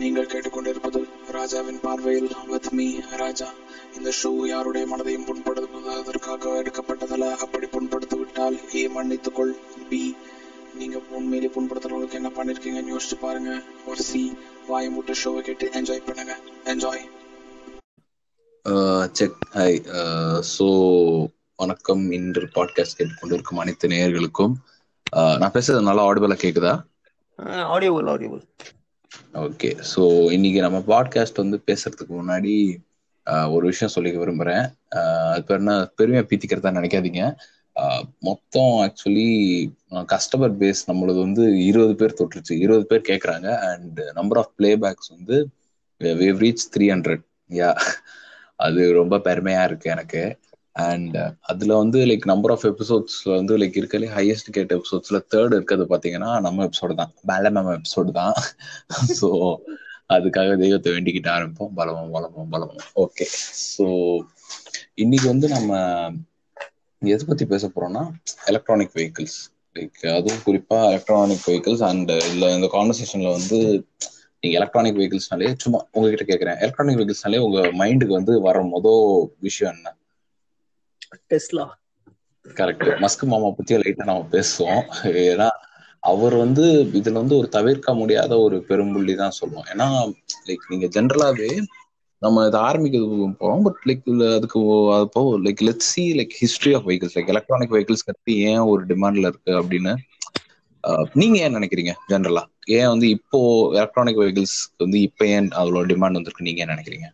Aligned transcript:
நீங்கள் 0.00 0.26
கேட்டுக்கொண்டிருப்பது 0.26 1.00
ராஜாவின் 1.30 1.80
பார்வையில் 1.80 2.30
வித் 2.46 2.68
மீ 2.78 2.86
ராஜா. 3.22 3.48
இந்த 3.96 4.12
ஷோ 4.22 4.30
யாருடைய 4.46 4.84
மனதையும் 4.92 5.26
புண்படுத்துவதற்காக 5.28 6.52
எடுக்கப்பட்டதல்ல? 6.62 7.28
அப்படி 7.44 7.66
புண்படுத்தி 7.66 8.16
விட்டால் 8.18 8.56
ஏ 8.74 8.82
மன்னித்துக்கொள். 8.88 9.52
பி 9.88 10.16
நீங்க 10.74 10.98
உண்மையிலே 11.10 11.50
புண்படுத்துறவங்களுக்கு 11.54 12.20
என்ன 12.20 12.30
பண்ணிருக்கீங்கன்னு 12.36 12.94
யோசிச்சு 12.94 13.18
பாருங்க. 13.20 13.52
ஒரு 13.86 14.02
சி 14.02 14.22
வாயை 14.68 14.90
மூட்டு 14.90 15.14
ஷோவை 15.24 15.40
கேட்டு 15.40 15.68
என்ஜாய் 15.80 16.06
பண்ணுங்க. 16.06 16.36
என்ஜாய் 16.64 17.04
செக் 19.12 19.40
ஹாய் 19.54 19.80
ஸோ 20.56 20.66
வணக்கம். 21.56 22.10
இன்று 22.10 22.48
பாட்காஸ்ட் 22.54 22.98
கேட்டுக்கொண்டிருக்கும் 22.98 23.62
அனைத்து 23.64 23.88
நேயர்களுக்கும். 23.88 24.54
Uh, 25.16 25.36
நான் 25.38 25.54
பேசுறது 25.54 25.80
நல்லா 25.82 26.04
ஆடிபிளா 26.04 26.36
கேக்குதா? 26.42 26.74
ஆடியோபிள் 27.74 28.08
ஆடியோபிள் 28.12 28.42
ஓகே 29.34 29.68
ஸோ 29.90 30.02
இன்னைக்கு 30.30 30.60
நம்ம 30.60 30.78
பாட்காஸ்ட் 30.86 31.42
வந்து 31.42 31.58
பேசுறதுக்கு 31.66 32.12
முன்னாடி 32.12 32.54
ஒரு 33.50 33.64
விஷயம் 33.66 33.92
சொல்லிக்க 33.94 34.18
விரும்புகிறேன் 34.18 34.64
அது 35.30 35.42
பேர் 35.44 35.58
என்ன? 35.58 35.74
பெருமையாக 35.96 36.26
பீத்திக்கிறதா 36.30 36.72
நினைக்காதீங்க. 36.78 37.22
மொத்தம் 38.18 38.72
ஆக்சுவலி 38.84 39.28
கஸ்டமர் 40.12 40.56
பேஸ் 40.60 40.82
நம்மளது 40.86 41.18
வந்து 41.18 41.44
இருபது 41.64 41.94
பேர் 41.96 42.18
தொட்டுருச்சு. 42.20 42.54
இருபது 42.58 42.86
பேர் 42.86 43.08
கேட்குறாங்க 43.10 43.48
அண்ட் 43.70 44.00
நம்பர் 44.12 44.38
ஆஃப் 44.38 44.52
பிளேபேக்ஸ் 44.58 45.12
வந்து 45.16 45.38
we've 46.00 46.42
reach 46.44 46.68
three 46.74 46.86
hundred 46.94 47.24
yeah 47.50 47.70
அது 48.60 48.82
ரொம்ப 48.92 49.20
பெருமையாக 49.20 49.68
இருக்குது 49.68 49.94
எனக்கு. 49.94 50.22
அண்ட் 50.76 51.16
uh, 51.16 51.30
அதுல 51.50 51.72
வந்து 51.80 51.98
லைக் 52.10 52.26
நம்பர் 52.30 52.52
ஆஃப் 52.54 52.64
எபிசோட்ஸ்ல 52.68 53.30
வந்து 53.32 53.54
லைக் 53.58 53.76
இருக்கலே 53.80 54.08
ஹையஸ்ட் 54.14 54.50
கேட் 54.54 54.74
எபிசோட்ஸ்ல 54.76 55.18
தேர்ட் 55.32 55.56
இருக்கிறது 55.56 55.84
பாத்தீங்கன்னா 55.90 56.30
நம்ம 56.40 56.64
எபிசோடு 56.68 56.94
தான். 57.00 57.12
பேலமம் 57.30 57.72
எபிசோடு 57.78 58.12
தான். 58.20 58.36
ஸோ 59.20 59.28
அதுக்காக 60.10 60.56
தெய்வத்தை 60.62 60.90
வேண்டிக்கிட்டு 60.94 61.30
ஆரம்பிப்போம். 61.34 61.72
பலமும் 61.74 62.12
பலமும் 62.16 62.50
பலமும். 62.50 62.86
ஓகே 63.04 63.26
ஸோ 63.68 63.86
இன்னைக்கு 64.96 65.26
வந்து 65.28 65.48
நம்ம 65.48 65.70
எதை 67.02 67.24
பத்தி 67.24 67.44
பேச 67.52 67.66
போறோம்னா 67.68 68.02
எலக்ட்ரானிக் 68.46 68.94
வெஹிக்கிள்ஸ் 68.96 69.38
லைக் 69.76 70.00
அதுவும் 70.16 70.42
குறிப்பா 70.46 70.78
எலக்ட்ரானிக் 70.90 71.46
வெஹிக்கிள்ஸ் 71.48 71.84
அண்ட் 71.90 72.12
இதுல 72.20 72.48
இந்த 72.56 72.68
கான்வர்சேஷன்ல 72.74 73.30
வந்து 73.38 73.58
நீங்க 74.42 74.54
எலக்ட்ரானிக் 74.60 74.98
வெஹிக்கிள்ஸ்னாலே 74.98 75.50
சும்மா 75.64 75.80
உங்ககிட்ட 75.94 76.24
கேட்குறேன் 76.30 76.60
எலக்ட்ரானிக் 76.64 76.98
வெஹிக்கிள்ஸ்னாலே 76.98 77.40
உங்க 77.46 77.60
மைண்டுக்கு 77.80 78.14
வந்து 78.20 78.34
வர 78.46 78.62
மொதல் 78.72 79.04
விஷயம் 79.40 79.74
என்ன? 79.74 79.90
டெஸ்லா 81.30 81.66
கரெக்ட் 82.46 82.88
மஸ்க் 83.02 83.24
மாமா 83.32 83.48
பத்தி 83.50 83.74
லைட்டா 83.74 84.04
நம்ம 84.04 84.26
பேசுவோம். 84.30 84.82
ஏன்னா 85.26 85.48
அவர் 85.98 86.34
வந்து 86.34 86.64
இதுல 86.98 87.12
வந்து 87.12 87.36
ஒரு 87.36 87.48
தவிர்க்க 87.48 87.94
முடியாத 87.94 88.38
ஒரு 88.38 88.56
பெரும்புள்ளி 88.68 89.14
தான் 89.14 89.38
சொல்லுவோம். 89.40 89.66
ஏன்னா 89.72 89.86
லைக் 90.48 90.64
நீங்க 90.68 90.86
ஜென்ரலாவே 90.86 91.50
நம்ம 92.22 92.46
இதை 92.46 92.60
ஆரம்பிக்கிறது 92.60 93.28
போறோம் 93.40 93.62
பட் 93.62 93.78
லைக் 93.86 94.02
அதுக்கு 94.36 94.60
அப்போ 94.96 95.38
like 95.38 95.62
let 95.62 95.86
see 95.90 96.02
like 96.12 96.34
history 96.42 96.72
of 96.74 96.84
vehicles 96.88 97.16
like 97.18 97.28
electronic 97.28 97.72
vehicles 97.72 98.04
பத்தி 98.04 98.34
ஏன் 98.50 98.58
ஒரு 98.58 98.82
டிமாண்ட்ல 98.86 99.30
இருக்கு 99.32 99.52
அப்படின்னு 99.60 99.94
நீங்க 101.12 101.36
ஏன் 101.38 101.56
நினைக்கிறீங்க 101.56 101.92
ஜென்ரலா 102.08 102.42
ஏன் 102.78 102.88
வந்து 102.88 103.08
இப்போ 103.08 103.38
எலக்ட்ரானிக் 103.72 104.20
வெஹிக்கிள்ஸ் 104.20 104.56
வந்து 104.78 105.00
இப்போ 105.00 105.26
ஏன் 105.26 105.48
அவ்வளோ 105.50 105.82
டிமாண்ட் 105.92 106.18
வந்திருக்கு 106.18 106.46
நீங்க 106.48 106.62
ஏன் 106.64 106.72
நினைக்கிறீங்க? 106.74 107.08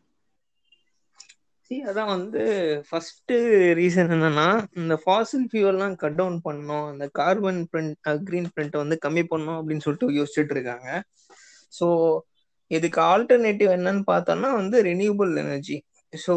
சி 1.70 1.77
அதான் 1.91 2.11
வந்து 2.14 2.42
ஃபர்ஸ்ட் 2.88 3.33
ரீசன் 3.78 4.12
என்னன்னா 4.14 4.47
இந்த 4.72 4.94
ஃபாசில் 5.02 5.44
ஃபியூல்லாம் 5.50 5.94
கட் 5.97 6.16
டவுன் 6.16 6.38
பண்ணணும் 6.44 6.86
அந்த 6.92 7.05
கார்பன் 7.19 7.61
பிரிண்ட் 7.72 7.97
கிரீன் 8.28 8.48
பிரிண்ட்டை 8.55 8.78
வந்து 8.83 8.97
கம்மி 9.06 9.24
பண்ணணும் 9.33 9.58
அப்படின்னு 9.61 9.84
சொல்லிட்டு 9.86 10.08
யோசிச்சுட்டு 10.19 10.55
இருக்காங்க. 10.56 10.89
ஸோ 11.72 11.86
இதுக்கு 12.70 13.00
ஆல்டர்னேட்டிவ் 13.12 13.70
என்னன்னு 13.77 14.02
பார்த்தோம்னா 14.12 14.50
வந்து 14.52 14.78
ரினியூபிள் 14.91 15.33
எனர்ஜி 15.44 15.77
ஸோ 16.12 16.34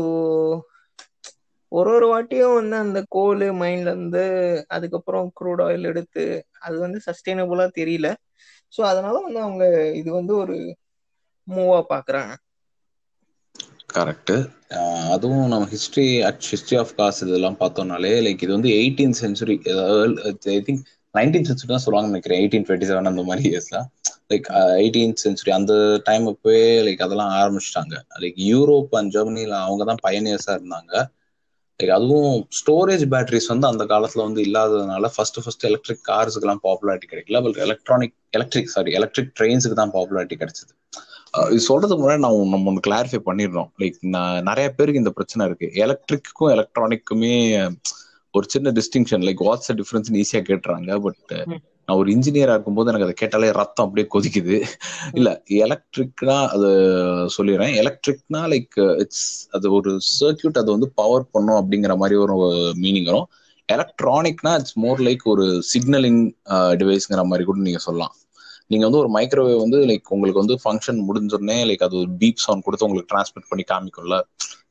ஒரு 1.71 1.89
ஒரு 1.97 2.07
வாட்டியும் 2.13 2.57
வந்து 2.59 2.75
அந்த 2.75 2.99
கோல் 3.09 3.43
மைண்ட்லேருந்து 3.61 4.23
அதுக்கப்புறம் 4.67 5.27
க்ரூட் 5.39 5.61
ஆயில் 5.67 5.89
எடுத்து 5.91 6.23
அது 6.59 6.75
வந்து 6.80 6.99
சஸ்டைனபுளா 7.08 7.67
தெரியல. 7.80 8.08
ஸோ 8.73 8.81
அதனால 8.91 9.15
வந்து 9.27 9.39
அவங்க 9.39 9.65
இது 9.99 10.09
வந்து 10.11 10.33
ஒரு 10.43 10.55
மூவாக 11.47 11.83
பார்க்குறாங்க. 11.93 12.33
கரெக்ட் 13.97 14.33
அதுவும் 15.13 15.47
நம்ம 15.53 15.67
ஹிஸ்ட்ரி 15.73 16.05
ஹிஸ்ட்ரி 16.49 16.77
ஆஃப் 16.81 16.93
காஸ் 16.99 17.19
இதெல்லாம் 17.25 17.57
பார்த்தோம்னாலே 17.61 18.11
லைக் 18.25 18.43
இது 18.45 18.52
வந்து 18.57 18.71
eighteen 18.81 19.15
century 19.21 19.55
I 20.53 20.59
think 20.67 20.83
nineteen 21.15 21.47
century 21.47 21.69
தான் 21.71 21.83
சொல்லுவாங்கன்னு 21.85 22.13
நினைக்கிறேன். 22.13 22.39
எயிட்டீன் 22.41 22.65
டுவெண்ட்டி 22.67 22.87
செவன் 22.89 23.09
அந்த 23.11 23.23
மாதிரி 23.29 23.43
இயர்ஸ்லாம் 23.49 23.87
லைக் 24.31 24.45
எயிட்டீன் 24.81 25.15
சென்ச்சுரி 25.23 25.52
அந்த 25.57 25.73
டைம் 26.09 26.25
அப்பவே 26.31 26.61
லைக் 26.87 27.03
அதெல்லாம் 27.05 27.33
ஆரம்பிச்சிட்டாங்க. 27.39 27.95
லைக் 28.23 28.37
யூரோப் 28.52 28.93
அண்ட் 28.99 29.11
ஜெர்மனியில் 29.15 29.55
அவங்க 29.65 29.85
தான் 29.89 30.03
பயனியர்ஸாக 30.08 30.58
இருந்தாங்க. 30.59 30.93
லைக் 31.79 31.93
அதுவும் 31.97 32.31
ஸ்டோரேஜ் 32.59 33.05
பேட்டரிஸ் 33.13 33.52
வந்து 33.53 33.67
அந்த 33.71 33.83
காலத்துல 33.93 34.23
வந்து 34.27 34.41
இல்லாததுனால 34.47 35.09
ஃபர்ஸ்ட் 35.15 35.39
ஃபர்ஸ்ட் 35.43 35.67
எலக்ட்ரிக் 35.69 36.03
கார்ஸுக்கு 36.11 36.58
பாப்புலாரிட்டி 36.67 37.09
கிடைக்கல. 37.13 37.39
But 37.45 37.59
electronic 37.67 38.15
electric 38.37 38.73
sorry 38.75 38.93
electric 38.99 39.33
ட்ரெயின்ஸுக்கு 39.39 39.79
தான் 39.81 39.95
பாப்புலாரிட்டி 39.97 40.37
கிடைச்சது. 40.43 40.73
இது 41.33 41.61
சொல்றதுக்கு 41.67 42.03
முன்னாடி 42.03 42.23
நான் 42.25 42.52
நம்ம 42.53 42.69
ஒன்று 42.69 42.86
கிளாரிஃபை 42.87 43.19
பண்ணிடுறோம் 43.27 43.69
லைக் 43.81 43.97
நான் 44.15 44.45
நிறைய 44.49 44.67
பேருக்கு 44.77 45.02
இந்த 45.03 45.11
பிரச்சனை 45.17 45.45
இருக்கு. 45.49 45.67
எலக்ட்ரிக்கும் 45.83 46.53
எலக்ட்ரானிக்குமே 46.55 47.36
ஒரு 48.33 48.45
சின்ன 48.53 48.71
டிஸ்டிங்ஷன் 48.77 49.23
லைக் 49.27 49.41
வாட்ஸ் 49.47 49.71
டிஃபரன்ஸ் 49.80 50.09
ஈஸியா 50.21 50.41
கேட்டுறாங்க. 50.49 50.89
பட் 51.05 51.33
நான் 51.86 51.99
ஒரு 52.02 52.09
இன்ஜினியரா 52.15 52.53
இருக்கும்போது 52.55 52.89
எனக்கு 52.91 53.08
அதை 53.08 53.15
கேட்டாலே 53.21 53.52
ரத்தம் 53.59 53.86
அப்படியே 53.87 54.08
கொதிக்குது. 54.15 54.58
இல்ல 55.17 55.30
எலக்ட்ரிக்னா 55.65 56.37
அது 56.55 56.70
சொல்லிடுறேன். 57.37 57.73
எலக்ட்ரிக்னா 57.81 58.41
லைக் 58.53 58.77
இட்ஸ் 59.03 59.27
அது 59.58 59.67
ஒரு 59.77 59.93
சர்க்கியூட் 60.20 60.61
அதை 60.61 60.70
வந்து 60.75 60.89
பவர் 61.02 61.31
பண்ணும் 61.31 61.59
அப்படிங்கிற 61.61 61.95
மாதிரி 62.02 62.17
ஒரு 62.25 62.36
மீனிங் 62.83 63.09
வரும். 63.11 63.30
எலக்ட்ரானிக்னா 63.70 64.53
இட்ஸ் 64.59 64.77
மோர் 64.83 65.02
லைக் 65.08 65.25
ஒரு 65.33 65.45
சிக்னலிங் 65.71 66.21
டிவைஸ்ங்கிற 66.81 67.23
மாதிரி 67.31 67.45
கூட 67.49 67.59
நீங்க 67.67 67.81
சொல்லலாம். 67.87 68.14
நீங்க 68.71 68.83
வந்து 68.87 69.02
ஒரு 69.04 69.09
மைக்ரோவேவ் 69.15 69.64
வந்து 69.64 69.80
லைக் 69.89 70.11
உங்களுக்கு 70.15 70.42
வந்து 70.43 70.55
ஃபங்க்ஷன் 70.64 70.99
முடிஞ்சோடனே 71.08 71.58
லைக் 71.70 71.86
அது 71.87 71.95
ஒரு 72.02 72.11
பீப் 72.21 72.43
சவுண்ட் 72.45 72.65
கொடுத்து 72.65 72.87
உங்களுக்கு 72.87 73.11
டிரான்ஸ்மிட் 73.14 73.49
பண்ணி 73.49 73.64
காமிக்கும்ல. 73.71 74.17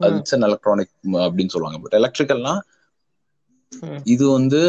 அது 0.04 0.18
இட்ஸ் 0.20 0.36
அன் 0.36 0.46
எலக்ட்ரானிக் 0.48 0.92
அப்படின்னு 1.24 1.54
சொல்லுவாங்க. 1.54 1.80
பட் 1.84 1.96
எலக்ட்ரிக்கல்னா. 2.00 2.54
இது 4.12 4.24
வந்து 4.36 4.60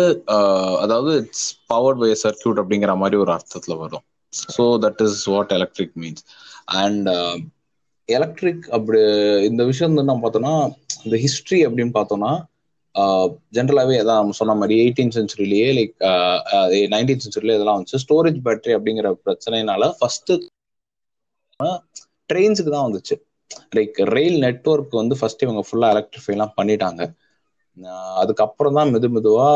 அதாவது 0.83 1.11
இட்ஸ் 1.21 1.47
பவர்ட் 1.73 2.01
பை 2.01 2.11
சர்க்கியூட் 2.25 2.61
அப்படிங்கிற 2.63 2.93
மாதிரி 3.03 3.17
ஒரு 3.23 3.31
அர்த்தத்துல 3.37 3.75
வரும். 3.83 4.05
So 4.55 4.65
that 4.85 5.01
is 5.07 5.23
what 5.33 5.53
electric 5.57 5.95
means 6.03 6.23
and 6.81 7.09
electric 8.09 8.63
அப்படி 8.77 8.99
இந்த 9.49 9.63
விஷயம் 9.63 9.91
வந்து 9.91 10.09
நம்ம 10.09 10.23
பார்த்தோம்னா 10.23 10.55
இந்த 11.03 11.17
ஹிஸ்ட்ரி 11.25 11.59
அப்படின்னு 11.67 11.93
பார்த்தோம்னா 11.99 12.31
ஜென்ரலாகவே 13.55 13.95
அதான் 14.01 14.19
நம்ம 14.19 14.35
சொன்ன 14.39 14.55
மாதிரி 14.59 14.75
எயிட்டீன் 14.83 15.13
சென்ச்சுரிலேயே 15.15 15.67
லைக் 15.77 15.93
நைன்டீன் 16.93 17.21
சென்ச்சுரியில 17.23 17.55
இதெல்லாம் 17.57 17.77
வந்துச்சு. 17.77 18.01
ஸ்டோரேஜ் 18.05 18.39
பேட்டரி 18.47 18.75
அப்படிங்கிற 18.77 19.09
பிரச்சனைனால 19.25 19.91
ஃபர்ஸ்ட் 19.99 20.31
ட்ரெயின்ஸுக்கு 22.29 22.71
தான் 22.73 22.87
வந்துச்சு. 22.87 23.15
லைக் 23.77 23.97
ரயில் 24.13 24.37
நெட்ஒர்க் 24.45 24.99
வந்து 24.99 25.15
ஃபர்ஸ்ட் 25.19 25.45
இவங்க 25.45 25.61
ஃபுல்லா 25.67 25.89
எலக்ட்ரிஃபை 25.95 26.33
எல்லாம் 26.35 26.55
பண்ணிட்டாங்க. 26.57 27.01
அதுக்கப்புறம் 28.21 28.77
தான் 28.77 28.91
மெது 28.93 29.07
மெதுவா 29.15 29.47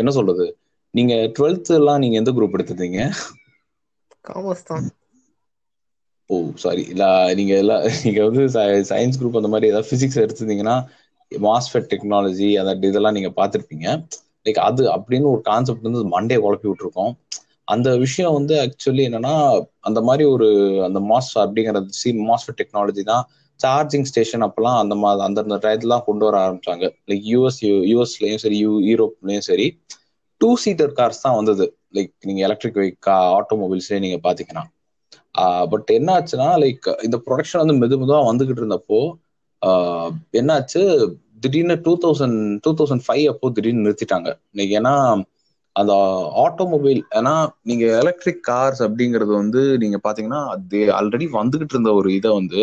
என்ன 0.00 0.10
சொல்றது? 0.18 0.46
நீங்க 0.94 1.14
டுவெல்த் 1.36 1.72
எல்லாம் 1.78 2.02
நீங்க 2.02 2.16
எந்த 2.22 2.32
குரூப் 2.36 2.56
எடுத்திருந்தீங்க? 2.56 3.00
காமர்ஸ் 4.24 4.66
தான். 4.70 4.86
ஓ 6.30 6.36
சாரி 6.62 6.82
இல்ல 6.92 7.04
நீங்க 7.38 7.54
எல்லாம் 7.62 7.82
நீங்க 8.04 8.20
வந்து 8.28 8.42
சயின்ஸ் 8.90 9.18
குரூப் 9.20 9.40
அந்த 9.40 9.50
மாதிரி 9.52 9.70
ஏதாவது 9.72 9.90
பிசிக்ஸ் 9.90 10.22
எடுத்திருந்தீங்கன்னா 10.22 10.76
மாஸ்ஃபெட் 11.46 11.88
டெக்னாலஜி 11.92 12.48
அந்த 12.60 12.72
இதெல்லாம் 12.90 13.16
நீங்க 13.18 13.30
பார்த்துருப்பீங்க. 13.38 13.86
லைக் 14.46 14.60
அது 14.68 14.82
அப்படின்னு 14.96 15.28
ஒரு 15.34 15.42
கான்செப்ட் 15.50 15.86
வந்து 15.88 16.02
மண்டே 16.16 16.36
குழப்பி 16.44 16.68
விட்டுருக்கோம். 16.70 17.12
அந்த 17.68 17.88
விஷயம் 18.04 18.34
வந்து 18.38 18.54
ஆக்சுவலி 18.64 19.02
என்னன்னா 19.08 19.34
அந்த 19.88 20.00
மாதிரி 20.08 20.24
ஒரு 20.34 20.48
அந்த 20.88 21.00
மாஸ் 21.10 21.32
அப்படிங்கிறது 21.44 21.98
சி 22.00 22.10
மாஸ்ஃபெட் 22.30 22.58
டெக்னாலஜி 22.60 23.02
தான் 23.12 23.24
சார்ஜிங் 23.60 24.06
ஸ்டேஷன் 24.10 24.44
அப்பெல்லாம் 24.46 24.78
அந்த 24.82 24.94
மாதிரி 25.02 25.24
அந்தந்த 25.26 25.56
டயத்துலாம் 25.64 26.06
கொண்டு 26.08 26.24
வர 26.26 26.36
ஆரம்பிச்சாங்க. 26.44 26.84
லைக் 27.10 27.24
யூஎஸ் 27.32 27.60
யூஎஸ்லயும் 27.92 28.42
சரி 28.44 28.58
யூ 28.64 28.72
யூரோப்லயும் 28.90 29.46
சரி 29.50 29.66
டூ 30.40 30.50
சீட்டர் 30.64 30.94
கார்ஸ் 30.98 31.24
தான் 31.24 31.38
வந்தது. 31.40 31.66
லைக் 31.96 32.12
நீங்க 32.28 32.40
எலக்ட்ரிக் 32.48 32.80
வெஹிக்கா 32.80 33.16
ஆட்டோமொபைல்ஸ்லயே 33.38 34.00
நீங்க 34.06 34.18
பாத்தீங்கன்னா 34.26 34.64
பட் 35.72 35.88
என்ன 35.98 36.08
ஆச்சுன்னா 36.16 36.48
லைக் 36.62 36.86
இந்த 37.06 37.16
ப்ரொடக்ஷன் 37.26 37.62
வந்து 37.62 37.76
மெது 37.82 37.96
மெதுவா 38.00 38.20
வந்துகிட்டு 38.28 38.62
இருந்தப்போ 38.62 39.00
என்னாச்சு 40.40 40.82
திடீர்னு 41.44 41.76
two 41.84 41.92
thousand 42.02 42.38
two 42.62 42.70
thousand 42.78 43.04
five 43.06 43.24
அப்போ 43.32 43.50
திடீர்னு 43.50 43.84
நிறுத்திட்டாங்க. 43.86 44.28
இன்னைக்கு 44.52 44.74
ஏன்னா 44.80 44.94
அந்த 45.76 45.92
ஆட்டோமொபைல் 46.42 47.00
ஏன்னா 47.14 47.32
நீங்க 47.62 47.84
எலக்ட்ரிக் 48.00 48.42
கார்ஸ் 48.50 48.82
அப்படிங்கிறது 48.86 49.32
வந்து 49.34 49.62
நீங்க 49.78 49.98
பாத்தீங்கன்னா 50.04 50.42
அது 50.48 50.80
ஆல்ரெடி 50.98 51.26
வந்துகிட்டு 51.32 51.74
இருந்த 51.76 51.92
ஒரு 51.92 52.10
இதை 52.14 52.30
வந்து 52.30 52.60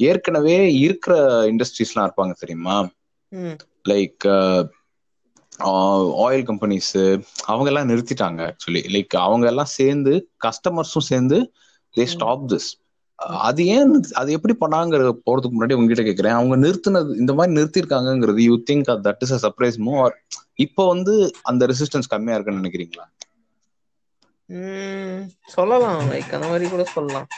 ஏற்கனவே 0.00 0.56
இருக்கிற 0.78 1.14
இண்டஸ்ட்ரீஸ்லாம் 1.50 2.06
இருப்பாங்க 2.06 2.34
தெரியுமா? 2.40 2.76
லைக் 3.84 4.26
ஆயில் 6.24 6.44
கம்பெனிஸ் 6.48 6.92
அவங்க 7.44 7.68
எல்லாம் 7.70 7.88
நிறுத்திட்டாங்க 7.88 8.40
ஆக்சுவலி 8.48 8.82
லைக் 8.94 9.14
அவங்க 9.18 9.46
எல்லாம் 9.46 9.72
சேர்ந்து 9.78 10.12
கஸ்டமர்ஸும் 10.44 11.08
சேர்ந்து 11.10 11.38
தே 11.96 12.04
ஸ்டாப் 12.14 12.44
திஸ் 12.52 12.68
அது 13.46 13.66
ஏன் 13.66 13.90
அது 14.12 14.30
எப்படி 14.32 14.54
பண்ணாங்கிற 14.60 15.02
போறதுக்கு 15.26 15.56
முன்னாடி 15.56 15.76
உங்ககிட்ட 15.76 16.02
கேக்குறேன். 16.02 16.36
அவங்க 16.36 16.56
நிறுத்தினது 16.56 17.16
இந்த 17.16 17.32
மாதிரி 17.34 17.56
நிறுத்திருக்காங்கிறது 17.56 18.42
you 18.42 18.56
think 18.70 18.90
that 19.06 19.22
is 19.22 19.34
a 19.34 19.40
surprise 19.44 19.78
மோ 19.80 19.94
இப்போ 20.64 20.82
வந்து 20.86 21.14
அந்த 21.42 21.66
ரெசிஸ்டன்ஸ் 21.66 22.08
கம்மியா 22.08 22.36
இருக்குன்னு 22.36 22.62
நினைக்கிறீங்களா? 22.62 23.06
சொல்லலாம். 25.48 26.00
லைக் 26.10 26.34
அந்த 26.36 26.48
மாதிரி 26.48 26.66
கூட 26.68 26.84
சொல்லலாம். 26.88 27.28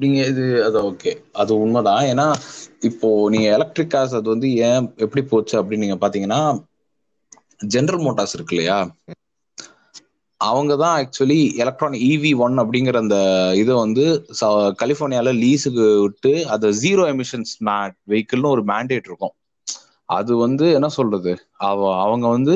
நீங்க 0.00 0.18
இது 0.26 0.44
அது 0.64 0.78
ஓகே 0.82 1.10
அது 1.32 1.52
உண்மைதான். 1.60 2.02
ஏன்னா 2.04 2.26
இப்போ 2.80 3.08
நீங்க 3.30 3.48
எலக்ட்ரிக் 3.56 3.92
கார்ஸ் 3.94 4.14
அது 4.14 4.28
வந்து 4.28 4.48
ஏன் 4.64 4.88
எப்படி 4.96 5.22
போச்சு 5.24 5.56
அப்படின்னு 5.60 5.84
நீங்க 5.86 5.98
பாத்தீங்கன்னா 6.00 6.40
ஜெனரல் 7.68 8.04
மோட்டார்ஸ் 8.04 8.34
இருக்கு 8.34 8.54
இல்லையா? 8.54 8.78
அவங்க 10.40 10.76
தான் 10.76 10.94
ஆக்சுவலி 11.00 11.38
எலக்ட்ரான் 11.54 11.96
இவி 12.10 12.36
ஒன் 12.36 12.54
அப்படிங்கிற 12.58 12.96
அந்த 12.96 13.16
இதை 13.56 13.74
வந்து 13.74 14.04
ச- 14.40 14.72
கலிஃபோர்னியால 14.82 15.32
லீஸுக்கு 15.42 16.00
விட்டு 16.00 16.32
அது 16.48 16.66
ஜீரோ 16.82 17.04
எமிஷன்ஸ் 17.12 17.52
மேட் 17.64 17.96
வெஹிக்கிள்னு 18.08 18.52
ஒரு 18.54 18.62
மேண்டேட் 18.64 19.06
இருக்கும். 19.08 19.34
அது 20.08 20.36
வந்து 20.36 20.72
என்ன 20.72 20.88
சொல்றது? 20.88 21.32
அவ 21.68 21.78
அவங்க 22.02 22.28
வந்து 22.28 22.54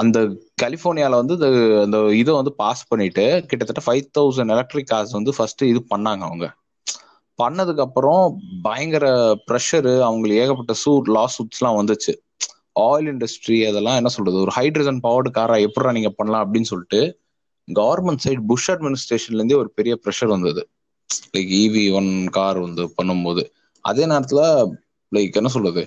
அந்த 0.00 0.18
கலிஃபோர்னியால 0.62 1.14
வந்து 1.22 1.34
அந்த 1.82 1.98
இதை 2.20 2.34
வந்து 2.34 2.52
பாஸ் 2.54 2.88
பண்ணிட்டு 2.88 3.24
கிட்டத்தட்ட 3.48 3.82
ஃபைவ் 3.86 4.04
தௌசண்ட் 4.18 4.52
எலக்ட்ரிக் 4.56 4.90
கார்ஸ் 4.92 5.16
வந்து 5.18 5.32
ஃபர்ஸ்ட் 5.36 5.62
இது 5.64 5.80
பண்ணாங்க 5.90 6.22
அவங்க. 6.28 6.46
பண்ணதுக்கு 7.38 7.80
அப்புறம் 7.80 8.22
பயங்கர 8.62 9.06
ப்ரெஷரு 9.46 9.94
அவங்களுக்கு 10.00 10.42
ஏகப்பட்ட 10.42 10.72
சூட் 10.84 11.08
லா 11.08 11.24
சூட்ஸ்லாம் 11.36 11.78
வந்துச்சு. 11.80 12.12
ஆயில் 12.76 13.08
இண்டஸ்ட்ரி 13.12 13.58
அதெல்லாம் 13.68 13.96
என்ன 13.96 14.08
சொல்றது? 14.08 14.36
ஒரு 14.36 14.52
ஹைட்ரஜன் 14.56 15.00
பவர்டு 15.02 15.30
காரா 15.30 15.56
எப்படா 15.66 15.92
நீங்க 15.92 16.10
பண்ணலாம் 16.10 16.44
அப்படின்னு 16.46 16.70
சொல்லிட்டு 16.72 17.00
கவர்மெண்ட் 17.68 18.22
சைடு 18.24 18.40
புஷ் 18.46 18.70
அட்மினிஸ்ட்ரேஷன்ல 18.70 19.40
இருந்தே 19.40 19.54
ஒரு 19.54 19.70
பெரிய 19.70 19.94
ப்ரெஷர் 20.04 20.26
வந்தது. 20.26 20.62
லைக் 21.36 21.52
இவி 21.64 21.84
ஒன் 21.92 22.10
கார் 22.28 22.58
வந்து 22.58 22.84
பண்ணும்போது. 22.98 23.42
அதே 23.84 24.04
நேரத்துல 24.04 24.40
லைக் 25.12 25.32
என்ன 25.32 25.48
சொல்றது? 25.48 25.82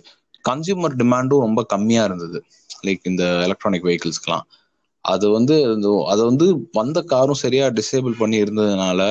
கன்சியூமர் 0.46 0.98
டிமாண்டும் 1.02 1.46
ரொம்ப 1.48 1.62
கம்மியா 1.64 2.04
இருந்தது. 2.04 2.40
லைக் 2.86 3.04
இந்த 3.04 3.24
எலக்ட்ரானிக் 3.44 3.86
வெஹிக்கிள்ஸ்க்கெல்லாம் 3.86 4.46
அது 5.06 5.30
வந்து 5.30 5.56
அதை 5.66 5.92
அது 6.06 6.22
வந்து 6.26 6.46
வந்த 6.72 7.02
காரும் 7.04 7.42
சரியா 7.44 7.66
டிசேபிள் 7.70 8.16
பண்ணி 8.18 8.38
இருந்ததுனால 8.44 9.02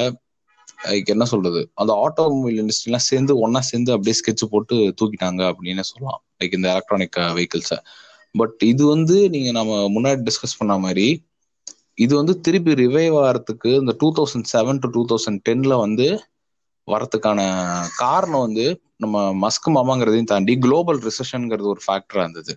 என்ன 1.15 1.25
சொல்றது? 1.25 1.61
அந்த 1.75 1.93
ஆட்டோமொபைல் 2.05 2.59
இண்டஸ்ட்ரிலாம் 2.61 3.09
சேர்ந்து 3.11 3.33
ஒன்னா 3.45 3.61
சேர்ந்து 3.69 3.93
அப்படியே 3.93 4.17
ஸ்கெட்ச் 4.21 4.51
போட்டு 4.51 4.77
தூக்கிட்டாங்க 5.01 5.43
அப்படின்னு 5.51 5.85
சொல்லலாம். 5.91 6.21
லைக் 6.39 6.57
இந்த 6.59 6.69
எலக்ட்ரானிக் 6.75 7.19
வெஹிக்கிள்ஸை 7.37 7.79
பட் 8.35 8.61
இது 8.73 8.83
வந்து 8.87 9.17
நீங்க 9.31 9.51
நம்ம 9.51 9.73
முன்னாடி 9.97 10.21
டிஸ்கஸ் 10.29 10.59
பண்ண 10.59 10.77
மாதிரி 10.79 11.07
இது 12.05 12.13
வந்து 12.17 12.35
திருப்பி 12.41 12.73
ரிவைவ் 12.75 13.17
ஆகிறதுக்கு 13.23 13.71
இந்த 13.81 13.93
two 13.99 14.09
thousand 14.17 14.49
seven 14.53 14.81
to 14.83 14.89
two 14.91 15.03
thousand 15.11 15.41
டென்ல 15.49 15.75
வந்து 15.79 16.07
வரத்துக்கான 16.89 17.41
காரணம் 17.97 18.45
வந்து 18.47 18.65
நம்ம 18.97 19.23
மஸ்க் 19.45 19.69
மாமாங்கிறதையும் 19.77 20.31
தாண்டி 20.33 20.55
குளோபல் 20.59 21.01
ரிசஷன்ங்கிறது 21.09 21.73
ஒரு 21.75 21.81
ஃபேக்டரா 21.87 22.23
இருந்தது. 22.25 22.53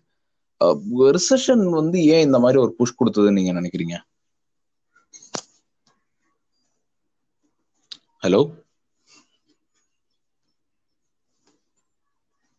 ரிசஷன் 1.18 1.64
வந்து 1.80 1.98
ஏன் 2.06 2.26
இந்த 2.28 2.38
மாதிரி 2.40 2.60
ஒரு 2.62 2.74
புஷ் 2.78 2.98
கொடுத்ததுன்னு 3.00 3.38
நீங்க 3.40 3.54
நினைக்கிறீங்க? 3.60 3.96
Hello 8.24 8.42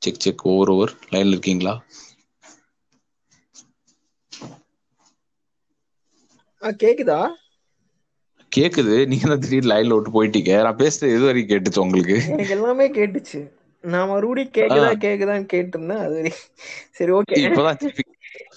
check 0.02 0.20
check 0.20 0.44
over 0.46 0.72
over 0.74 0.94
லைன்ல 1.10 1.34
இருக்கீங்களா? 1.34 1.74
ஆ 6.62 6.70
கேக்குதா? 6.82 7.20
கேக்குது. 8.52 8.94
நீங்க 9.10 9.26
தான் 9.26 9.42
திடீர்னு 9.42 9.70
லைன்ல 9.72 9.96
விட்டு 9.96 10.16
போயிட்டீங்க. 10.16 10.52
நான் 10.62 10.80
பேசுறது 10.80 11.14
எது 11.16 11.28
வரைக்கும் 11.28 11.52
கேட்டுச்சு 11.52 11.84
உங்களுக்கு? 11.86 12.18
எனக்கு 12.32 12.54
எல்லாமே 12.56 12.86
கேட்டுச்சு. 12.96 13.40
நான் 13.84 14.10
மறுபடியும் 14.10 14.54
கேக்குதா 14.56 14.90
கேக்குதான்னு 15.04 15.52
கேட்டிருந்தேன். 15.54 16.04
அது 16.06 16.18
சரி 16.98 17.12
ஓகே 17.18 17.36
இப்பதான் 17.42 17.80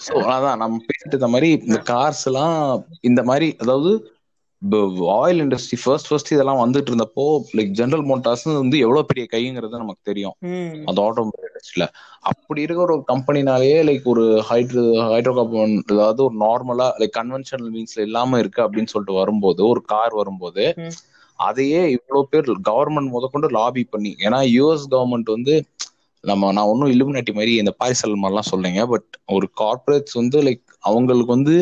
So, 0.04 0.14
அதான் 0.32 0.60
நம்ம 0.60 0.80
பேசிட்டு 0.86 1.14
இருந்த 1.14 1.28
மாதிரி 1.28 1.48
இந்த 1.66 1.78
கார்ஸ் 1.88 2.24
எல்லாம் 2.26 2.56
இந்த 3.02 3.20
மாதிரி 3.22 3.48
அதாவது 3.58 3.90
ஆயில் 5.14 5.40
இண்டஸ்ட்ரி 5.42 5.76
ஃபர்ஸ்ட் 5.84 6.08
ஃபர்ஸ்ட் 6.08 6.32
இதெல்லாம் 6.32 6.60
வந்துட்டு 6.62 6.90
இருந்தப்போ 6.90 7.24
லைக் 7.52 7.72
ஜெனரல் 7.72 8.04
மோட்டார்ஸ் 8.04 8.44
வந்து 8.54 8.78
எவ்வளவு 8.78 9.06
பெரிய 9.06 9.26
கைங்கிறது 9.32 9.78
நமக்கு 9.78 10.02
தெரியும். 10.04 10.36
அந்த 10.86 10.98
ஆட்டோமொபைல் 11.02 11.46
இண்டஸ்ட்ரியில 11.48 11.86
அப்படி 12.22 12.60
இருக்கிற 12.62 12.84
ஒரு 12.88 13.04
கம்பெனினாலேயே 13.06 13.78
லைக் 13.82 14.04
ஒரு 14.04 14.24
ஹைட்ரோ 14.50 14.82
ஹைட்ரோ 15.12 15.34
கார்பன் 15.34 15.76
அதாவது 15.86 16.22
ஒரு 16.24 16.36
நார்மலா 16.38 16.88
லைக் 17.00 17.16
கன்வென்ஷனல் 17.20 17.70
மீன்ஸ்ல 17.74 18.00
இல்லாம 18.00 18.38
இருக்கு 18.38 18.62
அப்படின்னு 18.62 18.92
சொல்லிட்டு 18.94 19.18
வரும்போது 19.18 19.66
ஒரு 19.66 19.82
கார் 19.84 20.14
வரும்போது. 20.14 20.64
அதையே 21.38 21.90
இவ்வளவு 21.90 22.28
பேர் 22.28 22.48
கவர்மெண்ட் 22.68 23.10
முதற்கொண்டு 23.10 23.48
லாபி 23.50 23.84
பண்ணி 23.84 24.16
ஏன்னா 24.18 24.38
யூஎஸ் 24.56 24.90
கவர்மெண்ட் 24.90 25.30
வந்து 25.30 25.54
நம்ம 26.24 26.52
நான் 26.52 26.64
ஒன்றும் 26.64 26.92
இலுமினாட்டி 26.92 27.32
மாதிரி 27.32 27.56
இந்த 27.56 27.72
பாரிசல் 27.78 28.20
மாதிரிலாம் 28.22 28.50
சொல்லுங்க 28.50 28.86
பட் 28.86 29.08
ஒரு 29.28 29.50
கார்பரேட்ஸ் 29.60 30.14
வந்து 30.14 30.42
லைக் 30.42 30.62
அவங்களுக்கு 30.80 31.32
வந்து 31.32 31.56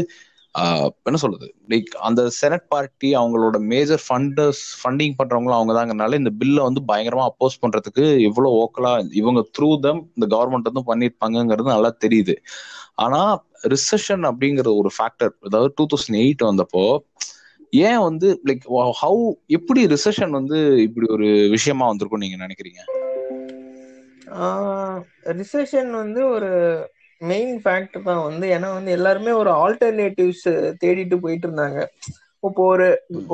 என்ன 1.08 1.19
சொல்றது? 1.23 1.47
லைக் 1.70 1.91
அந்த 2.08 2.20
செனட் 2.38 2.67
பார்ட்டி 2.69 3.08
அவங்களோட 3.17 3.56
மேஜர் 3.73 4.02
ஃபண்டர்ஸ் 4.06 4.62
ஃபண்டிங் 4.81 5.14
பண்றவங்களும் 5.20 5.58
அவங்க 5.58 5.73
தாங்கனால 5.79 6.19
இந்த 6.20 6.31
பில்லை 6.41 6.62
வந்து 6.62 6.81
பயங்கரமா 6.91 7.26
அப்போஸ் 7.31 7.61
பண்றதுக்கு 7.64 8.05
எவ்வளவு 8.29 8.56
ஓக்கலா 8.62 8.93
இவங்க 9.20 9.43
த்ரூ 9.58 9.70
தம் 9.81 10.02
இந்த 10.14 10.29
கவர்மெண்ட் 10.37 10.70
வந்து 10.70 10.85
பண்ணிருப்பாங்கிறது 10.91 11.75
நல்லா 11.75 11.93
தெரியுது. 12.06 12.37
ஆனா 13.05 13.20
ரிசெஷன் 13.75 14.25
அப்படிங்கிற 14.31 14.69
ஒரு 14.81 14.91
ஃபேக்டர் 14.97 15.32
அதாவது 15.49 15.70
டூ 15.76 15.87
தௌசண்ட் 15.93 16.20
எயிட் 16.25 16.49
வந்தப்போ 16.50 16.85
ஏன் 17.88 18.00
வந்து 18.08 18.29
லைக் 18.49 18.64
ஹவு 19.03 19.20
எப்படி 19.58 19.82
ரிசெஷன் 19.87 20.32
வந்து 20.38 20.58
இப்படி 20.87 21.06
ஒரு 21.17 21.29
விஷயமா 21.50 21.87
வந்திருக்கும் 21.87 22.25
நீங்க 22.25 22.38
நினைக்கிறீங்க? 22.46 22.81
ரிசெஷன் 25.38 25.91
வந்து 25.93 26.20
ஒரு 26.26 26.50
மெயின் 27.20 27.55
ஃபேக்டர் 27.62 28.06
தான் 28.08 28.25
வந்து 28.26 28.46
ஏன்னா 28.56 28.69
வந்து 28.75 28.90
எல்லாருமே 28.96 29.32
ஒரு 29.40 29.50
ஆல்டர்னேட்டிவ்ஸ் 29.62 30.46
தேடிட்டு 30.82 31.17
போயிட்டு 31.25 31.46
இருந்தாங்க 31.49 31.81
இப்போ 32.43 32.62
ஒரு 32.72 32.87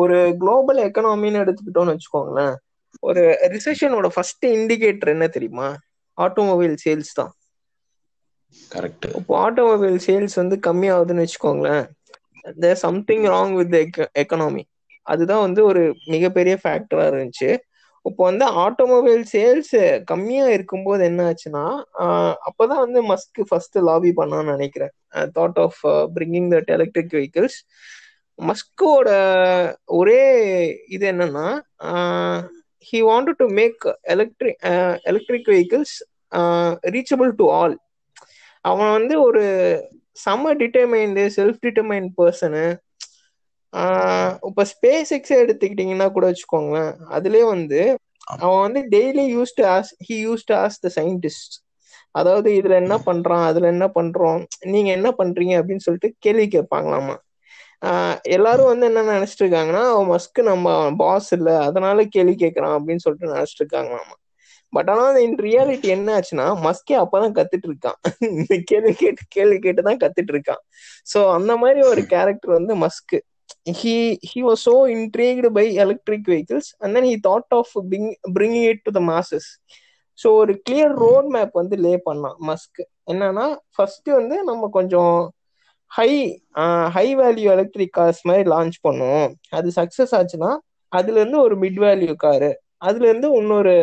ஒரு 0.03 0.17
குளோபல் 0.41 0.81
எக்கனாமின்னு 0.87 1.43
எடுத்துக்கிட்டோம்னு 1.43 1.95
வச்சுக்கோங்களேன். 1.95 2.55
ஒரு 3.03 3.23
ரிசெஷனோட 3.55 4.07
ஃபர்ஸ்ட் 4.15 4.47
இண்டிகேட்டர் 4.57 5.13
என்ன 5.15 5.27
தெரியுமா? 5.29 5.69
ஆட்டோமொபைல் 6.19 6.77
சேல்ஸ் 6.85 7.13
தான். 7.15 7.33
கரெக்ட் 8.71 9.07
இப்போ 9.21 9.35
ஆட்டோமொபைல் 9.45 9.99
சேல்ஸ் 10.07 10.37
வந்து 10.41 10.57
கம்மியாகுதுன்னு 10.67 11.25
வச்சுக்கோங்களேன். 11.25 11.85
சம்திங் 12.85 13.25
ராங் 13.33 13.55
வித் 13.59 13.77
எக்கனாமி 14.23 14.63
அதுதான் 15.07 15.45
வந்து 15.47 15.61
ஒரு 15.71 15.83
மிகப்பெரிய 16.13 16.55
ஃபேக்டரா 16.63 17.05
இருந்துச்சு. 17.11 17.51
இப்போ 18.07 18.23
வந்து 18.25 18.45
ஆட்டோமொபைல் 18.65 19.23
சேல்ஸ் 19.33 19.75
கம்மியா 20.05 20.47
இருக்கும்போது 20.49 21.05
என்ன 21.05 21.23
ஆச்சுன்னா 21.29 21.65
ஆஹ் 21.99 22.35
அப்பதான் 22.49 22.83
வந்து 22.85 23.01
மஸ்க் 23.03 23.41
ஃபர்ஸ்ட் 23.49 23.79
லாபி 23.83 24.13
பண்ணான்னு 24.17 24.53
நினைக்கிறேன். 24.53 24.93
Thought 25.37 25.59
of 25.61 25.81
bringing 26.15 26.49
that 26.51 26.71
electric 26.71 27.13
vehicles 27.13 27.59
மஸ்கோட 28.39 29.09
ஒரே 29.95 30.21
இது 30.89 31.05
என்னன்னா 31.13 31.47
he 32.87 32.99
want 33.03 33.31
to 33.37 33.47
make 33.53 33.85
electric 34.15 34.59
electric 35.03 35.49
vehicles 35.49 35.95
reachable 36.91 37.31
to 37.33 37.47
all 37.53 37.77
அவன் 38.65 38.91
வந்து 38.91 39.15
ஒரு 39.23 39.45
செம்ம 40.19 40.53
டிட்டர்மைண்டு 40.59 41.23
செல்ஃப் 41.37 41.63
டிட்டர்மைண்ட் 41.67 42.11
பர்சனு 42.17 42.65
இப்போ 44.49 44.63
ஸ்பேஸ் 44.73 45.11
எக்ஸே 45.17 45.37
எடுத்துக்கிட்டிங்கன்னா 45.45 46.07
கூட 46.13 46.25
வச்சுக்கோங்களேன் 46.31 46.93
அதுலயே 47.11 47.47
வந்து 47.49 47.81
அவன் 48.43 48.63
வந்து 48.67 48.81
daily 48.95 49.25
use 49.37 49.53
to 49.57 49.65
as 49.77 49.91
he 50.09 50.17
use 50.27 50.45
to 50.45 50.55
as 50.55 50.79
the 50.85 50.91
scientist 50.97 51.55
அதாவது 52.15 52.49
இதுல 52.51 52.75
என்ன 52.83 52.95
பண்றான் 53.07 53.45
அதுல 53.47 53.67
என்ன 53.67 53.87
பண்றோம் 53.97 54.41
நீங்க 54.65 54.91
என்ன 54.91 55.09
பண்றீங்க 55.19 55.55
அப்படின்னு 55.61 55.85
சொல்லிட்டு 55.87 56.11
கேள்வி 56.19 56.47
கேட்பாங்களாமா. 56.57 57.17
எல்லாரும் 58.37 58.71
வந்து 58.73 58.87
என்ன 58.87 59.01
நினைச்சிட்டு 59.13 59.45
இருக்காங்கன்னா 59.45 59.83
அவன் 59.93 60.09
மஸ்க்கு 60.13 60.43
நம்ம 60.43 60.69
பாஸ் 60.97 61.31
இல்ல 61.37 61.51
அதனால 61.65 62.05
கேள்வி 62.15 62.35
கேட்கறான் 62.45 62.77
அப்படின்னு 62.79 63.05
சொல்லிட்டு 63.05 63.33
நினைச்சிட்டு 63.35 63.63
இருக்காங்களாமா. 63.65 64.17
பட் 64.73 64.89
ஆனா 64.93 65.05
இன் 65.27 65.39
ரியாலிட்டி 65.47 65.89
என்ன 65.97 66.09
ஆச்சுன்னா 66.19 66.47
மஸ்கே 66.67 66.95
அப்பதான் 67.03 67.37
கத்துட்டு 67.39 67.69
இருக்கான். 67.71 67.99
இந்த 68.31 68.55
கேள்வி 68.71 68.93
கேட்டு 69.03 69.23
கேள்வி 69.37 69.59
கேட்டு 69.59 69.83
தான் 69.89 70.01
கத்துட்டு 70.05 70.33
இருக்கான். 70.37 70.63
சோ 71.13 71.19
அந்த 71.37 71.53
மாதிரி 71.57 71.83
ஒரு 71.93 72.03
கேரக்டர் 72.15 72.57
வந்து 72.59 72.75
Musk 72.85 73.17
he 73.67 73.95
he 74.23 74.43
was 74.43 74.61
so 74.61 74.85
intrigued 74.87 75.53
by 75.53 75.65
electric 75.85 76.25
vehicles 76.25 76.75
and 76.81 76.95
then 76.97 77.05
he 77.05 77.17
thought 77.17 77.47
of 77.51 77.67
being, 77.89 78.15
bringing 78.29 78.65
it 78.65 78.79
to 78.85 78.91
the 78.91 79.01
masses. 79.01 79.47
So 80.19 80.29
ஒரு 80.33 80.53
கிளியர் 80.69 80.93
ரோட் 80.97 81.27
மேப் 81.27 81.51
வந்து 81.53 81.77
லே 81.77 81.91
பண்ணான் 82.05 82.37
மஸ்க் 82.47 82.79
என்னன்னா 83.07 83.47
ஃபர்ஸ்ட் 83.75 84.09
வந்து 84.11 84.37
நம்ம 84.45 84.69
கொஞ்சம் 84.69 85.17
high 85.93 86.09
high 86.95 87.05
value 87.17 87.49
electric 87.53 87.93
cars 87.99 88.21
மாதிரி 88.25 88.45
launch 88.51 88.77
பண்ணுவோம் 88.83 89.29
அது 89.51 89.71
சக்சஸ் 89.77 90.15
ஆச்சுன்னா 90.19 90.53
அதுல 90.93 91.19
இருந்து 91.21 91.39
ஒரு 91.41 91.57
மிட் 91.57 91.81
வேல்யூ 91.85 92.15
காரு 92.15 92.51
அதுல 92.79 93.09
இருந்து 93.09 93.31
இன்னொரு 93.33 93.75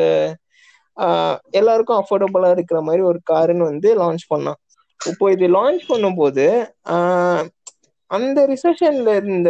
எல்லாருக்கும் 1.52 2.00
அஃபோர்டபுளா 2.02 2.50
இருக்கிற 2.52 2.82
மாதிரி 2.82 3.02
ஒரு 3.02 3.20
காருன்னு 3.32 3.70
வந்து 3.72 3.92
லான்ச் 3.96 4.26
பண்ணான். 4.34 4.60
இப்போ 5.02 5.32
இது 5.32 5.48
லான்ச் 5.50 5.84
பண்ணும்போது 5.90 6.46
ஆஹ் 6.90 7.44
அந்த 8.12 8.40
ரிசெஷன்ல 8.52 9.10
இருந்த 9.20 9.50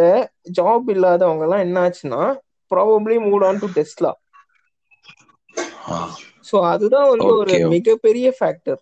ஜாப் 0.57 0.89
இல்லாதவங்க 0.95 1.45
எல்லாம் 1.47 1.65
என்ன 1.65 1.77
ஆச்சுன்னா 1.85 2.21
probably 2.71 3.17
moved 3.25 3.45
on 3.49 3.61
to 3.61 3.69
Tesla 3.77 4.11
so 6.49 6.55
அதுதான் 6.71 7.09
வந்து 7.13 7.31
ஒரு. 7.41 7.53
மிகப்பெரிய 7.73 8.27
ஃபேக்டர் 8.37 8.81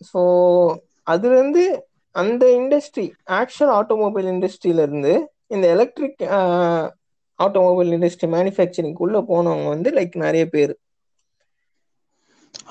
ஸோ 0.00 0.20
அதுல 1.06 1.34
இருந்து 1.34 1.64
அந்த 2.14 2.44
இண்டஸ்ட்ரி 2.58 3.06
ஆக்சுவல் 3.38 3.72
ஆட்டோமொபைல் 3.78 4.28
இண்டஸ்ட்ரியில 4.32 4.84
இருந்து 4.86 5.12
இந்த 5.54 5.66
எலக்ட்ரிக் 5.74 6.22
ஆட்டோமொபைல் 7.38 7.90
இண்டஸ்ட்ரி 7.96 8.28
மேனுஃபேக்சரிங் 8.34 8.98
உள்ள 8.98 9.18
போனவங்க 9.30 9.68
வந்து 9.74 9.90
லைக் 9.96 10.16
நிறைய 10.24 10.44
பேர். 10.48 10.74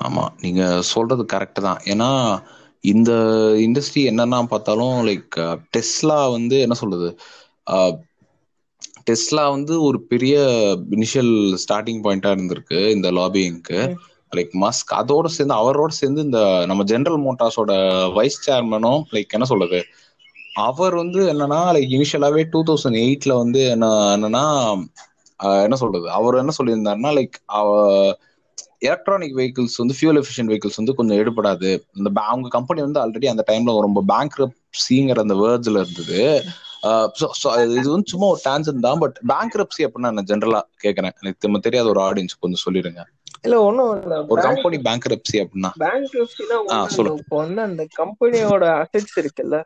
ஆமா 0.04 0.24
நீங்க 0.40 0.62
சொல்றது 0.90 1.22
கரெக்ட் 1.32 1.60
தான். 1.66 1.80
ஏன்னா 1.92 2.08
இந்த 2.84 3.10
இண்டஸ்ட்ரி 3.66 4.02
என்னன்னா 4.10 4.38
பார்த்தாலும் 4.44 4.96
லைக் 5.06 5.36
டெஸ்லா 5.74 6.30
வந்து 6.30 6.56
என்ன 6.60 6.74
சொல்றது? 6.74 7.08
டெஸ்லா 9.10 9.44
வந்து 9.50 9.82
ஒரு 9.82 9.98
பெரிய 10.02 10.34
இனிஷியல் 10.90 11.32
ஸ்டார்டிங் 11.62 12.00
பாயிண்டா 12.04 12.30
இருந்திருக்கு 12.34 12.78
இந்த 12.90 13.08
லாபிங்க்கு. 13.12 13.80
லைக் 14.32 14.52
மஸ்க் 14.60 14.92
அதோட 14.94 15.26
சேர்ந்து 15.26 15.54
அவரோட 15.54 15.92
சேர்ந்து 15.92 16.20
இந்த 16.22 16.38
நம்ம 16.66 16.84
ஜெனரல் 16.84 17.20
மோட்டார்ஸோட 17.20 17.72
வைஸ் 18.14 18.38
சேர்மனும் 18.46 19.02
லைக் 19.12 19.36
என்ன 19.36 19.46
சொல்றது? 19.52 19.80
அவர் 20.62 20.94
வந்து 20.94 21.20
என்னன்னா 21.32 21.60
லைக் 21.74 21.92
இனிஷியலாவே 21.96 22.42
டூ 22.50 22.60
தௌசண்ட் 22.64 22.98
எயிட்ல 23.04 23.32
வந்து 23.36 23.60
என்ன 23.68 23.86
என்னன்னா 24.16 24.44
ஆஹ் 25.40 25.62
என்ன 25.62 25.76
சொல்றது? 25.76 26.06
அவர் 26.10 26.40
என்ன 26.42 26.52
சொல்லியிருந்தாருன்னா 26.58 27.10
லைக் 27.18 27.36
எலக்ட்ரானிக் 28.84 29.36
வெஹிக்கிள்ஸ் 29.36 29.80
வந்து 29.80 29.94
ஃபியூல் 29.98 30.18
எஃபிஷியன்ட் 30.20 30.50
வெஹிக்கிள்ஸ் 30.52 30.80
வந்து 30.80 30.94
கொஞ்சம் 30.94 31.18
எடுபடாது. 31.18 31.70
இந்த 31.94 32.20
அவங்க 32.32 32.48
கம்பெனி 32.48 32.80
வந்து 32.80 33.00
ஆல்ரெடி 33.00 33.26
அந்த 33.26 33.44
டைம்ல 33.50 33.80
ரொம்ப 33.80 34.02
பேங்க் 34.06 34.38
சிங்கிற 34.84 35.18
அந்த 35.24 35.34
வேர்ட்ஸ்ல 35.34 35.80
இருந்தது. 35.82 36.20
இது 37.76 37.90
வந்து 37.90 38.10
சும்மா 38.12 38.26
ஒரு 38.26 38.40
டான்சன் 38.48 38.84
தான் 38.86 38.98
பட் 38.98 39.18
பேங்க் 39.26 39.54
அப்படின்னா 39.78 40.08
நான் 40.08 40.28
ஜென்ரலா 40.30 40.60
கேட்கறேன் 40.84 41.14
எனக்கு 41.20 41.60
தெரியாத 41.60 41.88
ஒரு 41.88 42.00
ஆடியன்ஸ் 42.00 42.40
கொஞ்சம் 42.40 42.64
சொல்லிடுங்க 42.66 43.02
இல்ல 43.42 43.56
இல்ல. 44.02 44.18
ஒரு 44.32 44.40
கம்பெனி 44.42 44.76
பேங்க் 44.78 45.06
அப்படின்னா. 45.32 45.70
பேங்க் 45.76 46.88
சொல்லு. 46.96 47.14
இப்போ 47.18 47.36
வந்து 47.36 47.60
அந்த 47.62 47.82
கம்பெனியோட 47.98 48.64
அசெட்ஸ் 48.82 49.16
இருக்குல்ல. 49.22 49.56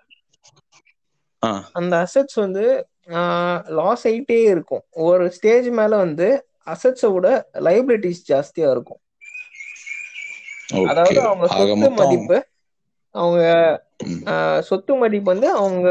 அந்த 1.72 1.94
அசெட்ஸ் 2.04 2.38
வந்து 2.44 2.64
லாஸ் 3.78 4.06
ஆயிட்டே 4.08 4.38
இருக்கும். 4.54 4.84
ஒரு 5.06 5.26
ஸ்டேஜ் 5.32 5.68
மேல 5.80 5.96
வந்து 5.96 6.28
அசெட்ஸை 6.66 7.10
விட 7.12 7.28
லைபிலிட்டிஸ் 7.66 8.24
ஜாஸ்தியா 8.28 8.66
இருக்கும். 8.70 9.00
அதாவது 10.90 11.20
அவங்க 11.30 11.46
சொத்து 11.58 11.88
மதிப்பு 11.98 12.38
அவங்க 13.14 13.42
சொத்து 14.68 14.92
மதிப்பு 14.94 15.28
வந்து 15.32 15.48
அவங்க 15.60 15.86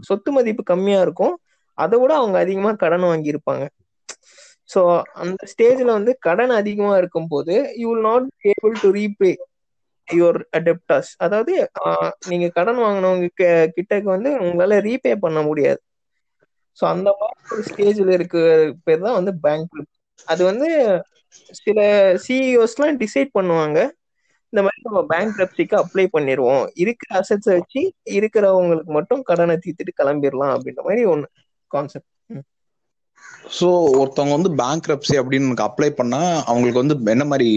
சொத்து 0.00 0.30
மதிப்பு 0.32 0.62
கம்மியா 0.64 1.00
இருக்கும். 1.00 1.34
அதை 1.78 1.96
விட 2.00 2.12
அவங்க 2.14 2.36
அதிகமா 2.38 2.70
கடன் 2.82 3.06
வாங்கியிருப்பாங்க. 3.10 3.64
ஸோ 4.70 4.80
அந்த 5.22 5.40
ஸ்டேஜ்ல 5.52 5.90
வந்து 5.98 6.12
கடன் 6.18 6.52
அதிகமா 6.60 6.94
இருக்கும் 6.98 7.28
போது 7.28 7.54
you 7.82 7.88
will 7.90 8.06
not 8.08 8.26
able 8.52 8.74
to 8.82 8.88
repay 8.98 9.32
your 10.08 10.38
adapters 10.58 11.10
அதாவது 11.16 11.54
நீங்க 12.28 12.46
கடன் 12.48 12.80
வாங்கினவங்க 12.84 13.28
கிட்டக்கு 13.76 14.08
வந்து 14.14 14.30
உங்களால 14.40 14.78
ரீபே 14.88 15.12
பண்ண 15.24 15.38
முடியாது. 15.42 15.80
ஸோ 16.78 16.84
அந்த 16.94 17.10
மாதிரி 17.20 17.62
ஸ்டேஜ்ல 17.70 18.10
இருக்க 18.18 18.38
பேர் 18.84 19.06
தான் 19.06 19.18
வந்து 19.20 19.32
பேங்க் 19.44 19.76
அது 20.28 20.42
வந்து 20.44 20.68
சில 21.60 21.78
சிஇஓஸ்லாம் 22.26 23.00
டிசைட் 23.02 23.30
பண்ணுவாங்க. 23.34 23.78
இந்த 24.52 24.60
மாதிரி 24.62 24.80
நம்ம 24.84 25.00
பேங்க் 25.10 25.40
ரெப்சிக்கு 25.40 25.76
அப்ளை 25.80 26.04
பண்ணிடுவோம் 26.12 26.64
இருக்கிற 26.82 27.10
அசெட்ஸை 27.20 27.54
வச்சு 27.56 27.80
இருக்கிறவங்களுக்கு 28.16 28.92
மட்டும் 28.98 29.22
கடனை 29.22 29.56
தீர்த்துட்டு 29.58 29.98
கிளம்பிடலாம் 30.00 30.54
அப்படின்ற 30.56 30.82
மாதிரி 30.84 31.04
ஒன்று 31.14 31.28
கான்செப்ட் 31.70 32.12
ஸோ 33.56 33.66
ஒருத்தவங்க 33.98 34.34
வந்து 34.36 34.50
பேங்க் 34.60 34.88
அப்படின்னு 35.20 35.64
அப்ளை 35.66 35.90
பண்ணா 35.98 36.20
அவங்களுக்கு 36.48 36.82
வந்து 36.82 36.96
என்ன 37.14 37.24
மாதிரி 37.32 37.48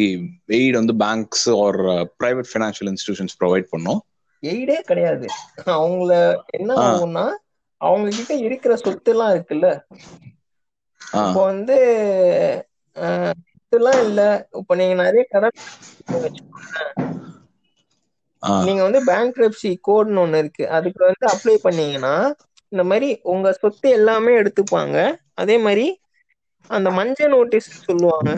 எய்ட் 0.58 0.80
வந்து 0.82 0.96
banks 1.04 1.48
or 1.58 1.80
private 2.20 2.50
financial 2.52 2.92
institutions 2.92 3.38
provide 3.42 3.68
பண்ணும்? 3.74 4.00
எய்டே 4.44 4.78
கிடையாது. 4.90 5.28
அவங்கள 5.76 6.12
என்ன. 6.58 6.70
ஆகும்னா 6.84 7.26
அவங்க 7.82 8.08
கிட்ட 8.12 8.34
இருக்கிற 8.48 8.74
சொத்து 8.84 9.12
எல்லாம் 9.14 9.34
இருக்குல்ல 9.36 9.68
இப்போ 11.20 11.42
வந்து 11.50 11.76
சொத்துலாம் 13.58 14.02
இல்ல. 14.06 14.22
இப்போ 14.60 14.74
நீங்க 14.80 14.96
நிறைய 15.02 15.24
கடன் 15.28 15.58
நீங்க 18.62 18.82
வந்து 18.84 19.00
பேங்க் 19.06 19.38
ரெப்சி 19.38 19.72
கோட்னு 19.88 20.22
ஒண்ணு 20.22 20.38
இருக்கு. 20.38 20.64
அதுக்கு 20.78 21.02
வந்து 21.06 21.26
அப்ளை 21.32 21.56
பண்ணீங்கன்னா 21.64 22.14
இந்த 22.72 22.84
மாதிரி 22.84 23.10
உங்க 23.32 23.52
சொத்து 23.58 23.88
எல்லாமே 23.92 24.34
எடுத்துப்பாங்க. 24.42 24.98
அதே 25.36 25.58
மாதிரி 25.60 25.86
அந்த 26.70 26.90
மஞ்சள் 26.92 27.32
நோட்டீஸ் 27.32 27.68
சொல்லுவாங்க. 27.82 28.30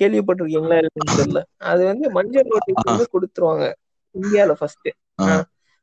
கேள்விப்பட்டிருக்கீங்களா 0.00 0.78
இல்லைன்னு 0.80 1.16
தெரியல. 1.18 1.40
அது 1.64 1.82
வந்து 1.84 2.06
மஞ்சள் 2.12 2.50
நோட்டீஸ் 2.50 2.82
வந்து 2.84 3.04
கொடுத்துருவாங்க. 3.14 3.66
இந்தியால 4.14 4.52
ஃபர்ஸ்ட். 4.58 4.90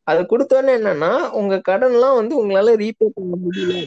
அது 0.08 0.22
கொடுத்தோன்னே 0.24 0.72
என்னன்னா 0.76 1.10
உங்க 1.34 1.56
கடன்லாம் 1.70 2.18
வந்து 2.18 2.34
உங்களால 2.42 2.74
ரீபே 2.78 3.08
பண்ண 3.16 3.34
முடியல. 3.44 3.80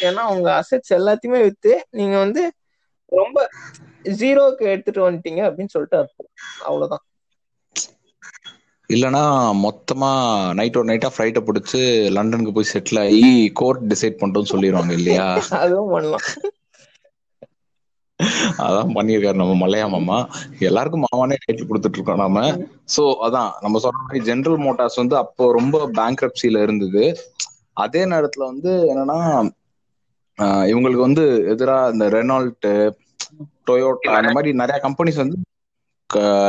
ஏன்னா 0.00 0.22
உங்க 0.32 0.48
அசெட்ஸ் 0.60 0.94
எல்லாத்தையுமே 0.96 1.40
வித்து 1.42 1.72
நீங்க 1.90 2.16
வந்து 2.18 2.42
ரொம்ப 3.16 3.38
ஜீரோக்கு 4.20 4.64
எடுத்துட்டு 4.72 5.06
வந்துட்டீங்க 5.06 5.42
அப்படின்னு 5.48 5.74
சொல்லிட்டு 5.74 5.98
அர்த்தம். 6.00 6.30
அவ்வளவுதான். 6.68 7.04
இல்லனா 8.90 9.22
மொத்தமா 9.66 10.10
நைட் 10.58 10.78
ஒரு 10.80 10.88
நைட்டா 10.90 11.10
ஃப்ளைட்டை 11.12 11.42
பிடிச்சு 11.46 11.80
லண்டனுக்கு 12.16 12.52
போய் 12.56 12.72
செட்டில் 12.72 13.00
ஆகி 13.04 13.30
கோர்ட் 13.60 13.86
டிசைட் 13.92 14.18
பண்ணிட்டோம்னு 14.20 14.52
சொல்லிடுவாங்க 14.52 14.92
இல்லையா? 15.00 15.26
அதுவும் 15.62 15.92
பண்ணலாம். 15.94 16.26
அதான் 18.64 18.92
பண்ணியிருக்காரு 18.96 19.40
நம்ம 19.40 19.54
மல்லையா 19.62 19.86
மாமா. 19.94 20.18
எல்லாருக்கும் 20.68 21.04
மாமானே 21.06 21.36
டைட்டில் 21.42 21.68
கொடுத்துட்டு 21.70 21.98
இருக்கோம் 21.98 22.22
நாம. 22.24 22.44
சோ 22.94 23.02
அதான் 23.26 23.50
நம்ம 23.64 23.80
சொன்ன 23.84 24.02
மாதிரி 24.04 24.20
ஜெனரல் 24.28 24.60
மோட்டார்ஸ் 24.66 25.00
வந்து 25.02 25.16
அப்போ 25.22 25.46
ரொம்ப 25.52 25.78
பேங்க்ரப்சில 25.98 26.62
இருந்தது. 26.66 27.04
அதே 27.84 28.02
நேரத்துல 28.12 28.44
வந்து 28.52 28.72
என்னன்னா 28.92 29.18
இவங்களுக்கு 30.70 31.06
வந்து 31.08 31.24
எதிரா 31.52 31.76
இந்த 31.94 32.06
ரெனால்ட் 32.08 32.68
டொயோட்டா 33.68 34.12
அந்த 34.18 34.30
மாதிரி 34.36 34.52
நிறைய 34.62 34.78
கம்பெனிஸ் 34.86 35.22
வந்து 35.22 35.38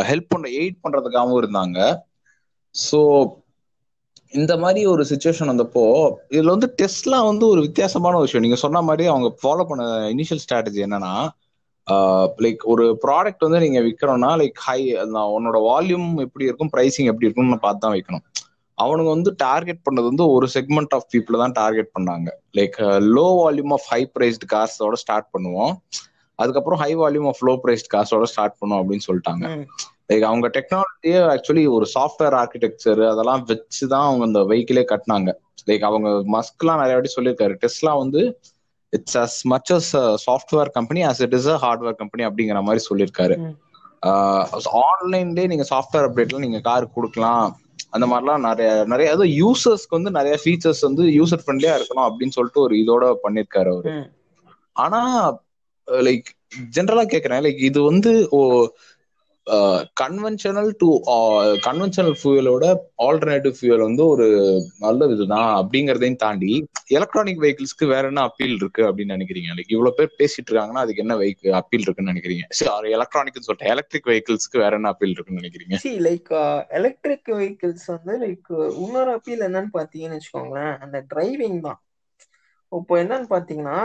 ஹெல்ப் 0.10 0.32
பண்ண 0.34 0.48
எய்ட் 0.62 0.78
பண்றதுக்காகவும் 0.84 1.40
இருந்தாங்க. 1.42 1.80
ஸோ 2.76 3.00
இந்த 4.34 4.54
மாதிரி 4.64 4.82
ஒரு 4.94 5.04
சுச்சுவேஷன் 5.10 5.52
வந்தப்போ 5.52 5.84
இதுல 6.36 6.54
வந்து 6.56 6.70
டெஸ்ட்லாம் 6.80 7.28
வந்து 7.30 7.46
ஒரு 7.54 7.60
வித்தியாசமான 7.66 8.18
ஒரு 8.20 8.28
விஷயம். 8.28 8.46
நீங்க 8.46 8.60
சொன்ன 8.64 8.82
மாதிரி 8.90 9.06
அவங்க 9.12 9.28
ஃபாலோ 9.42 9.66
பண்ண 9.70 9.84
இனிஷியல் 10.14 10.42
ஸ்ட்ராட்டஜி 10.44 10.82
என்னன்னா 10.86 11.14
லைக் 12.44 12.62
ஒரு 12.74 12.86
ப்ராடக்ட் 13.04 13.46
வந்து 13.46 13.60
நீங்க 13.64 13.80
விற்கிறோம்னா 13.88 14.32
லைக் 14.42 14.58
ஹை 14.68 14.80
உன்னோட 15.36 15.58
வால்யூம் 15.70 16.08
எப்படி 16.26 16.48
இருக்கும் 16.50 16.72
ப்ரைசிங் 16.76 17.10
எப்படி 17.12 17.28
இருக்கும்னு 17.28 17.66
பார்த்து 17.66 17.84
தான் 17.84 17.96
வைக்கணும். 17.96 18.24
அவனுங்க 18.78 19.12
வந்து 19.16 19.32
டார்கெட் 19.44 19.84
பண்ணது 19.86 20.08
வந்து 20.12 20.26
ஒரு 20.36 20.48
செக்மெண்ட் 20.56 20.96
ஆஃப் 20.98 21.08
பீப்புளை 21.14 21.38
தான் 21.44 21.56
டார்கெட் 21.60 21.92
பண்ணாங்க. 21.98 22.30
Like 22.58 22.78
low 23.16 23.28
volume 23.42 23.74
of 23.78 23.88
high 23.92 24.02
priced 24.16 24.50
கார்ஸோட 24.54 24.98
start 25.04 25.30
பண்ணுவோம். 25.36 25.74
அதுக்கப்புறம் 26.40 26.80
high 26.80 26.92
volume 26.96 27.28
of 27.28 27.44
low 27.48 27.54
priced 27.64 27.90
கார்ஸோட 27.94 28.24
start 28.24 28.58
பண்ணுவோம் 28.62 28.82
அப்படின்னு 28.82 29.06
சொல்லிட்டாங்க. 29.08 29.46
லைக் 30.12 30.22
அவங்க 30.22 30.48
டெக்னாலஜியே 30.58 31.20
ஆக்சுவலி 31.34 31.64
ஒரு 31.68 31.86
சாஃப்ட்வேர் 31.96 32.36
ஆர்கிடெக்சர் 32.42 33.02
அதெல்லாம் 33.06 33.44
வச்சு 33.44 33.84
தான் 33.88 34.08
அவங்க 34.08 34.24
அந்த 34.24 34.40
வெஹிக்கிளே 34.52 34.84
கட்டினாங்க 34.92 35.32
லைக் 35.70 35.82
அவங்க 35.82 36.10
மஸ்க்லாம் 36.36 36.82
நிறைய 36.82 36.96
வாட்டி 36.96 37.12
சொல்லியிருக்காரு 37.16 37.56
டெஸ்லா 37.64 37.94
வந்து 37.98 38.22
it's 38.94 39.18
as 39.18 39.38
much 39.48 39.72
as 39.74 39.92
software 40.26 40.72
company 40.72 41.02
as 41.04 41.22
it 41.22 41.34
is 41.34 41.48
a 41.48 41.58
hardware 41.64 41.96
company 41.96 42.24
அப்படிங்கிற 42.26 42.62
மாதிரி 42.62 42.84
சொல்லியிருக்காரு. 42.90 43.38
ஆன்லைன்லேயே 44.86 45.48
நீங்க 45.48 45.66
சாஃப்ட்வேர் 45.70 46.08
அப்டேட்லாம் 46.08 46.46
நீங்க 46.46 46.60
கார் 46.62 46.94
கொடுக்கலாம் 46.94 47.46
அந்த 47.92 48.06
மாதிரிலாம் 48.08 48.46
நிறைய 48.46 48.70
நிறைய 48.84 49.10
அதாவது 49.10 49.30
யூசர்ஸ்க்கு 49.42 49.98
வந்து 49.98 50.12
நிறைய 50.12 50.36
ஃபீச்சர்ஸ் 50.44 50.82
வந்து 50.82 51.04
யூசர் 51.18 51.44
ஃப்ரெண்ட்லியா 51.44 51.74
இருக்கணும் 51.78 52.08
அப்படின்னு 52.08 52.36
சொல்லிட்டு 52.38 52.62
ஒரு 52.62 52.76
இதோட 52.84 53.06
பண்ணிருக்காரு 53.24 53.70
அவரு. 53.70 53.92
ஆனா 54.76 55.00
Uh, 55.88 56.02
லைக் 56.06 56.28
ஜென்ரலா 56.76 57.04
கேக்குறேன். 57.14 57.42
லைக் 57.46 57.60
இது 57.70 57.80
வந்து 57.92 58.12
ஓ 58.38 58.42
கன்வென்ஷனல் 60.02 60.70
டு 60.82 60.88
கன்வென்ஷனல் 61.66 62.16
ஃபியூவலோட 62.20 62.64
ஆல்டர்னேட்டிவ் 63.08 63.56
ஃபியூவல் 63.58 63.84
வந்து 63.88 64.04
ஒரு 64.14 64.28
நல்ல 64.86 65.08
இதுதான் 65.16 65.50
அப்படிங்கறதையும் 65.58 66.18
தாண்டி 66.24 66.54
எலக்ட்ரானிக் 66.98 67.42
வெஹிக்கிள்ஸ்க்கு 67.44 67.90
வேற 67.92 68.04
என்ன 68.12 68.22
அப்பீல் 68.30 68.56
இருக்கு 68.60 68.82
அப்படின்னு 68.88 69.16
நினைக்கிறீங்க? 69.18 69.50
லைக் 69.58 69.74
இவ்வளவு 69.76 69.98
பேர் 70.00 70.18
பேசிட்டு 70.22 70.50
இருக்காங்கன்னா 70.52 70.84
அதுக்கு 70.86 71.04
என்ன 71.06 71.18
வெஹிக்கிள் 71.22 71.58
அப்பீல் 71.60 71.86
இருக்குன்னு 71.86 72.14
நினைக்கிறீங்க? 72.14 72.46
சரி 72.62 72.96
எலக்ட்ரானிக்னு 72.98 73.46
சொல்லிட்டேன். 73.50 73.74
எலக்ட்ரிக் 73.76 74.10
வெஹிக்கிள்ஸ்க்கு 74.12 74.64
வேற 74.64 74.72
என்ன 74.80 74.94
அப்பீல் 74.94 75.16
இருக்குன்னு 75.16 75.44
நினைக்கிறீங்க? 75.44 75.78
சி 75.86 75.94
லைக் 76.08 76.34
எலக்ட்ரிக் 76.80 77.32
வெஹிக்கிள்ஸ் 77.40 77.88
வந்து 77.96 78.16
லைக் 78.26 78.52
இன்னொரு 78.86 79.14
அப்பீல் 79.18 79.46
என்னன்னு 79.50 79.72
பாத்தீங்கன்னு 79.78 80.20
வச்சுக்கோங்களேன். 80.20 80.74
அந்த 80.86 81.06
டிரைவிங் 81.14 81.60
தான். 81.68 81.80
இப்போ 82.72 82.96
என்னன்னு 83.04 83.30
பாத்தீங்கன்னா 83.36 83.80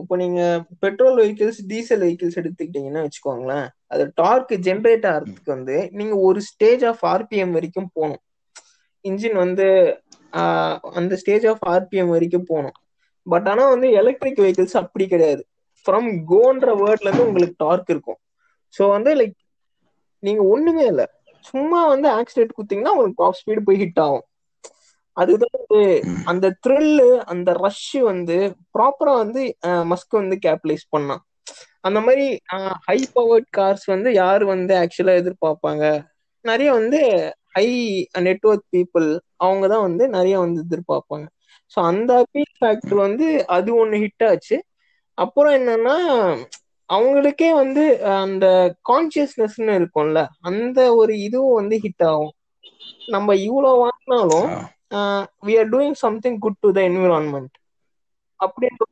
இப்போ 0.00 0.14
நீங்க 0.22 0.40
பெட்ரோல் 0.84 1.18
வெஹிக்கிள்ஸ் 1.20 1.60
டீசல் 1.70 2.02
வெஹிக்கிள்ஸ் 2.04 2.38
எடுத்துக்கிட்டீங்கன்னா 2.40 3.02
வச்சுக்கோங்களேன் 3.04 3.68
அது 3.92 4.04
டார்க் 4.14 4.52
ஜென்ரேட் 4.66 5.06
ஆகிறதுக்கு 5.12 5.50
வந்து 5.56 5.76
நீங்க 5.98 6.14
ஒரு 6.28 6.40
ஸ்டேஜ் 6.50 6.82
ஆஃப் 6.90 7.02
ஆர்பிஎம் 7.12 7.54
வரைக்கும் 7.56 7.90
போகணும். 7.94 8.22
இன்ஜின் 9.04 9.38
வந்து 9.44 9.66
அந்த 11.00 11.14
ஸ்டேஜ் 11.22 11.46
ஆஃப் 11.52 11.64
ஆர்பிஎம் 11.74 12.12
வரைக்கும் 12.16 12.48
போகணும். 12.50 12.76
பட் 13.26 13.48
ஆனா 13.52 13.64
வந்து 13.74 13.88
எலக்ட்ரிக் 14.00 14.42
வெஹிக்கிள்ஸ் 14.44 14.80
அப்படி 14.82 15.06
கிடையாது. 15.14 15.42
ஃப்ரம் 15.86 16.10
கோன்ற 16.32 16.68
வேர்ட்ல 16.82 17.08
இருந்து 17.08 17.28
உங்களுக்கு 17.28 17.56
டார்க் 17.64 17.90
இருக்கும். 17.94 18.20
ஸோ 18.74 18.82
வந்து 18.96 19.10
லைக் 19.20 19.36
நீங்க 20.22 20.42
ஒண்ணுமே 20.54 20.84
இல்லை. 20.92 21.06
சும்மா 21.44 21.80
வந்து 21.92 22.08
ஆக்சிடென்ட் 22.18 22.56
குத்திங்கன்னா 22.58 22.92
உங்களுக்கு 22.94 23.22
டாப் 23.22 23.38
ஸ்பீடு 23.40 23.62
போய் 23.68 23.80
ஹிட் 23.82 24.00
ஆகும். 24.06 24.24
அதுதான் 25.16 25.56
வந்து 25.58 25.80
அந்த 26.24 26.46
த்ரில்லு 26.64 27.08
அந்த 27.32 27.50
ரஷ் 27.64 27.88
வந்து 28.10 28.36
ப்ராப்பரா 28.74 29.14
வந்து 29.22 29.42
மஸ்க் 29.90 30.20
வந்து 30.20 30.36
கேபிடலைஸ் 30.46 30.86
பண்ணான். 30.94 31.22
அந்த 31.80 31.98
மாதிரி 32.06 32.26
ஹை 32.88 32.98
பவர்ட் 33.14 33.50
கார்ஸ் 33.58 33.86
வந்து 33.86 34.08
யார் 34.14 34.42
வந்து 34.44 34.72
ஆக்சுவலா 34.82 35.14
எதிர்பார்ப்பாங்க? 35.22 35.84
நிறைய 36.44 36.68
வந்து 36.72 37.00
ஹை 37.56 37.66
நெட்ஒர்க் 38.26 38.66
பீப்புள் 38.76 39.08
அவங்க 39.36 39.64
தான் 39.68 39.86
வந்து 39.88 40.04
நிறைய 40.08 40.34
வந்து 40.38 40.60
எதிர்பார்ப்பாங்க. 40.66 41.26
ஸோ 41.76 41.78
அந்த 41.90 42.10
அப்பீல் 42.22 42.52
ஃபேக்டர் 42.58 42.98
வந்து 43.06 43.26
அது 43.56 43.70
ஒன்று 43.74 43.96
ஹிட் 44.04 44.24
ஆச்சு. 44.30 44.56
அப்புறம் 45.18 45.54
என்னன்னா 45.60 45.96
அவங்களுக்கே 46.90 47.48
வந்து 47.52 47.82
அந்த 48.16 48.46
கான்சியஸ்னஸ்னு 48.90 49.74
இருக்கும்ல 49.80 50.20
அந்த 50.42 50.78
ஒரு 50.94 51.12
இதுவும் 51.26 51.58
வந்து 51.60 51.76
ஹிட் 51.84 52.04
ஆகும். 52.10 52.32
நம்ம 53.08 53.34
இவ்வளோ 53.46 53.70
வாங்கினாலும் 53.84 54.48
we 55.46 55.54
are 55.60 55.70
doing 55.74 55.96
something 56.04 56.38
good 56.44 56.60
to 56.60 56.70
the 56.76 56.80
environment 56.90 57.54
அப்படின்ற 58.40 58.82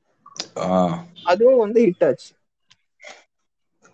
அதுவும் 1.31 1.63
வந்து 1.63 1.79
ஹிட் 1.87 2.05
ஆச்சு. 2.09 2.31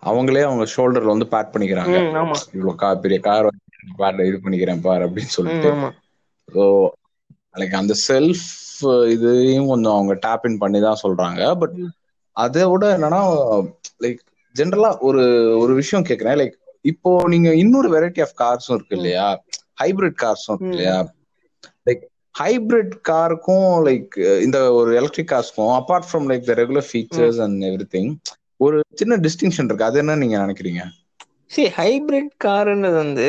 அவங்களே 0.03 0.41
அவங்க 0.47 0.65
ஷோல்டர்ல 0.73 1.13
வந்து 1.13 1.31
பேட் 1.33 1.51
பண்ணிக்கிறாங்க. 1.53 1.95
இவ்வளவு 2.55 2.79
கா 2.81 2.89
பெரிய 3.05 3.19
கார் 3.27 3.49
இது 4.29 4.37
பண்ணிக்கிறேன் 4.43 4.85
பாரு 4.87 5.05
அப்படின்னு 5.07 5.35
சொல்லிட்டு. 5.37 5.71
ஸோ 6.47 6.63
லைக் 7.55 7.75
அந்த 7.81 7.93
செல்ஃப் 8.07 8.45
இதையும் 9.13 9.69
கொஞ்சம் 9.71 9.95
அவங்க 9.95 10.13
டேப் 10.25 10.45
இன் 10.49 10.61
பண்ணி 10.63 10.79
தான் 10.87 11.01
சொல்றாங்க. 11.03 11.41
பட். 11.61 11.75
அதை 12.37 12.63
விட 12.71 12.85
என்னன்னா 12.97 13.21
லைக் 14.03 14.21
ஜென்ரலா 14.55 14.89
ஒரு 15.07 15.23
ஒரு 15.61 15.73
விஷயம் 15.81 16.07
கேக்குறேன். 16.09 16.39
லைக் 16.41 16.55
இப்போ 16.85 17.11
நீங்க 17.33 17.49
இன்னொரு 17.55 17.89
வெரைட்டி 17.95 18.21
ஆஃப் 18.25 18.35
கார்ஸும் 18.41 18.75
இருக்கு. 18.77 18.95
இல்லையா? 18.97 19.27
ஹைபிரிட் 19.81 20.17
கார்ஸும் 20.23 20.53
இருக்கு. 20.53 20.73
இல்லையா? 20.73 20.97
ஹைபிரிட் 22.35 22.95
காருக்கும் 23.09 23.67
லைக் 23.85 24.15
இந்த 24.41 24.57
ஒரு 24.71 24.91
electric 24.95 25.31
கார்ஸ்க்கும் 25.31 25.73
apart 25.77 26.07
from 26.09 26.27
like 26.31 26.43
the 26.45 26.55
regular 26.61 26.87
features 26.89 27.39
and 27.45 27.65
everything 27.95 28.11
ஒரு 28.59 28.77
சின்ன 28.93 29.13
டிஸ்டிங்ஷன் 29.25 29.67
இருக்கு. 29.69 29.83
அது 29.83 29.99
என்ன 29.99 30.15
நீங்க 30.15 30.37
நினைக்கிறீங்க? 30.43 30.81
சரி 31.51 31.69
ஹைபிரிட் 31.77 32.31
காருன்றது 32.45 32.97
வந்து 33.03 33.27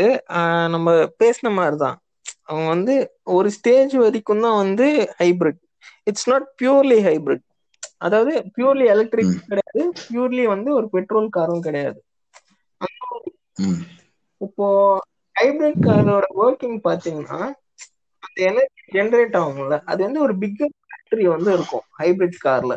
நம்ம 0.75 0.91
பேசின 1.23 1.53
மாதிரி 1.53 1.77
தான் 1.77 1.97
அவங்க 2.45 2.69
வந்து 2.69 2.95
ஒரு 3.37 3.49
ஸ்டேஜ் 3.51 3.95
வரைக்கும் 3.97 4.45
தான் 4.47 4.59
வந்து 4.63 4.87
hybrid 5.21 5.61
it's 6.07 6.29
not 6.29 6.47
purely 6.61 6.99
hybrid 7.09 7.45
அதாவது 7.99 8.33
பியூர்லி 8.57 8.87
எலக்ட்ரிக் 8.95 9.31
ம். 9.31 9.43
கிடையாது. 9.45 9.83
பியூர்லி 10.07 10.45
வந்து 10.47 10.71
ஒரு 10.75 10.87
பெட்ரோல் 10.95 11.29
காரும் 11.29 11.63
கிடையாது. 11.63 11.99
ம் 13.59 13.81
இப்போ 14.41 14.67
ஹைபிரிட் 15.37 15.81
காரோட 15.87 16.27
ஒர்க்கிங் 16.43 16.79
பாத்தீங்கன்னா 16.85 17.41
அந்த 18.27 18.39
எனர்ஜி 18.49 18.69
ஜெனரேட் 18.95 19.37
ஆகும்ல? 19.41 19.77
அது 19.87 20.01
வந்து 20.05 20.21
ஒரு 20.21 20.35
பிக் 20.37 20.61
பேட்டரி 20.91 21.25
வந்து 21.29 21.51
இருக்கும் 21.53 21.85
ஹைபிரிட் 21.99 22.39
கார்ல. 22.45 22.75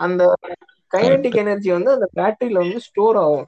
அந்த 0.00 0.22
கைனடிக் 0.92 1.38
எனர்ஜி 1.42 1.70
வந்து 1.72 1.90
அந்த 1.92 2.06
பேட்டரியில 2.16 2.62
வந்து 2.62 2.80
ஸ்டோர் 2.80 3.16
ஆகும். 3.16 3.46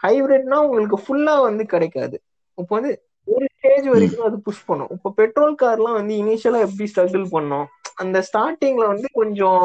ஹைபிரிட்னா 0.00 0.58
உங்களுக்கு 0.66 0.98
ஃபுல்லா 1.04 1.34
வந்து 1.42 1.64
கிடைக்காது. 1.66 2.16
இப்போ 2.58 2.74
வந்து 2.74 2.92
ஒரு 3.28 3.46
ஸ்டேஜ் 3.54 3.86
வரைக்கும் 3.88 4.26
அது 4.26 4.36
புஷ் 4.40 4.66
பண்ணும். 4.66 4.90
இப்போ 4.90 5.08
பெட்ரோல் 5.16 5.54
கார்லாம் 5.56 5.98
வந்து 5.98 6.14
இனிஷியலா 6.14 6.60
எப்படி 6.66 6.86
ஸ்ட்ரகிள் 6.86 7.26
பண்ணும்? 7.30 7.66
அந்த 7.96 8.18
ஸ்டார்டிங்ல 8.28 8.84
வந்து 8.86 9.08
கொஞ்சம் 9.12 9.64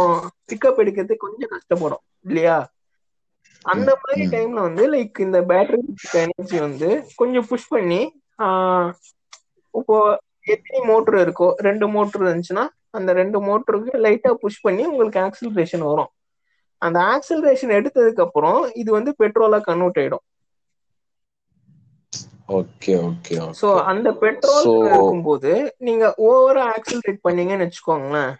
பிக்கப் 0.49 0.81
எடுக்கிறதுக்கு 0.83 1.25
கொஞ்சம் 1.25 1.53
கஷ்டப்படும் 1.53 2.03
இல்லையா? 2.25 2.57
அந்த 3.65 3.89
மாதிரி. 3.95 4.23
டைம்ல 4.33 4.59
வந்து 4.61 4.83
லைக் 4.89 5.19
இந்த 5.19 5.39
பேட்டரி 5.43 5.83
எனர்ஜி 6.23 6.57
வந்து 6.59 6.89
கொஞ்சம் 7.15 7.47
புஷ் 7.49 7.69
பண்ணி 7.69 8.01
ஆஹ், 8.39 8.89
இப்போ 9.73 9.97
எத்தனை 10.53 10.81
மோட்டர் 10.91 11.17
இருக்கோ 11.25 11.47
ரெண்டு 11.67 11.85
மோட்டர் 11.95 12.23
இருந்துச்சுன்னா 12.25 12.65
அந்த 12.97 13.09
ரெண்டு 13.19 13.37
மோட்டருக்கு 13.47 14.03
லைட்டா 14.05 14.31
புஷ் 14.43 14.63
பண்ணி 14.65 14.83
உங்களுக்கு 14.91 15.19
ஆக்சிலரேஷன் 15.27 15.85
வரும். 15.89 16.11
அந்த 16.81 16.97
ஆக்சிலரேஷன் 17.15 17.75
எடுத்ததுக்கு 17.79 18.23
அப்புறம் 18.27 18.59
இது 18.81 18.89
வந்து 18.97 19.11
பெட்ரோலா 19.21 19.59
கன்வெர்ட் 19.69 19.99
ஆயிடும். 20.01 20.23
ஓகே 22.59 22.93
ஓகே 23.09 23.35
சோ 23.59 23.67
அந்த 23.91 24.09
பெட்ரோல் 24.23 24.65
இருக்கும்போது 24.87 25.51
நீங்க 25.87 26.05
ஓவரா 26.27 26.63
ஆக்சிலரேட் 26.75 27.25
பண்ணீங்கன்னு 27.27 27.65
வச்சுக்கோங்களேன். 27.67 28.33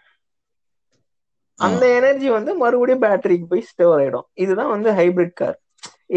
அந்த 1.60 1.84
எனர்ஜி 1.98 2.28
வந்து 2.36 2.52
மறுபடியும் 2.62 3.04
பேட்டரிக்கு 3.04 3.46
போய் 3.52 3.68
ஸ்டோர் 3.70 3.94
ஆயிடும். 3.98 4.26
இதுதான் 4.44 4.72
வந்து 4.74 4.90
ஹைபிரிட் 4.98 5.38
கார் 5.40 5.56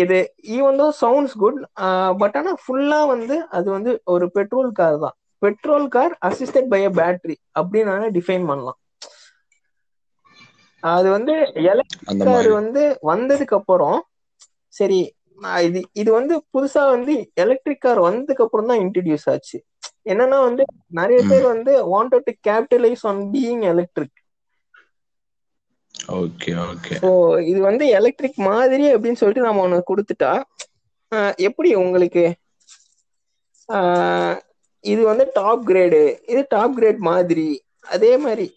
இது 0.02 0.17
even 0.56 0.80
though 0.82 0.88
sounds 1.04 1.38
good 1.43 1.60
but 2.21 2.36
ஆனா 2.39 2.52
ஃபுல்லா 2.63 2.99
வந்து 3.13 3.36
அது 3.58 3.67
வந்து 3.78 3.91
ஒரு 4.13 4.25
பெட்ரோல் 4.38 4.71
கார் 4.80 4.97
தான். 5.06 5.15
Petrol 5.41 5.88
car 5.89 6.13
assisted 6.30 6.71
by 6.71 6.82
a 6.86 6.91
battery 6.95 7.36
அப்படின்னு 7.60 7.95
டிஃபைன் 8.17 8.47
பண்ணலாம். 8.49 8.80
அது 10.84 11.08
வந்து 11.15 11.34
எலக்ட்ரிக் 11.71 12.23
கார் 12.25 12.49
வந்து 12.58 12.82
வந்ததுக்கு 13.10 13.56
அப்புறம் 13.60 13.97
சரி 14.73 14.99
இது 15.67 15.80
இது 16.02 16.10
வந்து 16.15 16.34
புதுசா 16.54 16.82
வந்து 16.93 17.13
எலக்ட்ரிக் 17.43 17.84
கார் 17.84 17.99
வந்ததுக்கு 18.08 18.45
அப்புறம் 18.45 18.69
தான் 18.69 18.82
இன்ட்ரடியூஸ் 18.84 19.28
ஆச்சு. 19.34 19.58
என்னன்னா 20.12 20.38
வந்து 20.47 20.63
நிறைய 20.99 21.19
பேர் 21.30 21.45
வந்து 21.54 21.73
wanted 21.91 22.28
to 22.28 22.34
capitalise 22.47 23.04
on 23.10 23.21
being 23.34 23.63
electric 23.71 24.17
okay 26.15 26.54
okay. 26.65 26.97
So 26.99 27.10
இது 27.52 27.60
வந்து 27.67 27.86
எலக்ட்ரிக் 27.97 28.39
மாதிரி 28.49 28.86
அப்படின்னு 28.93 29.19
சொல்லிட்டு 29.21 29.47
நம்ம 29.47 29.63
ஒன்று 29.65 29.89
கொடுத்துட்டா 29.89 30.32
எப்படி 31.47 31.69
உங்களுக்கு 31.84 32.23
இது 34.84 35.02
வந்து 35.10 35.26
டாப் 35.39 35.63
கிரேடு 35.70 36.02
இது 36.32 36.42
டாப் 36.56 36.76
கிரேட் 36.78 37.02
மாதிரி. 37.12 37.48
அதே 37.88 38.13
மாதிரி 38.26 38.48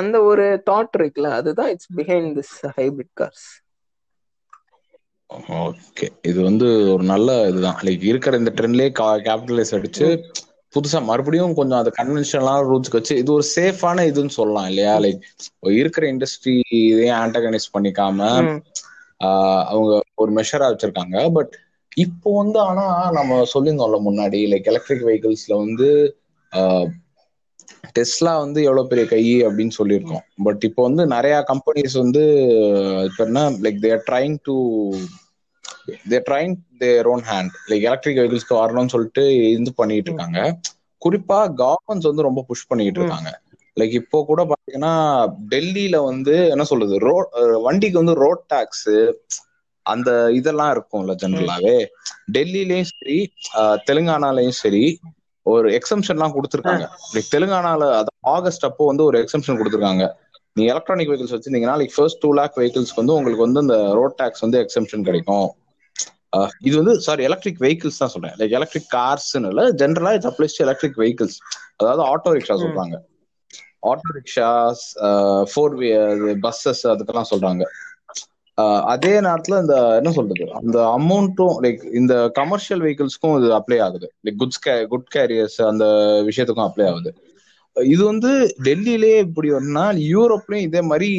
அந்த 0.00 0.16
ஒரு 0.30 0.44
தாட் 0.68 0.96
இருக்குல்ல 1.00 1.30
அதுதான் 1.40 1.70
it's 1.74 1.92
behind 1.98 2.32
this 2.38 2.56
hybrid 2.78 3.14
cars 3.20 3.46
okay 5.60 6.06
இது 6.30 6.38
வந்து 6.48 6.66
ஒரு 6.92 7.04
நல்ல 7.12 7.30
இதுதான். 7.50 7.78
லைக் 7.86 8.04
இருக்கிற 8.10 8.38
இந்த 8.42 8.50
ட்ரெண்ட்லயே 8.58 8.90
கேபிட்டலைஸ் 9.28 9.74
அடிச்சு 9.78 10.08
புதுசா 10.74 10.98
மறுபடியும் 11.08 11.56
கொஞ்சம் 11.58 11.78
அந்த 11.78 11.92
கன்வென்ஷனலான 11.98 12.64
ரூட்ஸ்க்கு 12.70 12.98
வச்சு 12.98 13.14
இது 13.22 13.30
ஒரு 13.32 13.44
சேஃபான 13.56 14.04
இதுன்னு 14.10 14.32
சொல்லலாம் 14.36 14.68
இல்லையா? 14.70 14.94
லைக் 15.04 15.20
இருக்கிற 15.80 16.04
இண்டஸ்ட்ரி 16.12 16.54
இதையும் 16.90 17.20
ஆண்டகனைஸ் 17.22 17.72
பண்ணிக்காம 17.74 18.18
அவங்க 19.70 19.92
ஒரு 20.22 20.30
மெஷரா 20.38 20.66
வச்சிருக்காங்க. 20.70 21.16
பட் 21.36 21.52
இப்போ 21.96 22.30
வந்து 22.38 22.58
ஆனா 22.68 22.84
நம்ம 23.18 23.38
சொல்லியிருந்தோம்ல 23.52 23.98
முன்னாடி 24.08 24.40
லைக் 24.52 24.70
எலக்ட்ரிக் 24.72 25.06
வெஹிக்கிள்ஸ்ல 25.08 25.54
வந்து 25.64 25.88
டெஸ்லா 27.96 28.32
வந்து 28.42 28.60
எவ்வளவு 28.62 28.90
பெரிய 28.90 29.04
கை 29.12 29.22
அப்படின்னு 29.46 29.74
சொல்லியிருக்கோம். 29.78 30.24
பட் 30.46 30.62
இப்போ 30.68 30.82
வந்து 30.82 31.02
நிறைய 31.14 31.36
கம்பெனிஸ் 31.50 31.96
வந்து 32.02 32.22
இப்போ 33.08 33.22
என்ன 33.24 33.42
like 33.64 33.78
they're 33.86 34.02
trying 34.08 34.36
to 34.48 34.56
they're 36.10 36.26
trying 36.28 36.54
their 36.78 37.08
own 37.14 37.24
hand 37.30 37.54
like 37.70 37.86
electric 37.88 38.18
வெஹிக்கிள்ஸ்க்கு 38.20 38.60
வரணும்னு 38.62 38.94
சொல்லிட்டு 38.94 39.24
இது 39.54 39.72
பண்ணிட்டு 39.80 40.10
இருக்காங்க. 40.10 40.40
குறிப்பா 41.02 41.40
கவர்மெண்ட்ஸ் 41.62 42.10
வந்து 42.10 42.26
ரொம்ப 42.28 42.42
புஷ் 42.48 42.68
பண்ணிட்டு 42.68 43.00
இருக்காங்க. 43.00 43.30
லைக் 43.76 43.94
இப்போ 44.00 44.18
கூட 44.28 44.42
பாத்தீங்கன்னா 44.50 44.94
டெல்லியில 45.52 45.96
வந்து 46.10 46.34
என்ன 46.52 46.64
சொல்றது 46.64 46.94
ரோட் 47.08 47.28
வண்டிக்கு 47.66 48.02
வந்து 48.02 48.14
ரோட் 48.24 48.44
டாக்ஸ் 48.54 48.86
அந்த 49.92 50.10
இதெல்லாம் 50.38 50.72
இருக்கும்ல 50.74 51.14
ஜென்ரலாவே. 51.22 51.76
டெல்லிலயும் 52.36 52.90
சரி 52.92 53.18
தெலுங்கானாலயும் 53.88 54.58
சரி 54.62 54.84
ஒரு 55.46 55.68
எக்ஸம்ஷன்லாம் 55.78 56.34
கொடுத்துருக்காங்க. 56.36 56.86
லைக் 57.14 57.32
தெலுங்கானால 57.34 57.82
ஆகஸ்ட் 58.36 58.66
அப்போ 58.68 58.86
வந்து 58.90 59.04
ஒரு 59.08 59.16
எக்ஸம்ஷன் 59.24 59.58
கொடுத்துருக்காங்க. 59.60 60.06
நீ 60.56 60.64
எலக்ட்ரானிக் 60.72 61.10
வெஹிக்கிள்ஸ் 61.10 61.34
வச்சிருந்தீங்கன்னா 61.34 61.76
லைக் 61.80 61.94
ஃபர்ஸ்ட் 61.96 62.20
டூ 62.24 62.30
லேக் 62.40 62.54
வெஹிக்கிள்ஸ்க்கு 62.60 63.02
வந்து 63.02 63.16
உங்களுக்கு 63.18 63.46
வந்து 63.46 63.62
இந்த 63.66 63.78
ரோட் 63.98 64.16
டாக்ஸ் 64.20 64.44
வந்து 64.46 64.58
எக்ஸம்ஷன் 64.64 65.06
கிடைக்கும். 65.08 65.48
இது 66.68 66.74
வந்து 66.80 66.94
சாரி 67.04 67.22
எலக்ட்ரிக் 67.28 67.60
வெஹிக்கிள்ஸ் 67.64 68.00
தான் 68.00 68.12
சொல்றேன். 68.14 68.34
லைக் 68.40 68.54
எலக்ட்ரிக் 68.58 68.88
கார்ஸ்னு 68.96 69.50
இல்ல 69.52 69.62
ஜென்ரலா 69.82 70.12
it's 70.16 70.30
applies 70.30 70.56
to 70.58 70.64
electric 70.66 70.98
vehicles 71.02 71.38
அதாவது 71.80 72.02
ஆட்டோ 72.12 72.32
ரிக்ஷா 72.36 72.56
சொல்றாங்க. 72.64 72.96
Auto 73.90 74.10
rickshaws 74.18 74.84
four 75.52 75.74
way 75.80 75.90
buses 76.46 76.82
அதுக்கெல்லாம் 76.92 77.30
சொல்றாங்க. 77.32 77.64
அதே 78.92 79.12
நேரத்துல 79.20 79.58
இந்த 79.60 79.74
என்ன 79.98 80.10
சொல்றது? 80.12 80.44
அந்த 80.60 80.78
அமௌண்ட்டும் 80.96 81.56
லைக் 81.64 81.82
இந்த 81.92 82.14
கமர்ஷியல் 82.38 82.82
வெஹிக்கிள்ஸ்க்கும் 82.82 83.36
இது 83.38 83.48
அப்ளை 83.58 83.78
ஆகுது. 83.82 84.06
லைக் 84.24 84.38
குட்ஸ் 84.42 84.62
கே 84.62 84.74
குட் 84.92 85.08
கேரியர்ஸ் 85.16 85.58
அந்த 85.70 85.86
விஷயத்துக்கும் 86.28 86.68
அப்ளை 86.68 86.86
ஆகுது. 86.90 87.10
இது 87.76 88.02
வந்து 88.04 88.30
டெல்லியிலேயே 88.64 89.18
இப்படி 89.26 89.48
ஒன்னா 89.52 89.84
யூரோப்லயும் 90.12 90.66
இதே 90.68 90.82
மாதிரி 90.90 91.10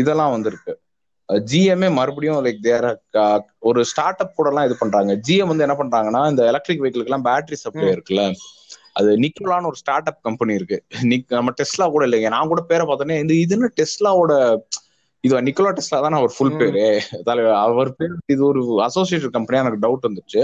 இதெல்லாம் 0.00 0.34
வந்திருக்கு. 0.34 0.72
ஜிஎம்ஏ 1.50 1.88
மறுபடியும் 1.98 2.42
லைக் 2.46 2.64
தேர் 2.66 2.86
ஒரு 3.68 3.80
ஸ்டார்ட் 3.90 4.22
அப் 4.24 4.36
கூட 4.38 4.48
எல்லாம் 4.50 4.66
இது 4.68 4.76
பண்றாங்க. 4.82 5.12
ஜிஎம் 5.26 5.50
வந்து 5.52 5.66
என்ன 5.66 5.76
பண்றாங்கன்னா 5.80 6.22
இந்த 6.32 6.42
எலக்ட்ரிக் 6.50 6.82
வெஹிக்கிளுக்கு 6.82 7.12
எல்லாம் 7.12 7.26
பேட்டரி 7.28 7.58
சப்ளை 7.64 7.88
இருக்குல்ல. 7.94 8.24
அது 8.98 9.10
நிக்கோலான்னு 9.22 9.70
ஒரு 9.70 9.78
ஸ்டார்ட் 9.82 10.08
அப் 10.10 10.20
கம்பெனி 10.22 10.52
இருக்கு. 10.58 10.76
நிக் 11.12 11.34
நம்ம 11.38 11.52
டெஸ்லா 11.60 11.86
கூட 11.94 12.02
இல்லைங்க. 12.08 12.28
நான் 12.36 12.50
கூட 12.52 12.62
பேரை 12.70 12.84
பார்த்தோன்னே 12.86 13.16
இந்த 13.24 13.34
இது 13.44 13.54
என்ன 13.58 13.70
டெஸ்லாவோட 13.80 14.32
இது 15.24 15.40
நிக்கோலா 15.48 15.72
டெஸ்லா 15.76 15.98
தான் 16.04 16.18
அவர் 16.20 16.32
ஃபுல். 16.36 16.56
பேரு. 16.60 16.82
அவர் 17.66 17.90
பேர் 17.98 18.14
இது 18.34 18.42
ஒரு 18.50 18.62
அசோசியேட்டட் 18.88 19.36
கம்பெனியா 19.36 19.62
எனக்கு 19.64 19.82
டவுட் 19.84 20.06
வந்துச்சு 20.08 20.42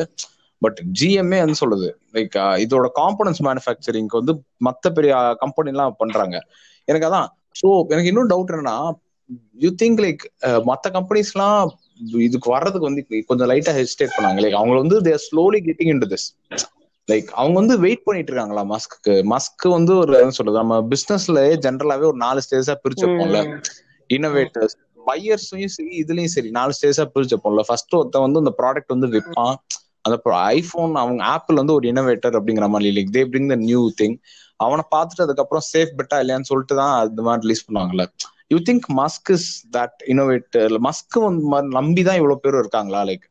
பட் 0.62 0.78
ஜிஎம்ஏ 1.00 1.38
வந்து 1.42 1.58
சொல்லுது. 1.62 1.88
லைக் 2.16 2.34
இதோட 2.64 2.86
காம்பனன்ஸ் 3.00 3.40
மேனுஃபேக்சரிங்க்கு 3.48 4.20
வந்து 4.20 4.34
மத்த 4.66 4.92
பெரிய 4.98 5.12
கம்பெனி 5.44 5.72
எல்லாம் 5.74 5.94
பண்றாங்க. 6.02 6.36
எனக்கு 6.88 7.08
அதான் 7.10 7.28
ஸோ 7.60 7.68
எனக்கு 7.92 8.10
இன்னும் 8.12 8.30
டவுட் 8.32 8.52
என்னன்னா 8.52 8.76
யூ 9.64 9.70
திங்க் 9.82 10.00
லைக் 10.04 10.22
மத்த 10.70 10.86
கம்பெனிஸ்லாம் 10.96 11.60
இதுக்கு 12.28 12.48
வர்றதுக்கு 12.54 12.88
வந்து 12.88 13.02
கொஞ்சம் 13.30 13.48
லைட்டா 13.50 13.72
ஹெசிடேட் 13.78 14.14
பண்ணாங்க. 14.16 14.38
லைக் 14.44 14.58
அவங்க 14.60 14.76
வந்து 14.82 14.98
they're 15.08 15.24
slowly 15.28 15.60
getting 15.68 15.92
into 16.04 16.08
this 16.14 16.26
like 17.08 17.28
அவங்க 17.40 17.56
வந்து 17.60 17.76
வெயிட் 17.84 18.04
பண்ணிட்டு 18.06 18.30
இருக்காங்களா 18.32 18.62
மஸ்க்கு 18.72 19.14
மஸ்க் 19.32 19.66
வந்து 19.76 19.92
ஒரு 20.02 20.18
சொல்றது 20.38 20.58
நம்ம 20.62 20.76
பிசினஸ்ல 20.92 21.38
ஜென்ரலாவே 21.66 22.06
ஒரு 22.10 22.18
நாலு 22.24 22.44
ஸ்டேஜா 22.46 22.76
பிரிச்சிருப்போம்ல. 22.84 23.40
இன்னோவேட்டர்ஸ் 24.10 24.76
பையர்ஸையும் 25.06 25.72
சரி 25.74 25.92
இதுலயும் 26.02 26.34
சரி 26.34 26.50
நாலு 26.50 26.72
ஸ்டேஜா 26.78 27.04
பிரிச்சிருப்போம்ல 27.14 27.62
ஃபர்ஸ்ட் 27.68 27.94
ஒருத்தன் 27.94 28.24
வந்து 28.26 28.42
அந்த 28.42 28.52
ப்ராடக்ட் 28.58 28.94
வந்து 28.94 29.08
விற்பான். 29.14 29.56
அந்த 30.06 30.16
ஐபோன் 30.56 30.94
அவங்க 30.94 31.22
ஆப்பிள் 31.34 31.60
வந்து 31.60 31.74
ஒரு 31.78 31.86
இன்னோவேட்டர் 31.88 32.36
அப்படிங்கிற 32.38 32.66
மாதிரி 32.68 32.90
like 32.96 33.10
they 33.16 33.22
bring 33.32 33.50
the 33.52 33.56
new 33.68 33.82
thing 34.00 34.16
அவனை 34.56 34.84
பார்த்துட்டு 34.94 35.24
அதுக்கப்புறம் 35.26 35.64
சேஃப் 35.72 35.92
பெட்டா 35.98 36.16
இல்லையான்னு 36.22 36.48
சொல்லிட்டு 36.50 36.74
தான் 36.80 36.94
அந்த 37.02 37.22
மாதிரி 37.22 37.44
ரிலீஸ் 37.46 37.64
பண்ணுவாங்கல்ல. 37.66 38.04
You 38.48 38.58
think 38.68 38.86
Musk 39.00 39.30
is 39.36 39.48
that 39.76 39.98
innovator 40.12 40.74
Musk 40.88 41.18
வந்து 41.26 41.42
நம்பி 41.78 42.02
தான் 42.08 42.18
இவ்வளவு 42.20 42.42
பேர் 42.44 42.60
இருக்காங்களா? 42.62 43.02
லைக் 43.10 43.26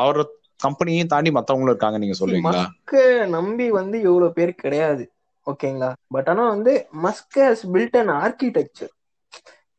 அவர் 0.00 0.20
கம்பெனியும் 0.66 1.12
தாண்டி 1.12 1.30
மத்தவங்களும் 1.30 1.72
இருக்காங்க 1.74 1.98
நீங்க 2.02 2.16
சொல்லுவீங்களா 2.20 2.62
மஸ்க 2.64 3.02
நம்பி 3.36 3.66
வந்து 3.70 3.96
இவ்வளவு 4.08 4.36
பேர் 4.38 4.52
கிடையாது. 4.62 5.04
ஓகேங்களா 5.46 5.90
பட் 6.08 6.28
ஆனா 6.32 6.44
வந்து 6.54 6.74
Musk 7.02 7.38
has 7.46 7.64
built 7.72 7.98
an 8.02 8.12
architecture 8.20 8.93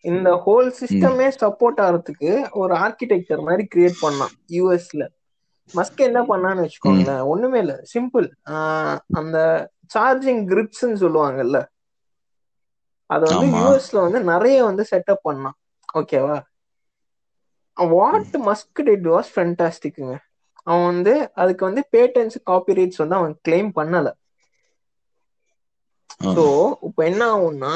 இந்த 0.05 0.29
ஹோல் 0.45 0.67
சிஸ்டமே 0.79 1.27
சப்போர்ட் 1.41 1.79
ஆகிறதுக்கு 1.85 2.31
ஒரு 2.61 2.73
ஆர்கிடெக்சர் 2.75 3.45
மாதிரி 3.47 3.63
கிரியேட் 3.75 4.01
பண்ணான் 4.01 4.33
யூஎஸ்ல 4.55 5.03
மஸ்க் 5.73 6.01
என்ன 6.07 6.19
பண்ணான்னு 6.31 6.63
வச்சுக்கோங்களேன் 6.63 7.23
ஒண்ணுமே 7.25 7.59
இல்ல. 7.59 7.75
சிம்பிள் 7.93 8.27
அந்த 9.19 9.37
சார்ஜிங் 9.95 10.43
கிரிப்ஸ்ன்னு 10.51 11.01
சொல்லுவாங்கல்ல 11.03 11.59
அது 13.09 13.23
வந்து. 13.31 13.47
யூஎஸ்ல 13.61 13.97
வந்து 14.05 14.19
நிறைய 14.31 14.57
வந்து 14.63 14.83
செட்டப் 14.91 15.25
பண்ணான். 15.29 15.57
ஓகேவா 15.99 16.37
வாட் 17.77 18.35
மஸ்க் 18.49 18.79
டிட் 18.87 19.07
வாஸ் 19.13 19.31
ஃபென்டாஸ்டிக்குங்க 19.35 20.15
அவன் 20.67 20.85
வந்து 20.85 21.13
அதுக்கு 21.33 21.63
வந்து 21.65 21.81
பேட்டன்ஸ் 21.95 22.37
காப்பிரைட்ஸ் 22.49 23.01
வந்து 23.01 23.15
அவன் 23.15 23.33
கிளைம் 23.47 23.71
பண்ணல. 23.79 24.07
சோ 26.21 26.43
இப்ப 26.87 26.99
என்ன 27.09 27.21
ஆகும்னா 27.33 27.73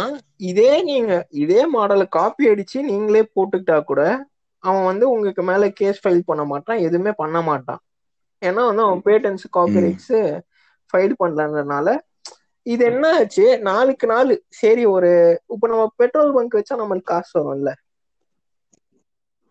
இதே 0.49 0.71
நீங்க 0.85 1.11
இதே 1.41 1.61
மாடலை 1.73 2.05
காப்பி 2.15 2.43
அடிச்சு 2.51 2.79
நீங்களே 2.89 3.23
போட்டுக்கிட்டா 3.29 3.77
கூட 3.83 4.01
அவன் 4.63 4.87
வந்து 4.89 5.05
உங்களுக்கு 5.09 5.43
மேல 5.45 5.69
கேஸ் 5.75 6.01
ஃபைல் 6.01 6.23
பண்ண 6.25 6.43
மாட்டான் 6.49 6.81
எதுவுமே 6.87 7.11
பண்ண 7.17 7.37
மாட்டான். 7.43 7.81
ஏன்னா 8.41 8.61
வந்து 8.69 8.83
அவன் 8.85 9.01
பேட்டன்ஸ் 9.05 9.45
காப்பிரைட்ஸ் 9.55 10.13
ஃபைல் 10.93 11.15
பண்ணலன்றனால 11.19 11.87
இது 12.65 12.83
என்ன 12.89 13.05
ஆச்சு? 13.15 13.45
நாளுக்கு 13.67 14.07
நாள் 14.07 14.31
சரி 14.59 14.83
ஒரு 14.95 15.11
இப்ப 15.53 15.67
நம்ம 15.67 15.85
பெட்ரோல் 15.99 16.35
பங்க் 16.35 16.57
வச்சா 16.57 16.75
நம்மளுக்கு 16.79 17.11
காசு 17.11 17.33
வரும்ல. 17.39 17.71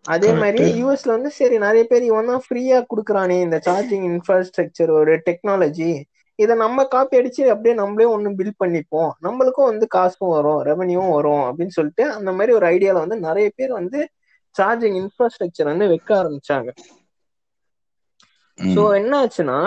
அதே 0.05 0.29
மாதிரி. 0.35 0.61
யூஎஸ்ல 0.77 1.11
வந்து 1.15 1.31
சரி 1.35 1.57
நிறைய 1.63 1.83
பேர் 1.87 2.03
இவன் 2.07 2.29
தான் 2.31 2.43
ஃப்ரீயா 2.45 2.77
குடுக்குறானே 2.85 3.37
இந்த 3.41 3.57
சார்ஜிங் 3.65 4.05
இன்ஃப்ராஸ்ட்ரக்சர் 4.11 4.91
ஒரு 4.97 5.13
டெக்னாலஜி 5.27 5.91
இதை 6.39 6.53
நம்ம 6.55 6.83
காப்பி 6.85 7.17
அடிச்சு 7.19 7.43
அப்படியே 7.53 7.73
நம்மளே 7.75 8.07
ஒண்ணு 8.15 8.29
பில்ட் 8.39 8.61
பண்ணிப்போம். 8.63 9.11
நம்மளுக்கும் 9.25 9.69
வந்து 9.71 9.85
காசும் 9.95 10.33
வரும் 10.35 10.61
ரெவன்யூவும் 10.69 11.15
வரும் 11.17 11.43
அப்படின்னு 11.47 11.75
சொல்லிட்டு 11.77 12.03
அந்த 12.17 12.31
மாதிரி 12.31 12.51
ஒரு 12.53 12.65
ஐடியால 12.73 13.03
வந்து 13.05 13.17
நிறைய 13.27 13.47
பேர் 13.55 13.73
வந்து 13.79 13.99
சார்ஜிங் 14.55 14.97
இன்ஃப்ராஸ்ட்ரக்சர் 15.01 15.71
வந்து 15.71 15.87
வைக்க 15.87 16.09
ஆரம்பிச்சாங்க. 16.21 16.69
சோ 18.59 18.81
என்ன 18.99 19.13
ஆச்சுன்னா 19.23 19.59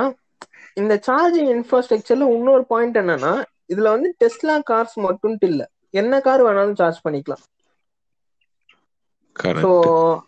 இந்த 0.76 0.94
சார்ஜிங் 1.06 1.50
இன்ஃப்ராஸ்ட்ரக்சர்ல 1.56 2.28
இன்னொரு 2.36 2.64
பாயிண்ட் 2.66 2.98
என்னன்னா 3.02 3.32
இதுல 3.68 3.90
வந்து 3.96 4.08
டெஸ்லா 4.22 4.56
கார்ஸ் 4.70 4.96
மட்டும் 5.06 5.36
இல்ல. 5.50 5.62
என்ன 6.00 6.20
கார் 6.20 6.42
வேணாலும் 6.46 6.78
சார்ஜ் 6.80 7.00
பண்ணிக்கலாம். 7.06 7.44
ஸோ 9.62 9.70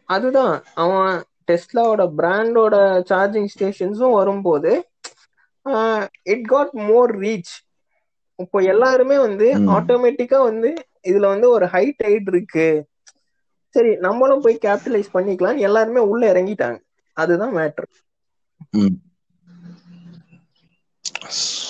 அதுதான். 0.06 0.54
அவன் 0.82 1.14
டெஸ்லாவோட 1.50 2.02
பிராண்டோட 2.18 2.76
சார்ஜிங் 3.10 3.50
ஸ்டேஷன்ஸும் 3.54 4.18
வரும்போது 4.20 4.72
இட் 6.26 6.46
காட் 6.46 6.72
மோர் 6.88 7.12
ரீச் 7.18 7.52
இப்போ 8.38 8.58
எல்லாருமே 8.64 9.18
வந்து. 9.18 9.46
ஆட்டோமேட்டிக்கா 9.76 10.38
வந்து 10.42 10.70
இதுல 11.02 11.26
வந்து 11.26 11.50
ஒரு 11.50 11.66
ஹை 11.66 11.84
டைட் 11.96 12.28
இருக்கு. 12.28 12.68
சரி 13.74 13.96
நம்மளும் 13.98 14.40
போய் 14.40 14.62
கேபிட்டலைஸ் 14.62 15.14
பண்ணிக்கலாம் 15.14 15.58
எல்லாருமே 15.58 16.00
உள்ள 16.04 16.32
இறங்கிட்டாங்க. 16.32 16.78
அதுதான் 17.16 17.54
மேட்ரு 17.56 17.86
ம். 18.74 18.94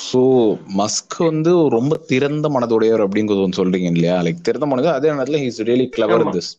ஸோ 0.09 0.21
மஸ்க் 0.77 1.17
வந்து 1.19 1.69
ரொம்ப 1.69 1.97
திறந்த 2.07 2.49
மனதுடையவர் 2.49 3.05
அப்படிங்கிறது 3.05 3.43
ஒன்று 3.43 3.61
சொல்றீங்க 3.61 3.89
இல்லையா? 3.91 4.17
லைக் 4.23 4.41
திறந்த 4.41 4.67
மனது 4.67 4.89
அதே 4.89 5.11
நேரத்தில் 5.11 5.43
he's 5.45 5.61
really 5.69 5.87
clever. 5.89 6.25
This 6.35 6.51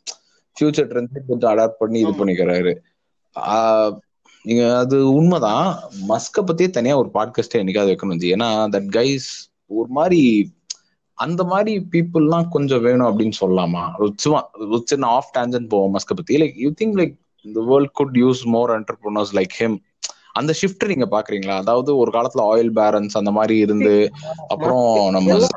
future 0.58 0.89
trend 0.91 1.21
கொஞ்சம் 1.28 1.52
அடாப்ட் 1.52 1.80
பண்ணி 1.80 2.00
இது. 2.00 2.12
பண்ணிக்கிறாரு. 2.12 2.74
ஆஹ் 3.36 3.93
நீங்க 4.46 4.78
அது 4.78 5.14
உண்மைதான். 5.14 5.80
மஸ்க 6.10 6.42
பத்தியே 6.42 6.70
தனியா 6.70 6.98
ஒரு 6.98 7.10
பாட்காஸ்டே 7.14 7.56
என்னைக்காவது 7.56 7.96
வைக்கணும் 7.96 8.36
ஏன்னா 8.36 8.48
தட் 8.76 8.96
கைஸ் 8.96 9.54
ஒரு 9.66 9.90
மாதிரி 9.90 10.54
அந்த 11.14 11.44
மாதிரி 11.44 11.88
பீப்புள்லாம் 11.92 12.48
கொஞ்சம் 12.48 12.82
வேணும் 12.82 13.20
அப்படின்னு 13.20 13.32
சொல்லலாமா? 13.42 14.12
சும்மா 14.16 14.50
ஒரு 14.54 14.82
சின்ன 14.86 15.08
ஆஃப் 15.08 15.36
டேஞ்சன் 15.38 15.68
போவோம் 15.68 15.94
மஸ்க 15.94 16.14
பத்தி. 16.16 16.36
Like 16.36 16.56
you 16.56 16.72
think 16.82 16.96
like 16.96 17.24
the 17.56 17.62
world 17.62 17.90
could 18.00 18.14
use 18.14 18.36
more 18.46 18.80
entrepreneurs 18.80 19.26
like 19.32 19.50
him? 19.60 19.78
அந்த 20.32 20.54
ஷிஃப்ட் 20.62 20.96
நீங்க 20.96 21.22
பாக்குறீங்களா? 21.22 21.56
அதாவது 21.56 21.98
ஒரு 21.98 22.12
காலத்துல 22.12 22.40
ஆயில் 22.40 22.78
பேரன்ஸ் 22.78 23.10
அந்த 23.14 23.32
மாதிரி 23.32 23.58
இருந்து 23.58 24.12
அப்புறம் 24.48 25.10
நம்ம 25.10 25.48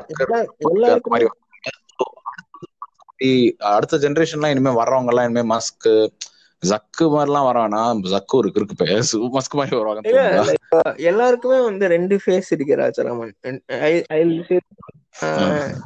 அடுத்த 3.57 3.97
ஜெனரேஷன்லாம் 3.97 4.49
இனிமே 4.49 4.69
வர்றவங்க 4.69 5.07
எல்லாம் 5.07 5.29
இனிமே 5.29 5.55
மஸ்க் 5.55 6.07
ஜக்கு 6.63 7.05
மாதிரிலாம் 7.13 7.47
வரானா? 7.49 7.81
ஜக்கு 8.09 8.33
ஒரு 8.35 8.49
கிறுக்கு 8.55 8.75
பையன். 8.77 9.03
மஸ்க் 9.35 9.57
மாதிரி 9.59 9.75
வருவாங்க 9.75 10.95
எல்லாருக்குமே 11.09 11.59
வந்து 11.61 11.85
ரெண்டு 11.87 12.15
ஃபேஸ் 12.23 12.49
இருக்கு 12.55 12.75
ராஜராமன் 12.75 13.33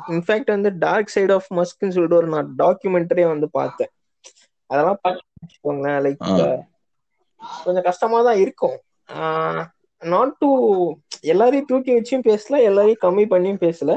இன்ஃபேக்ட் 0.10 0.54
வந்து 0.56 0.70
டார்க் 0.78 1.14
சைடு 1.16 1.34
ஆஃப் 1.34 1.50
மஸ்க்னு 1.52 1.94
சொல்லிட்டு 1.96 2.20
ஒரு 2.22 2.28
நான் 2.28 2.50
டாக்குமெண்ட்டரே 2.58 3.26
வந்து 3.28 3.50
பார்த்தேன். 3.50 3.92
அதெல்லாம் 4.70 5.00
பார்த்துக்கோங்களேன் 5.04 6.02
லைக். 6.06 6.26
கொஞ்சம் 7.64 7.84
கஷ்டமா 7.84 8.20
தான் 8.22 8.40
இருக்கும். 8.40 8.78
நாட் 10.02 10.38
டு 10.38 10.50
எல்லாரையும் 11.26 11.66
தூக்கி 11.66 11.92
வச்சும் 11.94 12.26
பேசல 12.30 12.62
எல்லாரையும் 12.62 13.04
கம்மி 13.06 13.26
பண்ணியும் 13.34 13.64
பேசல. 13.66 13.92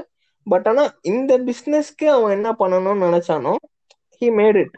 பட் 0.46 0.68
ஆனா 0.68 0.82
இந்த 1.02 1.32
பிசினஸ்க்கு 1.38 2.06
அவன் 2.06 2.34
என்ன 2.36 2.48
பண்ணணும்னு 2.58 3.06
நினைச்சானோ 3.06 3.54
ஹி 4.20 4.28
மேட் 4.40 4.58
இட் 4.62 4.76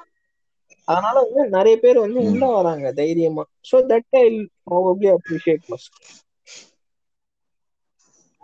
அதனால 0.89 1.17
வந்து 1.25 1.43
நிறைய 1.57 1.77
பேர் 1.81 1.99
வந்து 2.05 2.21
உள்ள 2.29 2.43
வராங்க 2.55 2.87
தைரியமா. 2.95 3.43
So 3.65 3.79
that 3.91 4.19
I 4.19 4.25
probably 4.67 5.11
appreciate 5.17 5.65
Musk 5.69 5.97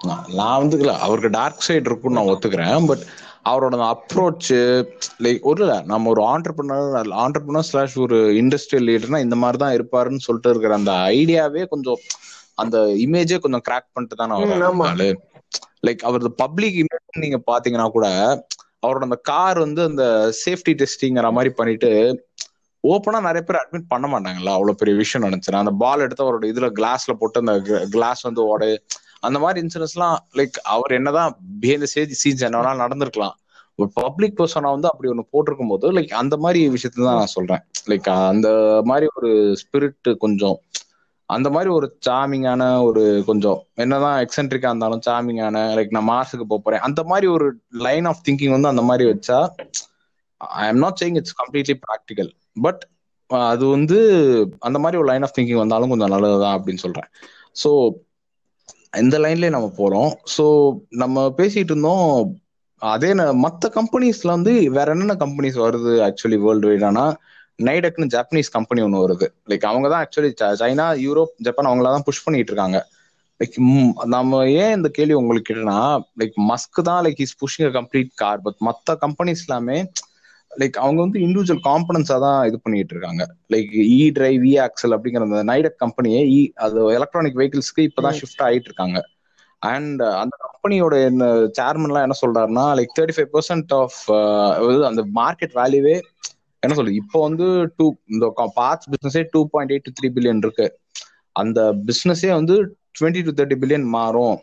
நான் 0.01 0.25
நான் 0.39 0.61
வந்து 0.61 0.77
இல்ல 0.79 0.93
அவருக்கு 1.05 1.31
டார்க் 1.37 1.67
சைடு 1.67 1.89
இருக்குன்னு 1.89 2.19
நான் 2.19 2.31
ஒத்துக்கிறேன் 2.33 2.89
பட் 2.89 3.05
அவரோட 3.45 3.77
அப்ரோச் 3.89 4.51
லைக் 5.25 5.43
ஒரு 5.45 5.63
நம்ம 5.91 6.11
ஒரு 6.13 6.23
ஆண்டர்பிரினர் 6.33 6.89
ஆண்டர்பிரினர் 7.23 7.69
ஸ்லாஷ் 7.69 7.97
ஒரு 8.05 8.19
இண்டஸ்ட்ரியல் 8.41 8.87
லீடர்னா 8.89 9.21
இந்த 9.27 9.39
மாதிரி 9.43 9.59
தான் 9.59 9.77
இருப்பாருன்னு 9.77 10.27
சொல்லிட்டு 10.27 10.53
இருக்கிற 10.53 10.75
அந்த 10.81 10.93
ஐடியாவே 11.15 11.65
கொஞ்சம் 11.73 12.01
அந்த 12.59 12.77
இமேஜே 13.05 13.39
கொஞ்சம் 13.45 13.65
கிராக் 13.67 13.89
பண்ணிட்டு 13.89 14.17
தானே. 14.17 14.35
வராரு 14.41 14.73
லைக் 15.87 16.03
அவரது 16.03 16.31
பப்ளிக் 16.43 16.77
இமேஜ் 16.83 17.01
நீங்க 17.25 17.39
பாத்தீங்கன்னா 17.49 17.89
கூட 17.93 18.07
அவரோட 18.83 19.05
அந்த 19.09 19.19
கார் 19.29 19.59
வந்து 19.65 19.83
அந்த 19.91 20.05
சேஃப்டி 20.41 20.73
டெஸ்டிங்கிற 20.81 21.29
மாதிரி 21.33 21.51
பண்ணிட்டு 21.55 21.91
ஓப்பனா 22.85 23.19
நிறைய 23.21 23.43
பேர் 23.47 23.61
அட்மிட் 23.61 23.91
பண்ண 23.93 24.07
மாட்டாங்கல்ல 24.09 24.55
அவ்வளவு 24.57 24.81
பெரிய 24.81 24.95
விஷயம் 24.97 25.27
நினைச்சேன் 25.27 25.63
அந்த 25.63 25.73
பால் 25.83 26.05
எடுத்து 26.07 26.25
அவரோட 26.25 26.47
இதுல 26.53 26.69
கிளாஸ்ல 26.79 27.13
போட்டு 27.21 27.43
அந்த 27.45 27.55
கிளாஸ் 27.95 28.23
வந்து 28.23 28.43
ஓடு 28.45 28.69
அந்த 29.23 29.39
மாதிரி 29.39 29.59
இன்சூரன்ஸ் 29.65 29.95
எல்லாம் 29.97 30.19
லைக் 30.39 30.57
அவர் 30.75 30.93
என்னதான் 30.93 31.31
பிஹேந்த 31.63 31.87
சேஜ் 31.95 32.13
சீன்ஸ் 32.23 32.45
என்ன 32.49 32.59
வேணாலும் 32.59 32.85
நடந்திருக்கலாம். 32.85 33.37
ஒரு 33.79 33.89
பப்ளிக் 33.95 34.37
பர்சனா 34.41 34.69
வந்து 34.75 34.89
அப்படி 34.91 35.11
ஒண்ணு 35.13 35.25
போட்டிருக்கும் 35.31 35.73
போது 35.73 35.87
லைக் 35.97 36.13
அந்த 36.23 36.35
மாதிரி 36.37 36.61
விஷயத்த 36.75 37.07
தான் 37.07 37.21
நான் 37.21 37.35
சொல்றேன். 37.37 37.63
லைக் 37.91 38.09
அந்த 38.33 38.49
மாதிரி 38.91 39.07
ஒரு 39.17 39.31
ஸ்பிரிட் 39.63 40.11
கொஞ்சம் 40.25 40.59
அந்த 41.29 41.49
மாதிரி 41.51 41.71
ஒரு 41.71 41.87
சாமிங்கான 42.07 42.63
ஒரு 42.85 43.03
கொஞ்சம் 43.27 43.61
என்னதான் 43.75 44.19
எக்ஸென்ட்ரிக்கா 44.25 44.71
இருந்தாலும் 44.73 45.05
சாமிங்கான 45.07 45.63
லைக் 45.79 45.95
நான் 45.97 46.11
மார்ஸுக்கு 46.11 46.47
போப் 46.51 46.65
போறேன். 46.65 46.85
அந்த 46.89 47.01
மாதிரி 47.11 47.27
ஒரு 47.37 47.47
லைன் 47.87 48.05
ஆஃப் 48.05 48.23
திங்கிங் 48.29 48.55
வந்து 48.57 48.73
அந்த 48.73 48.83
மாதிரி 48.83 49.05
வச்சா 49.13 49.39
I 50.61 50.65
am 50.69 50.83
not 50.85 50.99
saying 51.03 51.19
it's 51.21 51.37
completely 51.41 51.77
practical 51.87 52.31
but 52.61 52.89
அது 53.27 53.67
வந்து 53.67 53.99
அந்த 54.59 54.79
மாதிரி 54.79 55.01
ஒரு 55.01 55.11
லைன் 55.11 55.23
ஆஃப் 55.23 55.39
திங்கிங் 55.39 55.57
வந்தாலும் 55.57 55.89
கொஞ்சம் 55.89 56.09
நல்லதுதான் 56.09 56.63
அப்படின்னு 56.63 56.77
சொல்றேன். 56.77 57.09
ஸோ 57.65 57.91
இந்த 58.97 59.19
லைன்லயே 59.19 59.49
நம்ம 59.49 59.73
போறோம். 59.77 60.13
ஸோ 60.39 60.77
நம்ம 60.91 61.35
பேசிட்டு 61.37 61.57
இருந்தோம் 61.57 62.37
அதே 62.79 63.13
ந- 63.13 63.51
கம்பெனிஸ்ல 63.67 64.27
வந்து 64.27 64.71
வேற 64.71 64.91
என்னென்ன 64.93 65.15
கம்பெனிஸ் 65.15 65.59
வருது 65.59 65.93
ஆக்சுவலி 66.01 66.39
வேர்ல்டு 66.39 66.69
வைடானா 66.69 67.15
நைடக்னு 67.63 68.07
ஜாப்பனீஸ் 68.15 68.51
கம்பெனி 68.51 68.83
ஒன்று 68.83 69.09
வருது. 69.09 69.51
லைக் 69.51 69.61
அவங்க 69.61 69.89
தான் 69.89 70.07
ஆக்சுவலி 70.07 70.33
சைனா 70.39 70.99
யூரோப் 70.99 71.35
ஜப்பான் 71.37 71.67
அவங்கள 71.67 71.83
தான் 71.83 72.03
புஷ் 72.03 72.25
பண்ணிட்டு 72.25 72.53
இருக்காங்க. 72.53 72.89
லைக் 73.39 73.93
நம்ம 74.05 74.51
ஏன் 74.51 74.77
இந்த 74.77 74.89
கேள்வி 74.89 75.13
உங்களுக்கு 75.13 75.55
கேட்டனா 75.55 76.03
லைக் 76.19 76.33
மஸ்க் 76.49 76.83
தான் 76.83 77.05
like 77.05 77.15
is 77.17 77.37
pushing 77.37 77.65
complete 77.65 78.11
car 78.15 78.41
but 78.41 78.55
மற்ற 78.59 78.99
கம்பெனிஸ் 79.01 79.45
எல்லாமே 79.47 79.91
லைக் 80.55 80.77
அவங்க 80.79 80.99
வந்து 81.01 81.19
இண்டிவிஜுவல் 81.25 81.63
காம்பனன்ஸா 81.67 82.17
தான் 82.25 82.39
இது 82.49 82.57
பண்ணிட்டு 82.61 82.95
இருக்காங்க 82.95 83.23
like 83.51 83.73
e 83.93 84.03
drive 84.13 84.43
e 84.45 84.55
axle 84.67 84.95
அப்படிங்கிற 84.97 85.27
அந்த 85.29 85.41
நைடக் 85.51 85.81
கம்பெனியே 85.83 86.21
இ 86.33 86.41
அது 86.67 86.79
எலக்ட்ரானிக் 86.99 87.39
வெஹிக்கிள்ஸ்க்கு 87.41 87.87
இப்பதான். 87.89 88.17
ஷிஃப்ட் 88.21 88.45
ஆயிட்டு 88.47 88.71
இருக்காங்க 88.71 88.99
அண்ட் 89.63 90.03
அந்த 90.23 90.35
கம்பெனியோட 90.47 90.95
என்ன 91.11 91.27
சேர்மன்லாம் 91.59 92.07
என்ன 92.07 92.17
சொல்றாருன்னா 92.23 92.65
like 92.79 92.97
thirty 92.97 93.17
five 93.17 93.31
percent 93.35 93.73
of 93.79 93.99
அந்த 94.91 95.03
மார்க்கெட் 95.21 95.57
வேல்யூவே 95.61 95.97
என்ன 96.63 96.75
சொல்றது 96.77 97.01
இப்போ 97.03 97.19
வந்து 97.27 97.47
டூ 97.79 97.87
இந்த 98.13 98.27
parts 98.57 98.91
பிசினஸே 98.93 99.23
two 99.33 99.41
point 99.53 99.73
eight 99.75 99.97
three 99.99 100.09
billion 100.17 100.43
இருக்கு. 100.45 100.67
அந்த 101.37 101.61
பிசினஸே 101.89 102.31
வந்து 102.33 102.55
டுவெண்ட்டி 102.97 103.23
டு 103.27 103.33
தேர்ட்டி 103.39 103.57
பில்லியன் 103.63 103.87
மாறும். 103.95 104.37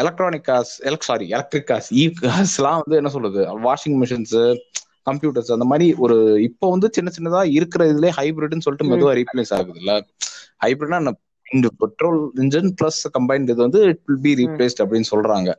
Electronic 0.00 0.46
cars 0.46 0.72
elec 0.88 1.00
sorry 1.00 1.26
electric 1.30 1.66
cars 1.66 1.88
e 1.94 2.04
காஸ்லாம் 2.20 2.80
வந்து 2.82 2.96
என்ன 2.96 3.10
சொல்றது 3.14 3.40
வாஷிங் 3.66 3.98
மிஷின்ஸ் 4.02 4.38
கம்ப்யூட்டர்ஸ் 5.06 5.52
அந்த 5.52 5.66
மாதிரி 5.66 5.86
ஒரு 5.98 6.16
இப்போ 6.48 6.66
வந்து 6.70 6.88
சின்ன 6.92 7.10
சின்னதா 7.16 7.42
இருக்கிற 7.58 7.82
இதுல 7.92 8.10
ஹைபிரிட்னு 8.18 8.64
சொல்லிட்டு. 8.66 8.90
மெதுவா 8.92 9.12
ரீப்ளேஸ் 9.20 9.52
ஆகுது 9.56 9.80
இல்ல 9.80 9.92
ஹைபிரிட்னா 10.64 11.12
இந்த 11.46 11.68
பெட்ரோல் 11.80 12.20
இன்ஜின் 12.42 12.70
பிளஸ் 12.78 13.00
கம்பைன்ட் 13.16 13.50
இது 13.52 13.60
வந்து 13.66 13.80
இட் 13.92 14.02
வில் 14.08 14.22
பி. 14.26 14.32
ரீப்ளேஸ்ட் 14.40 14.82
அப்படின்னு 14.84 15.10
சொல்றாங்க. 15.12 15.50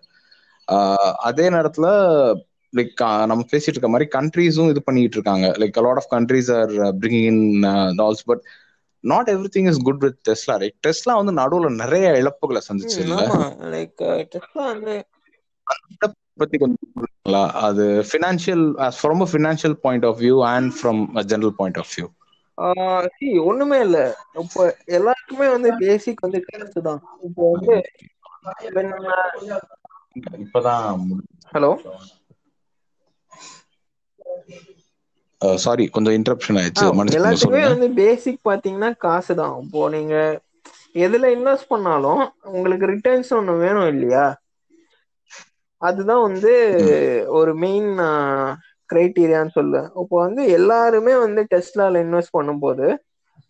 அதே 1.30 1.46
நேரத்துல 1.50 1.88
லைக் 2.74 3.02
நம்ம 3.28 3.44
பேசிட்டு 3.52 3.76
இருக்க 3.76 3.90
மாதிரி 3.90 4.06
கண்ட்ரீஸும் 4.14 4.70
இது 4.70 4.82
பண்ணிட்டு 4.84 5.18
இருக்காங்க. 5.18 5.48
Like 5.62 5.80
lot 5.82 6.02
of 6.02 6.12
countries 6.14 6.50
are 6.58 6.72
bringing 7.02 7.28
in 7.32 7.44
laws 8.06 8.26
but 8.26 8.44
not 9.04 9.30
everything 9.56 9.70
is 9.72 9.82
good 9.88 10.04
with 10.06 10.20
Tesla 10.22 10.56
right 10.64 10.78
Tesla 10.80 11.14
வந்து 11.20 11.34
நடுவுல 11.40 11.72
நிறைய 11.84 12.08
இழப்புகளை 12.22 12.62
சந்திச்சு 12.70 13.00
இல்ல? 13.06 13.22
லைக் 13.74 14.04
டெஸ்லா 14.34 14.66
வந்து 14.70 14.96
பத்தி 16.38 16.58
கொஞ்சம் 16.58 16.80
அது 17.68 17.86
financial 18.10 18.66
from 19.00 19.24
financial 19.34 19.78
point 19.86 20.08
of 20.10 20.20
view 20.26 20.38
and 20.54 20.72
from 20.80 21.02
general 21.32 21.56
point 21.60 21.80
of 21.84 21.94
view 21.96 22.08
C 23.16 23.28
ஒண்ணுமே 23.50 23.78
இல்ல. 23.86 23.98
இப்போ 24.44 24.64
எல்லாருக்குமே 24.98 25.48
வந்து 25.56 25.70
பேசிக் 25.84 26.24
வந்து 26.26 26.40
காசு 26.50 26.80
தான். 26.88 27.02
இப்போ 27.28 27.44
வந்து 27.54 27.76
இப்பதான் 30.44 31.06
ஹலோ 31.54 31.72
சாரி 35.64 35.86
கொஞ்சம் 35.96 36.16
இன்டரப்ஷன் 36.18 36.58
ஆயிடுச்சு. 36.60 36.88
எல்லாத்துக்குமே 37.18 37.64
வந்து 37.74 37.88
பேசிக் 38.02 38.48
பாத்தீங்கன்னா 38.50 38.90
காசு 39.06 39.34
தான். 39.42 39.56
இப்போ 39.64 39.82
நீங்க 39.96 40.16
எதுல 41.06 41.26
இன்வெஸ்ட் 41.36 41.72
பண்ணாலும் 41.74 42.22
உங்களுக்கு 42.56 42.92
ரிட்டர்ன்ஸ் 42.94 43.32
ஒண்ணு 43.38 43.54
வேணும் 43.64 43.90
இல்லையா? 43.94 44.26
அதுதான் 45.82 46.24
வந்து 46.28 46.52
ஒரு 47.40 47.52
மெயின் 47.64 47.90
கிரைட்டீரியான்னு 48.90 49.56
சொல்லுவேன் 49.58 49.90
இப்போ 50.02 50.16
வந்து 50.26 50.42
எல்லாருமே 50.58 51.14
வந்து 51.20 51.42
டெஸ்லால 51.54 52.02
இன்வெஸ்ட் 52.06 52.36
பண்ணும்போது 52.38 52.88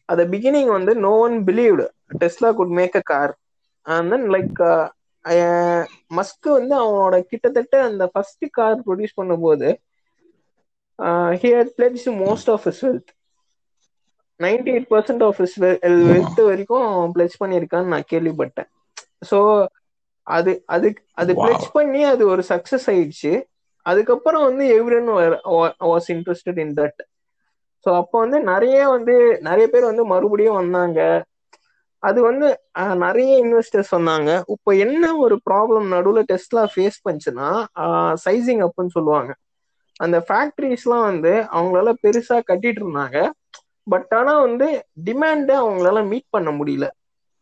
அத 0.09 0.21
பிகினிங் 0.33 0.71
வந்து 0.75 0.93
no 1.05 1.13
one 1.21 1.37
believed 1.47 1.85
Tesla 2.21 2.49
could 2.59 2.73
make 2.79 2.97
a 2.97 3.05
car 3.05 3.33
and 3.85 4.11
then 4.13 4.27
like 4.35 4.59
Musk 6.17 6.47
வந்து 6.57 6.75
அவனோட 6.81 7.15
கிட்டத்தட்ட 7.31 7.75
அந்த 7.89 8.03
ஃபர்ஸ்ட் 8.13 8.45
கார் 8.57 8.77
ப்ரொடியூஸ் 8.85 9.17
பண்ணும்போது 9.17 9.67
he 11.41 11.51
had 11.53 11.73
pledge 11.77 12.05
most 12.21 12.51
of 12.53 12.65
his 12.67 12.83
wealth 12.85 13.11
ninety 14.39 14.71
eight 14.71 14.89
percent 14.91 15.23
of 15.27 15.39
his 15.39 15.57
wealth 16.05 16.41
வரைக்கும் 16.47 16.87
பிளெட்ஜ் 17.15 17.35
பண்ணியிருக்கான்னு 17.41 17.93
நான் 17.93 18.09
கேள்விப்பட்டேன். 18.11 18.69
ஸோ 19.29 19.37
அது 20.27 20.51
அது 20.67 20.87
அது. 21.13 21.31
பிளெட்ஜ் 21.35 21.67
பண்ணி 21.73 22.01
அது 22.05 22.23
ஒரு 22.27 22.43
சக்சஸ் 22.49 22.87
ஆயிடுச்சு. 22.91 23.31
அதுக்கப்புறம் 23.85 24.43
வந்து 24.49 24.63
everyone 24.77 25.09
was 25.91 26.09
interested 26.15 26.59
in 26.65 26.75
that 26.79 26.99
so 27.85 27.89
அப்போ 28.01 28.15
வந்து 28.19 28.39
நிறைய 28.43 28.79
வந்து 28.89 29.13
நிறைய 29.41 29.65
பேர் 29.67 29.91
வந்து 29.91 30.03
மறுபடியும் 30.05 30.59
வந்தாங்க. 30.59 30.99
அது 32.03 32.19
வந்து 32.21 32.47
நிறைய 33.03 33.31
இன்வெஸ்டர்ஸ் 33.43 33.91
வந்தாங்க 33.95 34.29
இப்போ 34.53 34.71
என்ன 34.85 35.03
ஒரு 35.17 35.35
ப்ராப்ளம் 35.49 35.87
நடுவில் 35.87 36.29
டெஸ்ட்லா 36.31 36.63
ஃபேஸ் 36.73 36.97
பண்ணுச்சுன்னா 37.05 37.49
சைசிங் 38.25 38.63
அப்னு 38.67 38.95
சொல்லுவாங்க. 38.97 39.31
அந்த 39.99 40.17
ஃபேக்டரிஸ்லாம் 40.27 41.05
வந்து 41.09 41.33
அவங்களால 41.53 41.89
பெருசா 42.03 42.37
கட்டிட்டு 42.49 42.81
இருந்தாங்க. 42.83 43.17
பட் 43.87 44.11
ஆனா 44.11 44.33
வந்து 44.39 44.67
டிமாண்டை 45.05 45.55
அவங்களால 45.63 45.99
மீட் 46.07 46.27
பண்ண 46.29 46.49
முடியல. 46.51 46.87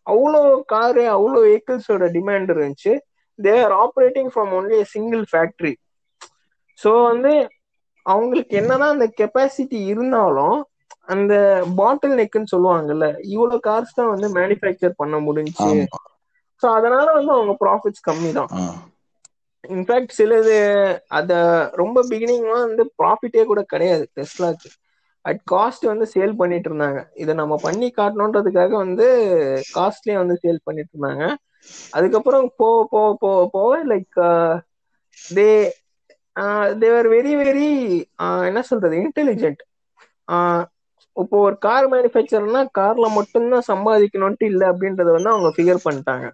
அவ்வளோ 0.10 0.42
காரு 0.66 1.04
அவ்வளோ 1.16 1.40
வெஹிக்கிள்ஸோட 1.46 2.06
டிமாண்ட் 2.16 2.52
இருந்துச்சு. 2.54 2.94
They 3.40 3.54
are 3.64 3.76
operating 3.84 4.32
from 4.34 4.52
only 4.58 4.80
single 4.94 5.24
factory 5.32 5.74
so 6.80 6.92
வந்து 7.06 7.32
அவங்களுக்கு 8.06 8.54
என்னதான் 8.62 8.96
அந்த 8.96 9.08
கெப்பாசிட்டி 9.20 9.80
இருந்தாலும் 9.92 10.58
அந்த 11.14 11.34
பாட்டில் 11.80 12.18
நெக்குன்னு 12.20 12.54
சொல்லுவாங்கல்ல 12.54 13.06
இவ்வளோ 13.34 13.58
கார்ஸ் 13.68 13.96
தான் 13.96 14.12
வந்து 14.14 14.28
மேனுஃபேக்சர் 14.36 15.00
பண்ண 15.02 15.16
முடிஞ்சுச்சு. 15.28 15.76
ஆமா. 15.84 16.00
ஸோ 16.64 16.68
அதனால 16.78 17.06
வந்து 17.18 17.32
அவங்க 17.36 17.54
ப்ராஃபிட்ஸ் 17.62 18.06
கம்மி 18.08 18.32
தான். 18.34 18.52
இன்ஃபேக்ட் 19.64 20.16
சிலது 20.16 20.56
அத 21.18 21.32
ரொம்ப 21.82 22.04
பிகினிங்லாம் 22.10 22.68
வந்து 22.68 22.84
ப்ராஃபிட்டே 23.00 23.44
கூட 23.46 23.62
கிடையாது 23.68 24.06
டெஸ்லாக்கு 24.14 24.70
அட் 25.26 25.42
காஸ்ட் 25.52 25.86
வந்து 25.86 26.06
சேல் 26.14 26.34
பண்ணிட்டு 26.36 26.70
இருந்தாங்க 26.70 27.00
இதை 27.14 27.34
நம்ம 27.34 27.56
பண்ணி 27.62 27.88
காட்டணுன்றதுக்காக 27.98 28.74
வந்து 28.76 29.08
காஸ்ட்லயே 29.76 30.18
வந்து 30.18 30.36
சேல் 30.44 30.66
பண்ணிட்டு 30.66 30.94
இருந்தாங்க 30.94 31.24
அதுக்கப்புறம் 31.94 32.48
போக 32.58 32.80
போக 32.92 33.10
போக 33.20 33.42
போக 33.54 33.72
like 33.88 34.20
they 35.18 35.50
they were 36.82 37.08
very 37.14 37.34
very 37.40 37.70
என்ன 38.48 38.60
சொல்றது? 38.70 38.96
இன்டெலிஜென்ட் 39.06 39.62
இப்போ 41.18 41.38
ஒரு 41.40 41.56
கார் 41.60 41.88
மேனுஃபேக்சர்னா 41.92 42.62
கார்ல 42.78 43.08
மட்டும்தான் 43.16 43.70
சம்பாதிக்கணும்ட்டு 43.70 44.46
இல்லை 44.52 44.66
அப்படின்றத 44.72 45.10
வந்து 45.16 45.32
அவங்க 45.32 45.50
ஃபிகர் 45.56 45.86
பண்ணிட்டாங்க. 45.86 46.28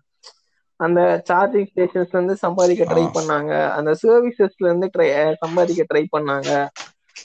அந்த 0.79 0.99
சார்ஜிங் 1.29 1.69
ஸ்டேஷன்ஸ்ல 1.71 2.17
இருந்து 2.17 2.35
சம்பாதிக்க 2.43 2.83
ட்ரை. 2.85 3.05
பண்ணாங்க. 3.17 3.51
அந்த 3.77 3.91
சர்வீசஸ்ல 4.03 4.67
இருந்து 4.69 4.89
ட்ரை 4.95 5.09
சம்பாதிக்க 5.43 5.83
ட்ரை 5.91 6.03
பண்ணாங்க. 6.15 6.49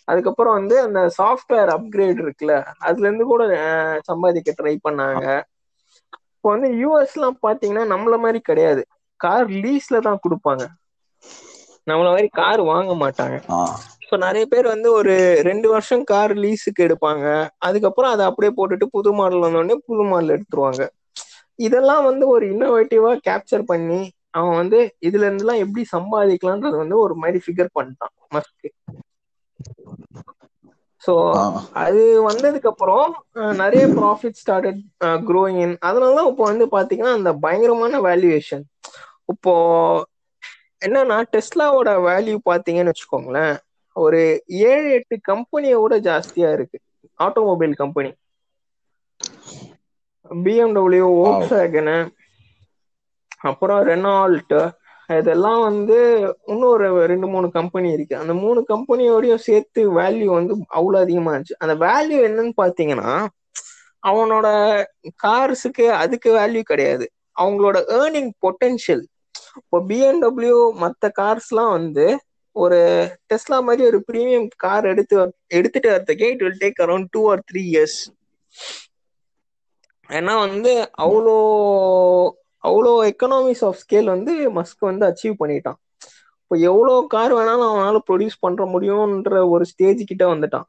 அதுக்கப்புறம் 0.09 0.57
வந்து 0.59 0.77
அந்த 0.87 1.01
சாஃப்ட்வேர் 1.19 1.71
அப்கிரேட் 1.77 2.21
இருக்குல்ல 2.25 2.57
அதுல 2.89 3.07
இருந்து 3.09 3.27
கூட 3.33 3.43
சம்பாதிக்க 4.11 4.55
ட்ரை 4.59 4.75
பண்ணாங்க. 4.87 5.25
இப்போ 6.35 6.49
வந்து 6.55 6.69
யூஎஸ்லாம் 6.81 7.41
பாத்தீங்கன்னா 7.47 7.85
நம்மள 7.93 8.17
மாதிரி 8.19 8.41
கிடையாது. 8.43 8.83
கார் 9.21 9.49
லீஸ்ல 9.63 9.97
தான் 10.07 10.23
கொடுப்பாங்க. 10.25 10.65
நம்மள 11.87 12.09
மாதிரி 12.13 12.29
கார் 12.39 12.63
வாங்க 12.71 12.93
மாட்டாங்க. 13.03 13.37
இப்போ 14.05 14.17
நிறைய 14.25 14.45
பேர் 14.53 14.67
வந்து 14.73 14.89
ஒரு 14.99 15.15
ரெண்டு 15.49 15.67
வருஷம் 15.73 16.05
கார் 16.05 16.33
லீஸுக்கு 16.37 16.81
எடுப்பாங்க. 16.87 17.27
அதுக்கப்புறம் 17.67 18.13
அதை 18.15 18.25
அப்படியே 18.31 18.53
போட்டுட்டு 18.57 18.87
புது 18.97 19.11
மாடல் 19.19 19.45
வந்தோடனே 19.47 19.77
புது 19.89 20.05
மாடல் 20.11 20.35
எடுத்துருவாங்க. 20.37 20.83
இதெல்லாம் 21.59 22.05
வந்து 22.09 22.25
ஒரு 22.35 22.45
இன்னோவேட்டிவா 22.55 23.13
கேப்சர் 23.27 23.65
பண்ணி 23.67 24.01
அவன் 24.35 24.59
வந்து 24.61 24.79
இதுல 25.09 25.27
இருந்துலாம் 25.29 25.63
எப்படி 25.65 25.83
சம்பாதிக்கலான்றது 25.95 26.77
வந்து 26.83 26.97
ஒரு 27.05 27.15
மாதிரி 27.23 27.39
ஃபிகர் 27.45 27.75
பண்ணிட்டான் 27.79 28.15
மஸ்க்கு 28.35 28.69
ஸோ 31.03 31.13
ஆ. 31.35 31.43
அது 31.83 32.01
வந்ததுக்கு 32.27 32.69
அப்புறம் 32.71 33.07
நிறைய 33.57 33.85
ப்ராஃபிட் 33.95 34.41
ஸ்டார்டட் 34.41 34.81
க்ரோயிங் 35.25 35.61
இன் 35.63 35.77
அதனால 35.81 36.15
தான் 36.15 36.31
இப்போ 36.31 36.45
வந்து 36.47 36.67
பாத்தீங்கன்னா 36.75 37.15
அந்த 37.15 37.31
பயங்கரமான 37.45 38.01
வேல்யூவேஷன் 38.07 38.65
இப்போ 39.29 39.55
என்னன்னா 40.83 41.17
டெஸ்லாவோட 41.33 41.91
வேல்யூ 42.05 42.37
பாத்தீங்கன்னு 42.45 42.93
வச்சுக்கோங்களேன் 42.93 43.55
ஒரு 43.97 44.21
ஏழு 44.69 44.89
எட்டு 44.97 45.15
கம்பெனியோட 45.29 45.95
ஜாஸ்தியா 46.07 46.49
இருக்கு. 46.53 46.79
Automobile 47.21 47.75
company 47.77 48.11
BMW 50.31 51.07
oaks 51.23 51.53
wagon 51.55 51.97
அப்புறம் 53.49 53.81
ரெனால்ட் 53.87 54.55
இதெல்லாம் 55.19 55.61
வந்து 55.61 55.97
இன்னும் 56.47 56.71
ஒரு 56.71 57.07
ரெண்டு 57.07 57.27
மூணு 57.27 57.51
கம்பெனி 57.51 57.89
இருக்கு. 57.93 58.15
அந்த 58.17 58.35
மூணு 58.35 58.61
கம்பெனியோடயும் 58.69 59.45
சேர்த்து 59.49 59.81
வேல்யூ 60.01 60.29
வந்து 60.39 60.55
அவ்வளோ 60.79 60.99
அதிகமா 61.01 61.33
இருந்துச்சு. 61.35 61.61
அந்த 61.65 61.75
வேல்யூ 61.87 62.19
என்னன்னு 62.29 62.53
பாத்தீங்கன்னா 62.63 63.13
அவனோட 64.03 64.47
கார்ஸுக்கு 65.25 65.87
அதுக்கு 66.03 66.31
வேல்யூ 66.39 66.63
கிடையாது. 66.63 67.07
அவங்களோட 67.37 67.79
ஏர்னிங் 67.99 68.31
பொட்டென்ஷியல் 68.47 69.05
இப்போ 69.57 69.79
பிஎன்டபிள்யூ 69.89 70.59
மற்ற 70.75 71.11
கார்ஸ்லாம் 71.21 71.71
வந்து 71.71 72.07
ஒரு 72.57 72.79
டெஸ்லா 73.31 73.59
மாதிரி 73.63 73.83
ஒரு 73.87 73.99
ப்ரீமியம் 74.13 74.49
கார் 74.57 74.87
எடுத்து 74.87 75.17
எடுத்துட்டு 75.47 75.89
வரதுக்கே 75.91 76.31
it 76.31 76.43
will 76.43 76.63
take 76.63 76.83
around 76.87 77.11
two 77.11 77.31
or 77.31 77.43
three 77.51 77.63
years 77.73 77.99
ஏன்னா 80.11 80.35
வந்து 80.39 80.73
அவ்வளோ 81.03 81.37
அவ்வளோ 82.65 82.93
எக்கனாமிக்ஸ் 83.11 83.65
ஆஃப் 83.69 83.81
ஸ்கேல் 83.83 84.09
வந்து 84.15 84.33
மஸ்க் 84.59 84.89
வந்து 84.89 85.05
அச்சீவ் 85.11 85.35
பண்ணிட்டான். 85.43 85.79
இப்போ 86.43 86.57
எவ்வளோ 86.71 86.95
கார் 87.15 87.33
வேணாலும் 87.37 87.71
அவனால 87.73 87.99
ப்ரொடியூஸ் 88.09 88.43
பண்ற 88.45 88.65
முடியும்ன்ற 88.75 89.43
ஒரு 89.55 89.65
ஸ்டேஜ் 89.73 90.01
கிட்ட 90.11 90.25
வந்துட்டான். 90.35 90.67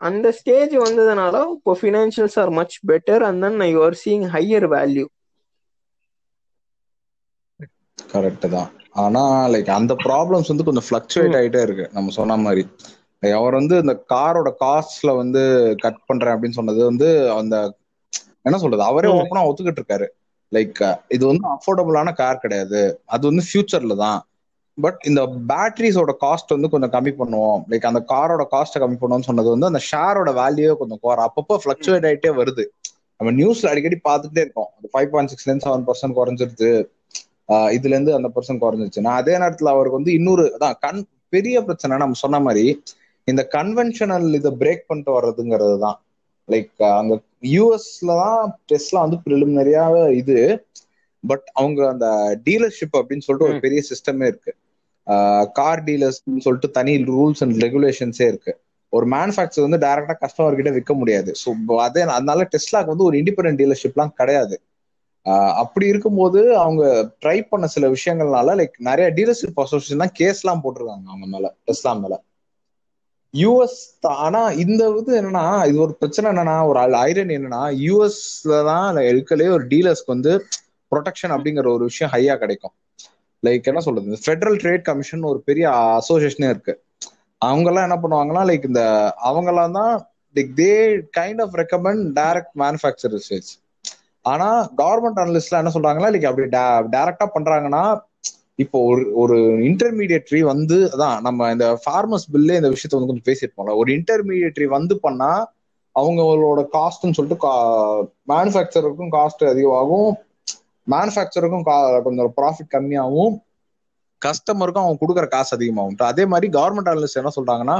அந்த 0.00 0.26
ஸ்டேஜ் 0.38 0.74
வந்ததுனால 0.84 1.36
இப்போ 1.54 1.72
financials 1.80 2.38
are 2.42 2.52
much 2.58 2.74
better 2.90 3.22
and 3.28 3.42
then 3.44 3.62
you 3.74 3.80
are 3.84 3.96
seeing 4.04 4.26
higher 4.34 4.66
value 4.74 5.06
correct 8.12 8.46
தான். 8.54 8.68
ஆனா 9.04 9.22
லைக் 9.52 9.70
அந்த 9.78 9.94
ப்ராப்ளம்ஸ் 10.04 10.50
வந்து 10.52 10.66
கொஞ்சம் 10.66 10.86
ஃபிளக்சுவேட் 10.88 11.36
ஆயிட்டே 11.38 11.62
இருக்கு. 11.66 11.86
நம்ம 11.96 12.12
சொன்ன 12.18 12.36
மாதிரி. 12.44 12.62
அவர் 13.22 13.54
வந்து 13.60 13.76
இந்த 13.82 13.94
காரோட 14.12 14.48
காஸ்ட்ல 14.62 15.10
வந்து 15.16 15.42
கட் 15.84 16.00
பண்றேன் 16.08 16.34
அப்படின்னு 16.34 16.58
சொன்னது 16.58 16.80
வந்து 16.90 17.08
அந்த 17.40 17.56
என்ன 18.46 18.58
சொல்றது? 18.62 18.82
அவரே. 18.90 19.10
ஓப்பனா 19.18 19.44
ஒத்துக்கிட்டு 19.48 19.80
இருக்காரு 19.82 20.06
லைக் 20.52 20.80
இது 21.14 21.24
வந்து 21.30 21.46
அஃபோர்டபுளான 21.54 22.08
கார் 22.20 22.42
கிடையாது. 22.44 22.80
அது 23.14 23.24
வந்து 23.30 23.44
ஃபியூச்சர்ல 23.48 23.94
தான். 24.04 24.18
பட் 24.78 24.98
இந்த 25.08 25.20
பேட்டரிஸோட 25.50 26.12
காஸ்ட் 26.24 26.54
வந்து 26.54 26.68
கொஞ்சம் 26.72 26.92
கம்மி 26.94 27.12
பண்ணுவோம். 27.20 27.60
லைக் 27.70 27.86
அந்த 27.90 28.00
காரோட 28.12 28.42
காஸ்ட்டை 28.54 28.80
கம்மி 28.82 28.98
பண்ணுவோம்னு 29.00 29.28
சொன்னது 29.28 29.48
வந்து 29.54 29.70
அந்த 29.70 29.80
ஷேரோட 29.90 30.32
வேல்யூவே 30.40 30.74
கொஞ்சம் 30.80 31.00
குறை 31.04 31.22
அப்பப்போ 31.28 31.56
ஃபிளக்சுவேட் 31.62 32.06
ஆயிட்டே 32.08 32.32
வருது. 32.40 32.64
நம்ம 33.20 33.30
நியூஸ்ல 33.38 33.70
அடிக்கடி 33.72 33.98
பார்த்துட்டே 34.08 34.42
இருக்கோம். 34.44 34.70
ஃபைவ் 34.92 35.10
பாயிண்ட் 35.12 35.30
சிக்ஸ்ல 35.32 35.50
இருந்து 35.50 35.66
செவன் 35.66 35.86
பர்சன்ட் 35.88 36.16
குறைஞ்சிருது. 36.18 36.70
இதுல 37.76 37.94
இருந்து 37.96 38.12
அந்த 38.18 38.28
பர்சன்ட் 38.34 38.62
குறைஞ்சிருச்சு. 38.64 39.04
நான் 39.06 39.20
அதே 39.22 39.34
நேரத்துல 39.42 39.72
அவருக்கு 39.74 39.98
வந்து 40.00 40.12
இன்னொரு 40.18 40.44
அதான் 40.56 40.78
கண் 40.86 41.00
பெரிய 41.34 41.56
பிரச்சனை 41.66 41.98
நம்ம 42.02 42.18
சொன்ன 42.24 42.40
மாதிரி 42.46 42.64
இந்த 43.28 43.42
கன்வென்ஷனல் 43.54 44.28
இதை 44.38 44.50
பிரேக் 44.60 44.84
பண்ணிட்டு 44.88 45.12
வர்றதுங்கிறது 45.16 45.76
தான். 45.84 45.98
லைக் 46.48 46.82
அங்க 47.00 47.14
யூஎஸ்ல 47.42 48.06
தான் 48.06 48.40
டெஸ்ட்லாம் 48.72 49.04
வந்து 49.06 49.18
ப்ரிலிமினரியா 49.24 49.84
இது. 50.12 50.66
பட் 51.24 51.46
அவங்க 51.52 51.88
அந்த 51.88 52.06
டீலர்ஷிப் 52.44 52.96
அப்படின்னு 52.96 53.24
சொல்லிட்டு 53.26 53.48
ஒரு. 53.48 53.60
பெரிய 53.60 53.82
சிஸ்டமே 53.90 54.26
இருக்கு. 54.26 54.52
கார் 55.52 55.84
டீலர்ஸ்னு 55.84 56.38
சொல்லிட்டு 56.38 56.70
தனி 56.70 56.96
ரூல்ஸ் 57.04 57.40
அண்ட் 57.40 57.62
ரெகுலேஷன்ஸே 57.62 58.26
இருக்கு. 58.26 58.52
ஒரு 58.92 59.06
மேனுஃபேக்சர் 59.06 59.66
வந்து 59.66 59.86
டைரக்டா 59.86 60.14
கஸ்டமர் 60.20 60.54
கிட்ட 60.54 60.70
விற்க 60.70 60.94
முடியாது. 60.94 61.32
ஸோ 61.42 61.48
அதே 61.78 62.00
அதனால 62.10 62.48
டெஸ்லாக்கு 62.52 62.86
வந்து 62.86 63.04
ஒரு 63.04 63.18
இண்டிபெண்டன்ட் 63.18 63.60
டீலர்ஷிப்லாம் 63.62 64.08
கிடையாது. 64.10 64.56
ஆஹ் 65.26 65.52
அப்படி 65.54 65.86
இருக்கும்போது 65.86 66.56
அவங்க 66.56 66.82
ட்ரை 67.24 67.46
பண்ண 67.48 67.66
சில 67.66 67.88
விஷயங்கள்னால 67.88 68.54
லைக் 68.60 68.76
நிறைய 68.80 69.06
டீலர்ஷிப் 69.16 69.62
அசோசியேஷன் 69.64 70.02
தான் 70.02 70.16
கேஸ்லாம் 70.18 70.62
போட்டிருக்காங்க 70.64 71.06
அவங்க 71.06 71.26
மேல 71.26 71.56
டெஸ்லா 71.66 72.00
மேல. 72.00 72.14
யூஎஸ் 73.40 73.78
ஆனா 74.24 74.40
இந்த 74.64 74.82
இது 75.00 75.12
என்னன்னா 75.20 75.44
இது 75.70 75.78
ஒரு 75.84 75.94
பிரச்சனை 76.00 76.26
என்னன்னா 76.32 76.56
ஒரு 76.70 76.78
ஐரன் 77.08 77.32
என்னன்னா 77.36 77.62
யூஎஸ்ல 77.86 78.62
தான் 78.70 78.98
எடுக்கலே 79.10 79.48
ஒரு 79.56 79.64
டீலர்ஸ்க்கு 79.72 80.14
வந்து 80.14 80.32
ப்ரொடெக்ஷன் 80.92 81.34
அப்படிங்கிற 81.36 81.68
ஒரு 81.76 81.84
விஷயம் 81.90 82.12
ஹையா 82.14 82.34
கிடைக்கும். 82.42 82.74
லைக் 83.42 83.68
என்ன 83.70 83.80
சொல்றது? 83.86 84.18
ஃபெடரல் 84.24 84.58
ட்ரேட் 84.62 84.84
கமிஷன் 84.88 85.24
ஒரு 85.30 85.40
பெரிய 85.48 85.64
அசோசியேஷனே 86.00 86.48
இருக்கு. 86.54 86.74
அவங்க 87.42 87.68
எல்லாம் 87.70 87.86
என்ன 87.88 87.96
பண்ணுவாங்கன்னா 88.02 88.42
லைக் 88.50 88.64
இந்த 88.64 88.82
அவங்கெல்லாம் 89.28 89.76
தான் 89.78 89.94
like 90.36 90.52
they 90.60 90.72
kind 91.18 91.42
of 91.44 91.56
recommend 91.62 92.04
direct 92.20 92.54
manufacture 92.62 93.16
sales 93.28 93.52
ஆனா 94.24 94.48
கவர்மெண்ட் 94.80 95.20
அனலிஸ்ட்ல 95.22 95.60
என்ன 95.62 95.72
சொல்றாங்கன்னா 95.74 96.10
லைக் 96.14 96.28
அப்படி 96.30 96.46
டேரக்டா 96.96 97.26
பண்றாங்கன்னா 97.36 97.82
இப்போ 98.58 98.78
ஒரு 98.90 99.02
ஒரு 99.14 99.36
இன்டர்மீடியட்ரி 99.68 100.40
வந்து 100.40 100.76
அதான் 100.96 101.20
நம்ம 101.20 101.50
இந்த 101.50 101.66
ஃபார்மர்ஸ் 101.84 102.26
பில்ல 102.32 102.54
இந்த 102.60 102.70
விஷயத்த 102.74 102.98
வந்து 102.98 103.10
கொஞ்சம் 103.10 103.28
பேசியிருப்போம்ல. 103.28 103.74
ஒரு 103.76 103.90
இன்டர்மீடியட்ரி 103.96 104.66
வந்து 104.76 104.94
பண்ணா 105.00 105.32
அவங்களோட 105.94 106.62
காஸ்ட்னு 106.76 107.16
சொல்லிட்டு 107.18 107.36
மேனுஃபேக்சருக்கும் 108.32 109.12
காஸ்ட் 109.16 109.44
அதிகமாகும். 109.52 110.10
மேனுஃபேக்சருக்கும் 110.86 111.66
கொஞ்சம் 112.06 112.32
ப்ராஃபிட் 112.36 112.72
கம்மியாகும். 112.74 113.34
கஸ்டமருக்கும் 114.22 114.84
அவங்க 114.84 115.00
கொடுக்குற 115.00 115.26
காசு 115.28 115.52
அதிகமாகும். 115.56 115.96
அதே 116.12 116.24
மாதிரி 116.32 116.46
கவர்மெண்ட் 116.58 116.90
அனலிஸ்ட் 116.92 117.20
என்ன 117.22 117.32
சொல்றாங்கன்னா 117.38 117.76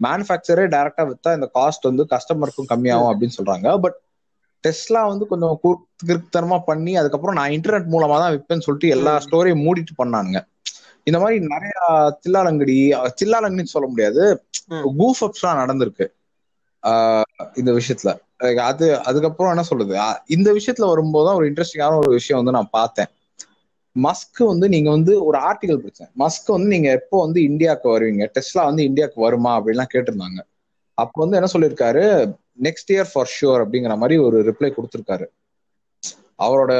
மேனுஃபேக்சரே 0.00 0.64
டைரக்டா 0.74 1.02
வித்தா 1.10 1.30
இந்த 1.38 1.48
காஸ்ட் 1.58 1.88
வந்து 1.88 2.04
கஸ்டமருக்கும் 2.12 2.70
கம்மியாகும் 2.72 3.10
அப்படின்னு 3.12 3.38
சொல்றாங்க. 3.40 3.68
பட் 3.80 3.96
டெஸ்ட்லா 4.64 5.02
வந்து 5.08 5.24
கொஞ்சம் 5.26 5.54
கிருத்தனமா 6.06 6.58
பண்ணி 6.66 6.92
அதுக்கப்புறம் 6.96 7.38
நான் 7.38 7.54
இன்டர்நெட் 7.56 7.92
மூலமா 7.94 8.16
தான் 8.22 8.32
விற்பேன்னு 8.34 8.66
சொல்லிட்டு 8.66 8.88
எல்லா 8.88 9.12
ஸ்டோரையும் 9.24 9.64
மூடிட்டு 9.66 9.94
பண்ணானுங்க. 9.98 10.40
இந்த 11.04 11.18
மாதிரி 11.18 11.38
நிறைய 11.46 11.74
சில்லாலங்கடி 12.24 12.76
சில்லாலங்கடின்னு 13.20 13.74
சொல்ல 13.76 13.88
முடியாது. 13.88 14.24
கூஃப் 15.00 15.22
அப்ஸ்லாம் 15.26 15.60
நடந்திருக்கு. 15.62 16.06
இந்த 17.54 17.70
விஷயத்துல. 17.72 18.12
அது 18.70 18.86
அதுக்கப்புறம் 19.00 19.52
என்ன 19.54 19.62
சொல்றது? 19.62 19.94
இந்த 20.36 20.48
விஷயத்துல 20.52 20.86
வரும்போது 20.86 21.26
தான் 21.26 21.38
ஒரு 21.40 21.46
இன்ட்ரெஸ்டிங்கான 21.50 21.98
ஒரு 22.02 22.10
விஷயம் 22.10 22.40
வந்து 22.40 22.56
நான் 22.58 22.74
பார்த்தேன். 22.78 23.10
மஸ்க் 23.96 24.40
வந்து 24.44 24.66
நீங்க 24.68 24.88
வந்து 24.90 25.12
ஒரு 25.24 25.38
ஆர்டிகல் 25.38 25.80
படிச்சேன். 25.82 26.10
மஸ்க் 26.18 26.46
வந்து 26.46 26.68
நீங்க 26.68 26.88
எப்போ 26.90 27.16
வந்து 27.20 27.40
இந்தியாவுக்கு 27.42 27.88
வருவீங்க? 27.94 28.26
டெஸ்ட்லா 28.36 28.62
வந்து 28.70 28.82
இந்தியாவுக்கு 28.84 29.20
வருமா? 29.20 29.52
அப்படின்லாம் 29.58 29.92
கேட்டிருந்தாங்க. 29.94 30.40
அப்போ 30.98 31.18
வந்து 31.24 31.38
என்ன 31.38 31.50
சொல்லியிருக்காரு? 31.54 32.04
நெக்ஸ்ட் 32.58 32.90
இயர் 32.94 33.10
ஃபார் 33.12 33.30
ஷுர் 33.36 33.62
அப்படிங்கிற 33.64 33.94
மாதிரி 33.96 34.16
ஒரு 34.20 34.38
ரிப்ளை 34.48 34.70
கொடுத்துருக்காரு. 34.74 35.26
அவரோட 36.38 36.72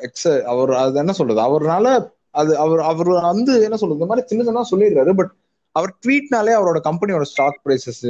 எக்ஸ் 0.00 0.30
அவர் 0.52 0.72
அது 0.72 1.00
என்ன 1.04 1.12
சொல்றது? 1.12 1.40
அவர்னால 1.48 1.86
அது 2.30 2.52
அவர் 2.58 2.80
அவர் 2.80 3.10
வந்து 3.32 3.52
என்ன 3.62 3.76
சொல்றது? 3.76 3.98
இந்த 4.00 4.08
மாதிரி 4.10 4.26
சின்ன 4.26 4.44
சின்ன 4.44 4.64
சொல்லிடுறாரு 4.70 5.12
பட் 5.14 5.32
அவர் 5.72 5.92
ட்வீட்னாலே 6.06 6.52
அவரோட 6.58 6.78
கம்பெனியோட 6.88 7.24
ஸ்டாக் 7.30 7.60
ப்ரைசஸ் 7.64 8.02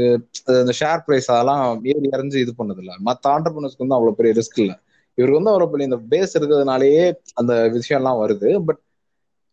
அந்த 0.61 0.73
ஷேர் 0.81 1.01
ப்ரைஸ் 1.07 1.29
அதெல்லாம் 1.35 1.64
ஏறி 1.85 2.09
இறஞ்சு 2.12 2.38
இது 2.45 2.53
பண்ணது 2.59 2.81
இல்லை 2.83 2.95
மற்ற 3.09 3.25
ஆண்டர்பனர்ஸ்க்கு 3.37 3.85
வந்து 3.85 3.97
அவ்வளோ 3.99 4.14
பெரிய 4.21 4.33
ரிஸ்க் 4.40 4.61
இல்லை. 4.64 4.77
இவருக்கு 5.19 5.40
வந்து 5.40 5.53
அவ்வளோ 5.53 5.71
பெரிய 5.71 5.88
இந்த 5.90 6.01
பேஸ் 6.12 6.37
இருக்கிறதுனாலயே 6.38 7.05
அந்த 7.35 7.53
விஷயம்லாம் 7.77 8.21
வருது 8.25 8.51
பட் 8.64 8.81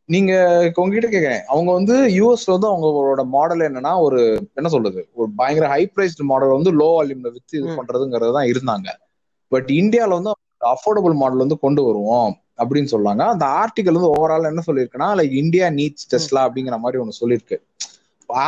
நீங்க 0.10 0.32
உங்ககிட்ட 0.76 1.08
கேட்கிறேன் 1.08 1.44
அவங்க 1.48 1.70
வந்து 1.72 1.96
யூஎஸ்ல 2.16 2.56
வந்து 2.56 2.70
அவங்களோட 2.70 3.24
மாடல் 3.36 3.66
என்னன்னா 3.68 3.94
ஒரு 4.06 4.20
என்ன 4.56 4.70
சொல்றது? 4.70 5.02
ஒரு 5.13 5.28
பயங்கர 5.39 5.68
ஹை 5.74 5.82
பிரைஸ்டு 5.94 6.30
மாடல் 6.32 6.56
வந்து 6.56 6.72
லோ 6.80 6.89
வால்யூம்ல 6.96 7.32
வித்து 7.36 7.58
இது 7.60 7.78
பண்றதுங்கிறது 7.80 8.34
தான் 8.38 8.50
இருந்தாங்க. 8.52 8.88
பட் 9.52 9.70
இந்தியாவில 9.82 10.18
வந்து 10.20 10.34
அஃபோர்டபுள் 10.74 11.16
மாடல் 11.22 11.44
வந்து 11.46 11.58
கொண்டு 11.58 11.82
வருவோம் 11.88 12.32
அப்படின்னு 12.62 12.89
சொல்லாங்க. 12.94 13.24
அந்த 13.34 13.46
ஆர்டிகல் 13.62 13.98
வந்து 13.98 14.13
ஓவரால் 14.16 14.52
என்ன 14.52 14.63
சொல்லியிருக்குன்னா 14.68 15.10
லைக் 15.20 15.34
இந்தியா 15.44 15.68
நீட்ஸ் 15.80 16.10
டெஸ்லா 16.12 16.42
அப்படிங்கிற 16.48 16.78
மாதிரி 16.84 17.02
ஒன்று 17.04 17.20
சொல்லியிருக்கு 17.22 17.58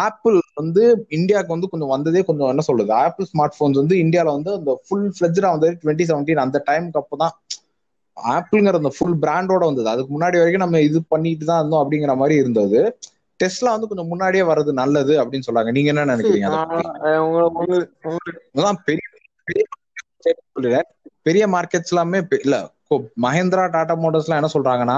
ஆப்பிள் 0.02 0.38
வந்து 0.60 0.84
இந்தியாவுக்கு 1.18 1.56
வந்து 1.56 1.70
கொஞ்சம் 1.72 1.92
வந்ததே 1.94 2.22
கொஞ்சம் 2.28 2.52
என்ன 2.54 2.64
சொல்றது? 2.68 2.92
ஆப்பிள் 3.04 3.30
ஸ்மார்ட் 3.32 3.58
போன்ஸ் 3.58 3.82
வந்து 3.82 3.96
இந்தியாவில 4.04 4.36
வந்து 4.38 4.52
அந்த 4.58 4.74
ஃபுல் 4.86 5.10
ஃபிளெஜ்டா 5.16 5.50
வந்து 5.56 5.70
டுவெண்ட்டி 5.82 6.06
செவன்டீன் 6.10 6.44
அந்த 6.46 6.58
டைமுக்கு 6.68 7.02
அப்பதான் 7.02 7.34
ஆப்பிள்ங்கிற 8.18 8.80
அந்த 8.82 8.92
ஃபுல் 8.96 9.18
பிராண்டோட 9.24 9.64
வந்தது. 9.70 9.88
அதுக்கு 9.94 10.12
முன்னாடி 10.16 10.38
வரைக்கும் 10.42 10.66
நம்ம 10.66 10.82
இது 10.88 11.00
பண்ணிட்டு 11.14 11.46
தான் 11.46 11.62
இருந்தோம் 11.62 11.82
அப்படிங்கிற 11.84 12.14
மாதிரி 12.22 12.36
இருந்தது. 12.42 12.80
டெஸ்ட்லா 13.40 13.72
வந்து 13.76 13.90
கொஞ்சம் 13.90 14.12
முன்னாடியே 14.12 14.44
வர்றது 14.50 14.72
நல்லது 14.82 15.14
அப்படின்னு 15.22 15.48
சொல்றாங்க 15.48 15.72
நீங்க 15.78 15.90
என்ன 15.94 16.06
நினைக்கிறீங்க 16.14 16.50
பெரிய 21.26 21.46
மார்க்கெட்ஸ் 21.56 21.94
எல்லாமே 21.94 22.20
இல்ல 22.44 22.56
மஹேந்திரா 23.26 23.64
டாடா 23.74 23.96
மோட்டர்ஸ் 23.96 24.28
எல்லாம் 24.28 24.42
என்ன 24.42 24.52
சொல்றாங்கன்னா 24.56 24.98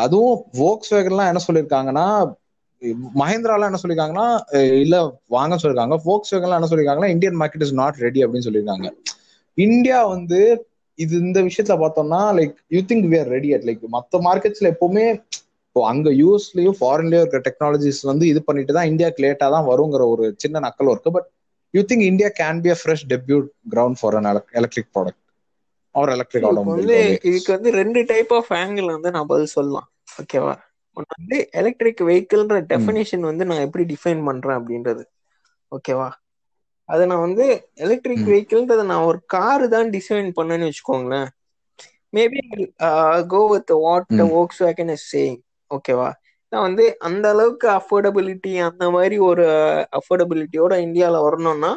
அதுவும் 0.00 0.38
வோக்ஸ் 0.58 0.92
வேகன்லாம் 0.94 1.30
என்ன 1.30 1.42
சொல்லியிருக்காங்கன்னா 1.46 2.06
மஹேந்திராலாம் 3.20 3.70
என்ன 3.70 3.80
சொல்லியிருக்காங்கன்னா 3.82 4.26
இல்ல 4.84 4.96
வாங்க 5.28 5.54
சொல்லிருக்காங்க 5.56 5.96
வோக்ஸ் 6.04 6.32
வேகன்லாம் 6.34 6.58
என்ன 6.60 6.70
சொல்லியிருக்காங்கன்னா 6.70 7.12
Indian 7.14 7.38
market 7.40 7.64
is 7.66 7.78
not 7.80 7.98
ready 7.98 8.20
அப்படின்னு 8.24 8.46
சொல்லியிருக்காங்க. 8.48 8.88
இந்தியா 9.58 9.98
வந்து 10.06 10.40
இது 11.00 11.14
இந்த 11.26 11.38
விஷயத்துல 11.46 11.76
பார்த்தோம்னா 11.82 12.20
like 12.38 12.54
you 12.74 12.80
think 12.90 13.06
we 13.10 13.18
are 13.20 13.30
ready 13.34 13.50
at 13.56 13.66
like 13.68 13.84
மற்ற 13.96 14.20
மார்க்கெட்ஸ்ல 14.26 14.72
எப்பவுமே 14.74 15.06
இப்போ 15.66 15.82
அங்க 15.88 16.08
யூஎஸ்லயும் 16.18 16.76
ஃபாரின்லயும் 16.78 17.22
இருக்கிற 17.22 17.42
டெக்னாலஜிஸ் 17.46 18.00
வந்து 18.08 18.24
இது 18.30 18.40
பண்ணிட்டு 18.46 18.76
தான் 18.76 18.88
இந்தியாவுக்கு 18.90 19.24
லேட்டா 19.24 19.48
தான் 19.54 19.68
வருங்கிற 19.68 20.04
ஒரு 20.14 20.24
சின்ன 20.44 20.62
நக்கல் 20.66 20.90
இருக்கு 20.92 21.12
but 21.16 21.28
you 21.74 21.82
think 21.84 22.06
India 22.08 22.30
can 22.40 22.62
be 22.62 22.70
a 22.70 22.78
fresh 22.80 23.06
debut 23.12 23.46
ground 23.72 24.00
for 24.00 24.16
an 24.20 24.28
electric 24.60 24.90
product 24.94 25.20
or 25.94 26.10
electric 26.10 26.28
வந்து 26.70 26.96
இதுக்கு 27.26 27.50
வந்து 27.54 27.70
ரெண்டு 27.78 28.00
டைப் 28.10 28.32
ஆஃப் 28.38 28.52
ஆங்கிள் 28.58 28.88
வந்து 28.94 29.10
நான் 29.16 29.30
பதில் 29.32 29.54
சொல்லலாம். 29.54 29.88
ஓகேவா 30.20 30.54
ஒன்று 30.96 31.12
வந்து 31.16 31.38
எலக்ட்ரிக் 31.60 32.02
வெஹிக்கிள்ன்ற 32.08 32.58
டெஃபினேஷன் 32.72 33.24
வந்து 33.30 33.44
நான் 33.48 33.64
எப்படி 33.66 33.84
டிஃபைன் 33.92 34.22
பண்றேன் 34.28 34.58
அப்படின்றது. 34.60 35.02
ஓகேவா 35.72 36.08
அதை 36.90 37.02
நான் 37.06 37.24
வந்து 37.26 37.44
எலக்ட்ரிக் 37.84 38.26
வெஹிக்கிள்ன்றத 38.28 38.82
நான் 38.84 39.06
ஒரு 39.06 39.18
காரு 39.26 39.66
தான் 39.68 39.90
டிசைன் 39.96 40.30
பண்ணேன்னு 40.38 40.68
வச்சுக்கோங்களேன். 40.68 41.28
Maybe 42.12 42.40
go 43.26 43.40
with 43.50 43.72
what 43.82 44.22
Volkswagen 44.62 44.92
is 44.92 45.06
saying 45.14 45.38
ஓகேவா 45.70 46.08
நான் 46.52 46.66
வந்து 46.68 46.84
அந்த 46.98 47.26
அளவுக்கு 47.28 47.66
அஃபோர்டபிலிட்டி 47.70 48.52
அந்த 48.68 48.84
மாதிரி 48.90 49.16
ஒரு 49.28 49.44
அஃபோர்டபிலிட்டியோட 49.98 50.74
இந்தியாவில் 50.80 51.24
வரணும்னா 51.26 51.70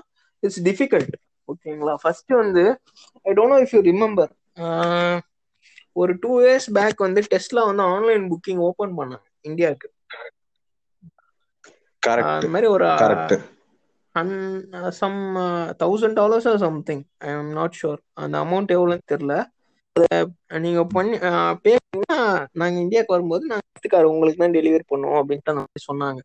இட்ஸ் 0.44 0.62
டிஃபிகல்ட் 0.64 1.16
ஓகேங்களா 1.50 1.94
ஃபர்ஸ்ட் 2.02 2.34
வந்து 2.34 2.64
I 3.26 3.34
don't 3.34 3.54
know 3.54 3.60
if 3.66 3.76
you 3.76 3.82
remember 3.92 4.32
ஒரு 5.96 6.14
டூ 6.20 6.32
இயர்ஸ் 6.42 6.68
பேக் 6.74 7.00
வந்து 7.00 7.22
டெஸ்ட்ல 7.32 7.66
வந்து 7.66 7.84
ஆன்லைன் 7.94 8.24
புக்கிங் 8.32 8.62
ஓபன் 8.68 8.96
பண்ணாங்க 8.98 9.26
இந்தியாவுக்கு. 9.42 9.88
அந்த 12.30 12.50
மாதிரி 12.54 12.68
ஒரு 12.68 12.86
some 15.00 15.20
thousand 15.82 16.18
dollars 16.22 16.48
or 16.52 16.62
something 16.66 17.04
I 17.26 17.30
am 17.38 17.52
not 17.60 17.78
sure 17.82 18.00
அந்த 18.24 18.36
அமௌண்ட் 18.46 18.74
எவ்வளோன்னு 18.78 19.12
தெரியல. 19.14 19.36
நீங்க 20.66 20.82
பண்ணி 20.96 21.16
பேசிங்கன்னா 21.66 21.66
பேசுனீங்கன்னா 21.66 22.20
நாங்க 22.62 22.78
இந்தியாவுக்கு 22.86 23.16
வரும்போது 23.16 23.44
நாங்க 23.52 23.66
எடுத்துக்காரு. 23.72 24.08
உங்களுக்கு 24.14 24.42
தான் 24.44 24.56
டெலிவரி 24.58 24.86
பண்ணுவோம் 24.94 25.20
அப்படின்ட்டு 25.22 25.58
நான் 25.60 25.86
சொன்னாங்க. 25.90 26.22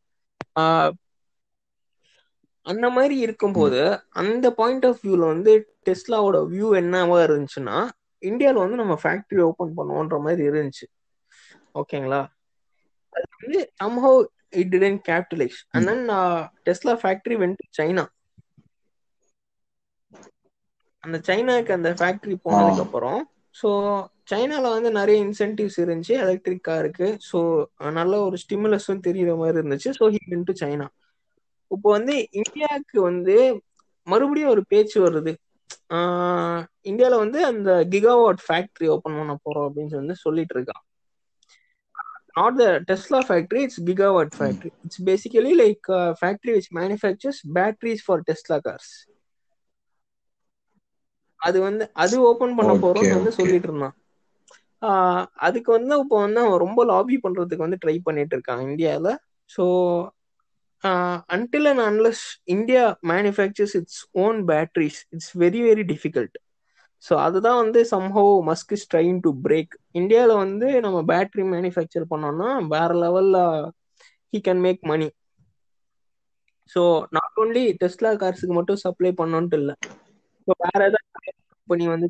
அந்த 2.67 2.87
மாதிரி 2.97 3.17
இருக்கும்போது 3.25 3.81
அந்த 4.23 4.47
பாயிண்ட் 4.61 4.87
ஆஃப் 4.89 5.03
வியூல 5.05 5.25
வந்து 5.35 5.53
டெஸ்லாவோட 5.89 6.39
வியூ 6.53 6.69
என்னவா 6.81 7.19
இருந்துச்சுன்னா 7.29 7.77
இந்தியாவில் 8.23 8.63
வந்து 8.65 8.81
நம்ம 8.83 8.95
ஃபேக்டரி 9.03 9.43
ஓபன் 9.49 9.77
பண்ணுவோன்ற 9.79 10.17
மாதிரி 10.27 10.43
இருந்துச்சு. 10.51 10.87
ஓகேங்களா 11.81 12.21
அது 13.15 13.27
வந்து 13.41 13.61
somehow 13.83 14.19
it 14.53 14.71
didn't 14.75 15.01
capitalize. 15.05 15.59
And 15.75 15.89
then 15.89 16.01
Tesla 16.67 16.95
factory 17.03 17.37
went 17.43 17.63
China 17.79 18.05
அந்த 21.05 21.17
சைனாக்கு 21.19 21.73
அந்த 21.73 21.91
ஃபேக்டரி 21.91 22.37
போனதுக்கு 22.45 22.81
அப்புறம் 22.81 23.21
ஸோ 23.55 23.69
சைனால 24.31 24.65
வந்து 24.71 24.91
நிறைய 24.91 25.25
இன்சென்டிவ்ஸ் 25.25 25.79
இருந்துச்சு. 25.85 26.15
எலக்ட்ரிக் 26.25 26.61
காருக்கு 26.61 27.19
ஸோ 27.31 27.39
நல்ல 27.91 28.21
ஒரு 28.21 28.37
ஸ்டிமுலஸும் 28.37 29.05
தெரியுற 29.07 29.37
மாதிரி 29.37 29.59
இருந்துச்சு. 29.59 29.91
ஸோ 29.99 30.07
ஹி 30.15 30.21
டு 30.45 30.55
சைனா 30.63 30.87
இப்போ 31.71 31.91
வந்து 31.91 32.15
இந்தியாவுக்கு 32.33 32.99
வந்து 33.01 33.37
மறுபடியும் 34.07 34.51
ஒரு 34.51 34.65
பேச்சு 34.67 35.09
வருது. 35.09 35.33
ஆஹ் 35.91 36.63
இந்தியால 36.85 37.17
வந்து 37.17 37.45
அந்த 37.45 37.71
கிகாவாட் 37.91 38.43
ஃபேக்டரி 38.47 38.87
ஓபன் 38.87 39.19
பண்ண 39.19 39.35
போறோம் 39.45 39.67
அப்படின்னு 39.69 40.01
வந்து 40.03 40.15
சொல்லிட்டு 40.17 40.55
இருக்கான். 40.57 40.83
Not 42.35 42.57
the 42.59 42.67
Tesla 42.89 43.21
factory 43.27 43.61
it's 43.65 43.81
gigawatt 43.89 44.33
factory 44.35 44.71
it's 44.79 45.03
basically 45.09 45.53
like 45.61 45.89
factory 46.21 46.55
which 46.57 46.71
manufactures 46.75 47.41
batteries 47.57 48.05
for 48.07 48.25
Tesla 48.29 48.59
cars 48.65 48.93
அது 51.41 51.59
வந்து 51.61 51.85
அது 51.97 52.17
ஓபன் 52.29 52.55
பண்ண 52.59 52.73
போறோம்னு 52.83 53.17
வந்து. 53.17 53.33
சொல்லிட்டு 53.39 53.69
இருந்தான் 53.69 53.97
அதுக்கு 55.47 55.71
வந்து 55.73 55.95
இப்போ 56.03 56.17
வந்து 56.19 56.41
அவன் 56.43 56.63
ரொம்ப 56.65 56.81
லாபி 56.85 57.17
பண்றதுக்கு 57.25 57.67
வந்து 57.67 57.81
ட்ரை 57.83 57.97
பண்ணிட்டு 58.03 58.35
இருக்கான் 58.37 58.63
இந்தியால 58.69 59.09
so 59.51 59.65
until 61.29 61.69
and 61.71 61.85
unless 61.87 62.25
India 62.55 62.83
manufactures 63.13 63.75
its 63.77 64.01
own 64.25 64.39
batteries 64.49 65.01
it's 65.09 65.33
very 65.39 65.63
very 65.63 65.85
difficult 65.93 66.37
so 67.05 67.15
அதுதான் 67.19 67.61
வந்து 67.63 67.81
somehow 67.93 68.33
Musk 68.49 68.73
is 68.73 68.89
trying 68.95 69.19
to 69.21 69.31
break 69.45 69.75
இந்தியாவில் 69.93 70.35
வந்து 70.37 70.69
நம்ம 70.81 70.99
பேட்டரி 71.11 71.45
மேனுஃபேக்சர் 71.53 72.11
பண்ணோம்னா 72.13 72.49
வேற 72.75 72.91
லெவலில் 73.05 73.41
he 74.33 74.41
can 74.49 74.63
make 74.67 74.83
money 74.85 75.09
so 76.71 76.81
not 77.17 77.39
only 77.43 77.65
Tesla 77.83 78.11
கார்ஸுக்கு 78.23 78.55
மட்டும் 78.57 78.83
சப்ளை 78.85 79.13
பண்ணோன்ட்டு 79.21 79.59
இல்லை. 79.61 79.75
ஸோ 80.49 80.53
வேற 80.65 80.81
ஏதாவது 80.89 81.07
கம்பெனி 81.53 81.85
வந்து 81.89 82.07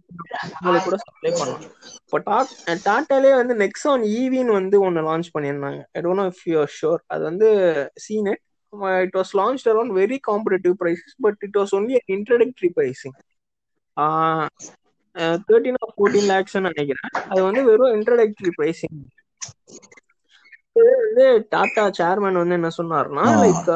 அவங்களுக்கு 0.56 0.86
கூட 0.88 0.96
சப்ளை 1.04 1.30
பண்ணலாம். 1.38 1.64
இப்போ 2.02 2.18
டாட் 2.28 2.52
டாட்டாலே 2.88 3.32
வந்து 3.36 3.54
நெக்ஸான் 3.64 4.04
ஈவின்னு 4.18 4.52
வந்து 4.52 4.76
ஒன்று 4.80 5.06
லான்ச் 5.08 5.30
பண்ணியிருந்தாங்க. 5.36 5.80
I 5.94 6.02
don't 6.02 6.20
know 6.22 6.26
if 6.32 6.44
you 6.50 6.64
sure 6.80 7.00
அது 7.06 7.22
வந்து 7.24 7.48
seen it 8.06 8.42
it 9.06 9.16
was 9.16 9.32
launch 9.40 9.64
around 9.72 9.94
very 10.00 10.18
competitive 10.30 10.76
prices 10.82 11.16
but 11.26 11.38
it 11.48 11.58
was 11.60 11.74
only 11.78 11.98
introductory 12.16 12.70
pricing 12.78 13.16
thirteen 15.46 15.78
or 15.82 15.92
fourteen 15.94 16.28
lakhs 16.32 16.56
நினைக்கிறேன். 16.60 17.10
அது 17.30 17.40
வந்து 17.48 17.62
வெறும் 17.68 17.94
இன்ட்ரடக்டரி 17.96 18.52
ப்ரைஸிங் 18.58 18.98
வந்து 20.98 21.24
டாடா 21.52 21.84
சேர்மேன் 21.98 22.40
வந்து 22.40 22.58
என்ன 22.58 22.70
சொன்னார்னா. 22.78 23.24
லைக் 23.42 23.70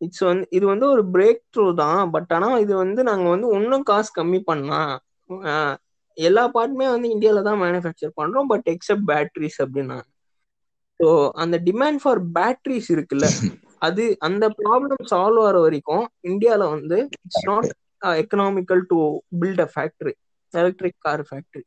இட்ஸ் 0.00 0.24
வந்து 0.26 0.44
இது 0.56 0.64
வந்து 0.72 0.86
ஒரு 0.94 1.02
பிரேக் 1.14 1.40
த்ரூ 1.54 1.66
தான். 1.80 2.00
பட் 2.14 2.32
ஆனா 2.36 2.48
இது 2.64 2.74
வந்து 2.82 3.00
நாங்க 3.08 3.26
வந்து 3.34 3.48
இன்னும் 3.58 3.86
காசு 3.90 4.10
கம்மி 4.18 4.40
பண்ணா 4.50 4.80
ஆஹ் 5.50 5.76
எல்லா 6.18 6.44
பார்ட்டுமே 6.54 6.86
வந்து 6.92 7.08
இந்தியால 7.14 7.42
தான் 7.48 7.60
மேனுஃபேக்சர் 7.62 8.12
பண்றோம். 8.20 8.48
பட் 8.52 8.68
எக்ஸப்ட் 8.74 9.08
பேட்டரிஸ் 9.10 9.58
அப்படின்னா 9.64 9.98
ஸோ 11.00 11.08
அந்த 11.42 11.56
டிமாண்ட் 11.66 12.00
ஃபார் 12.02 12.20
பேட்டரிஸ் 12.36 12.88
இருக்குல்ல 12.94 13.26
அது 13.86 14.04
அந்த 14.26 14.44
ப்ராப்ளம் 14.60 15.04
சால்வ் 15.10 15.42
ஆகிற 15.42 15.58
வரைக்கும் 15.64 16.04
இந்தியால 16.28 16.62
வந்து 16.72 16.96
it's 17.18 17.44
not 17.46 17.68
economical 18.20 18.82
to 18.90 18.98
build 19.40 19.62
a 19.66 19.68
factory 19.74 20.14
electric 20.54 20.98
car 20.98 21.24
factory 21.28 21.64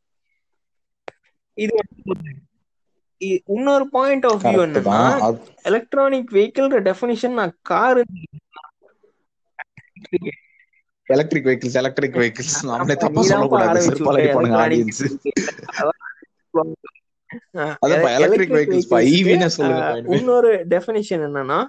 இது 1.58 1.76
இன்னொரு 3.56 3.86
பாயிண்ட் 3.90 4.26
ஆஃப் 4.26 4.44
வியூ 4.46 4.60
என்னன்னா 4.68 5.02
எலக்ட்ரானிக் 5.66 6.32
வெஹிக்கிள் 6.38 6.70
டெஃபினிஷன் 6.90 7.38
நான் 7.40 7.54
car 7.72 8.02
electric 11.08 11.48
vehicles 11.48 11.78
electric 11.82 12.18
vehicles 12.20 12.58
நம்மளே 12.70 12.96
தப்பா 13.04 13.22
சொல்லக்கூடாது. 13.32 13.70
ஆரம்பிச்சு 13.72 13.90
செருப்பால் 13.90 14.20
அடிப்பானுங்க 14.20 14.58
ஆடியன்ஸ். 14.66 15.02
அதான் 17.86 18.16
எலக்ட்ரிக் 18.18 18.56
வெஹிக்கிள்ஸ் 18.56 18.90
பா 18.92 19.00
ஈவினே 19.14 19.50
சொல்லுங்க 19.58 19.84
இன்னொரு 20.18 20.52
டெஃபினிஷன் 20.74 21.24
என்னன்னா 21.28 21.60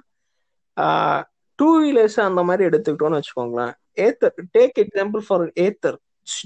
டூ 1.59 1.69
வீலர்ஸ் 1.81 2.19
அந்த 2.27 2.41
மாதிரி 2.49 2.63
எடுத்துக்கிட்டோம்னு 2.69 3.19
வச்சுக்கோங்களேன். 3.19 3.73
Ather 3.95 4.35
take 4.57 4.79
example 4.79 5.21
for 5.27 5.45
Ather 5.59 5.97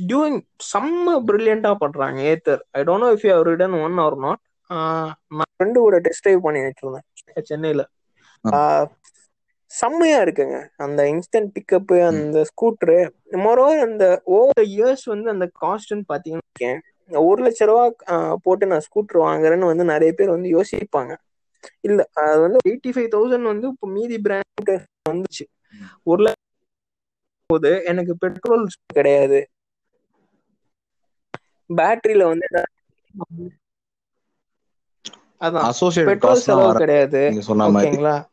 doing 0.07 0.39
செம்ம 0.73 1.15
பிரில்லியண்டா 1.27 1.75
பண்றாங்க 1.75 2.21
Ather 2.33 2.61
I 2.71 2.81
don't 2.81 2.97
know 2.97 3.09
if 3.13 3.25
you 3.27 3.41
ridden 3.41 3.75
one 3.83 3.97
or 3.97 4.17
not 4.17 4.41
நான் 4.69 5.51
ஃப்ரெண்டு 5.53 5.79
கூட 5.85 5.99
டெஸ்ட் 5.99 6.27
ட்ரைவ் 6.27 6.37
பண்ணி 6.37 6.59
வச்சிருந்தேன். 6.59 7.05
சென்னையில. 7.41 7.83
ஆஹ் 8.43 8.87
செம்மையா 9.71 10.19
இருக்குங்க. 10.23 10.57
அந்த 10.77 11.03
இன்ஸ்டன்ட் 11.03 11.49
பிக்கப் 11.57 11.91
அந்த 12.07 12.45
ஸ்கூட்டரு 12.51 12.97
மொரோவர் 13.45 13.79
அந்த 13.79 14.21
ஓவர் 14.23 14.65
இயர்ஸ் 14.77 15.05
வந்து 15.05 15.29
அந்த 15.29 15.45
காஸ்ட்னு 15.61 16.03
பாத்தீங்கன்னா 16.13 16.79
ஒரு 17.09 17.39
லட்ச 17.45 17.65
ரூபா 17.65 17.83
போட்டு 18.43 18.65
நான் 18.67 18.85
ஸ்கூட்டர் 18.87 19.19
வாங்குறேன்னு 19.19 19.69
வந்து 19.71 19.83
நிறைய 19.83 20.13
பேர் 20.13 20.29
வந்து 20.29 20.49
யோசிப்பாங்க. 20.57 21.13
இல்ல 21.81 22.09
அது 22.13 22.39
வந்து 22.39 22.57
எயிட்டி 22.69 22.89
ஃபைவ் 22.91 23.09
தௌசண்ட் 23.15 23.47
வந்து 23.51 23.67
இப்போ 23.67 23.87
மீதி 23.87 24.17
பிராண்ட் 24.19 24.71
வந்துச்சு. 25.09 25.45
ஒரு 26.03 26.21
போது 27.47 27.83
எனக்கு 27.85 28.17
பெட்ரோல் 28.17 28.67
கிடையாது. 28.85 29.49
பேட்டரியில 31.75 32.23
வந்து 32.23 32.47
அதான். 35.39 35.69
பெட்ரோல் 36.05 36.35
செலவு 36.35 36.63
கிடையாது. 36.77 37.31
ஓகேங்களா? 37.81 38.25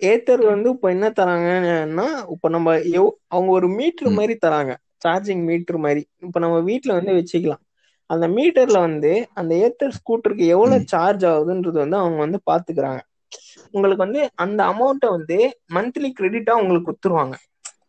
ஏத்தர் 0.00 0.46
வந்து 0.46 0.70
இப்ப 0.70 0.88
என்ன 0.88 1.10
தராங்கன்னா 1.10 2.30
இப்ப 2.30 2.48
நம்ம 2.48 2.76
எவ்- 2.76 3.10
அவங்க 3.26 3.52
ஒரு 3.52 3.68
மீட்டர். 3.68 4.08
மாதிரி 4.08 4.38
தராங்க. 4.46 4.76
சார்ஜிங் 5.06 5.44
மீட்டர் 5.44 5.76
மாதிரி. 5.76 6.08
இப்ப 6.18 6.40
நம்ம 6.40 6.60
வீட்ல 6.60 6.94
வந்து 6.94 7.12
வச்சுக்கலாம். 7.12 7.60
அந்த 8.06 8.28
மீட்டர்ல 8.28 8.78
வந்து 8.78 9.28
அந்த 9.34 9.54
ஏத்தர் 9.54 9.88
ஸ்கூட்டருக்கு 9.88 10.46
எவ்வளவு. 10.46 10.82
சார்ஜ் 10.86 11.24
ஆகுதுன்றது 11.24 11.78
வந்து 11.78 11.96
அவங்க 11.96 12.16
வந்து 12.18 12.40
பாத்துக்கிறாங்க. 12.50 13.00
உங்களுக்கு 13.70 14.04
வந்து 14.04 14.30
அந்த 14.34 14.64
அமௌண்ட்டை 14.64 15.08
வந்து 15.08 15.60
மந்த்லி 15.74 16.10
கிரெடிட்டா 16.20 16.50
உங்களுக்கு 16.50 16.92
கொடுத்துருவாங்க. 16.92 17.32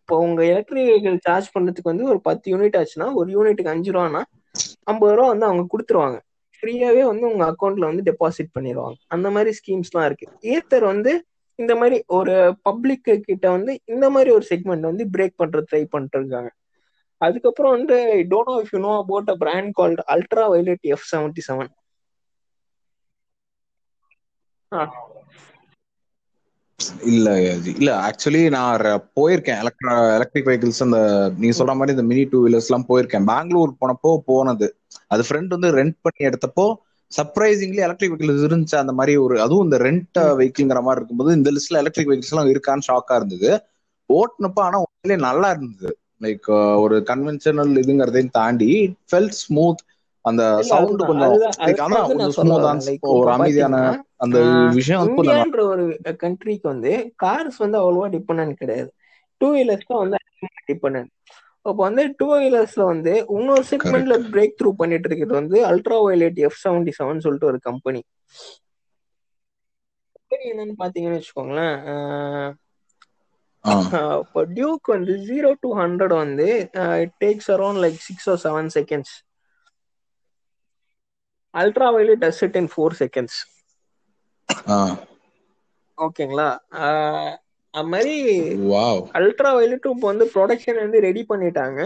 இப்போ 0.04 0.16
உங்க 0.24 0.42
எலக்ட்ரிக் 0.50 0.88
வெஹிக்கிள் 0.88 1.18
சார்ஜ் 1.26 1.48
பண்றதுக்கு 1.54 1.92
வந்து 1.92 2.06
ஒரு 2.12 2.20
பத்து 2.26 2.46
யூனிட் 2.54 2.78
ஆச்சுன்னா 2.80 3.08
ஒரு 3.20 3.30
யூனிட்டுக்கு 3.36 3.74
அஞ்சு 3.74 3.92
ரூபான்னா 3.92 4.22
ஐம்பது 4.88 5.14
ரூபா 5.14 5.28
வந்து 5.30 5.48
அவங்க 5.48 5.64
கொடுத்துருவாங்க. 5.72 6.18
ஃப்ரீயாவே 6.64 7.04
வந்து 7.08 7.26
உங்க 7.30 7.44
அக்கௌண்ட்ல 7.52 7.90
வந்து 7.90 8.04
டெபாசிட் 8.10 8.52
பண்ணிடுவாங்க 8.56 8.98
அந்த 9.16 9.28
மாதிரி 9.36 9.52
ஸ்கீம்ஸ்லாம் 9.58 10.08
இருக்கு. 10.10 10.26
ஏத்தர் 10.54 10.86
வந்து 10.92 11.12
இந்த 11.60 11.74
மாதிரி 11.80 11.98
ஒரு 12.18 12.36
பப்ளிக் 12.68 13.00
கிட்ட 13.28 13.46
வந்து 13.52 13.72
இந்த 13.94 14.06
மாதிரி 14.10 14.30
ஒரு 14.32 14.46
செக்மெண்ட் 14.52 14.90
வந்து 14.90 15.04
பிரேக் 15.14 15.40
பண்றது 15.42 15.70
ட்ரை 15.70 15.84
பண்ணிட்டு 15.88 16.20
இருக்காங்க 16.20 16.52
அதுக்கப்புறம் 17.22 17.74
வந்து 17.76 17.98
don't 18.32 18.50
know 18.50 18.58
if 18.62 18.74
you 18.74 18.82
know 18.82 18.94
about 19.00 19.30
a 19.30 19.38
brand 19.44 19.72
called 19.78 20.02
Ultraviolette 20.54 20.86
F 20.94 21.08
seventy 21.12 21.44
seven 21.48 21.72
இல்ல 27.06 27.30
இல்ல 27.78 27.90
ஆக்சுவலி 28.08 28.42
நான் 28.50 28.82
போயிருக்கேன். 29.20 29.60
எலக்ட்ரா 29.64 29.94
எலக்ட்ரிக் 30.16 30.48
வெஹிக்கிள்ஸ் 30.48 30.82
அந்த 30.86 31.00
நீங்க 31.38 31.56
சொல்ற 31.58 31.74
மாதிரி 31.80 31.94
இந்த 31.98 32.04
மினி 32.04 32.24
டூ 32.24 32.40
வீலர்ஸ் 32.46 32.70
எல்லாம் 32.70 32.88
போயிருக்கேன். 32.90 33.26
பெங்களூர் 33.32 33.74
போனப்போ 33.82 34.12
போனது. 34.26 34.68
அது 35.08 35.24
ஃப்ரெண்ட் 35.30 35.54
வந்து 35.56 35.72
ரெண்ட் 35.80 35.96
பண்ணி 36.02 36.22
எடுத்தப்போ 36.30 36.66
சர்ப்ரைசிங்லி 37.12 37.82
எலக்ட்ரிக் 37.88 38.12
வெஹிக்கிள்ஸ் 38.12 38.46
இருந்துச்சு. 38.50 38.76
அந்த 38.76 38.94
மாதிரி 38.94 39.18
ஒரு 39.18 39.42
அதுவும் 39.42 39.64
இந்த 39.64 39.78
ரெண்ட். 39.78 40.20
வெஹிக்கிள்ங்கிற 40.40 40.82
மாதிரி 40.88 41.02
இருக்கும்போது 41.02 41.38
இந்த 41.38 41.52
லிஸ்ட்ல 41.52 41.82
எலக்ட்ரிக் 41.84 42.10
வெஹிக்கிள்ஸ் 42.10 42.34
எல்லாம் 42.34 42.52
இருக்கான்னு 42.54 42.88
ஷாக்கா 42.92 43.16
இருந்தது. 43.16 43.52
ஓட்டுனப்போ 44.10 44.62
ஆனா 44.68 44.78
உண்மையிலேயே 44.84 45.28
நல்லா 45.30 45.50
இருந்தது. 45.50 45.98
லைக் 46.22 46.50
ஒரு 46.82 46.98
கன்வென்ஷனல் 47.08 47.72
இதுங்கிறதையும் 47.82 48.30
தாண்டி 48.32 48.72
ஃபெல்ட் 49.12 49.38
ஸ்மூத் 49.42 49.82
அந்த 50.26 50.42
சவுண்ட் 50.64 51.02
கொஞ்சம் 51.04 51.34
ஒரு 53.14 53.30
அமைதியான 53.32 53.78
அந்த 54.18 54.38
விஷயம் 54.74 55.02
ஒரு 55.68 55.86
கண்ட்ரிக்கு 56.22 56.68
வந்து 56.68 56.92
கார்ஸ் 57.24 57.58
வந்து 57.58 57.78
அவ்வளவா 57.78 58.08
டிபெண்ட் 58.14 58.60
கிடையாது. 58.62 58.90
டூ 59.42 59.48
வீலர்ஸ் 59.56 59.88
தான் 59.88 60.02
வந்து 60.04 60.20
டிபெண்ட் 60.70 61.10
அப்போ 61.66 61.82
வந்து 61.84 62.04
டூ 62.20 62.28
வீலர்ஸ்ல 62.36 62.84
வந்து 62.86 63.12
இன்னொரு 63.36 63.64
செக்மெண்ட்ல 63.70 64.16
பிரேக் 64.32 64.58
த்ரூ 64.60 64.70
பண்ணிட்டு 64.76 65.08
இருக்கிறது 65.10 65.36
வந்து 65.40 65.58
ultra 65.66 65.98
violet 66.06 66.40
F 66.48 66.60
seventy 66.64 66.94
seven 66.98 67.24
சொல்லிட்டு 67.26 67.50
ஒரு 67.52 67.60
கம்பெனி 67.60 68.02
கம்பெனி 70.16 70.46
என்னன்னு 70.52 70.76
பாத்தீங்கன்னு 70.82 71.20
வச்சுக்கோங்களேன் 71.20 71.78
இப்போ 74.24 74.42
டியூக் 74.54 74.88
வந்து 74.88 75.14
ஜீரோ 75.28 75.52
டு 75.62 75.70
ஹண்ட்ரட் 75.74 76.16
வந்து 76.18 76.48
it 77.04 77.16
takes 77.22 77.52
around 77.52 77.82
like 77.84 78.00
six 78.08 78.28
or 78.30 78.42
seven 78.44 78.72
seconds 78.78 79.14
Ultraviolette 81.96 82.24
does 82.24 82.44
it 82.48 82.58
in 82.62 82.72
four 82.74 82.96
seconds 83.02 83.40
ஓகேங்களா 85.98 86.48
அது 87.74 87.90
மாதிரி 87.92 88.16
அல்ட்ரா 89.18 89.52
வயலட்டும் 89.58 89.96
இப்போ 89.96 90.08
வந்து 90.12 90.26
ப்ரொடக்ஷன் 90.34 90.82
வந்து 90.84 91.00
ரெடி 91.08 91.22
பண்ணிட்டாங்க. 91.30 91.80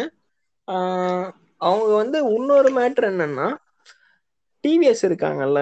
அவங்க 1.68 1.92
வந்து 2.02 2.18
இன்னொரு 2.38 2.70
மேட்ரு 2.78 3.08
என்னன்னா 3.12 3.48
டிவிஎஸ் 4.64 5.04
இருக்காங்கல்ல? 5.08 5.60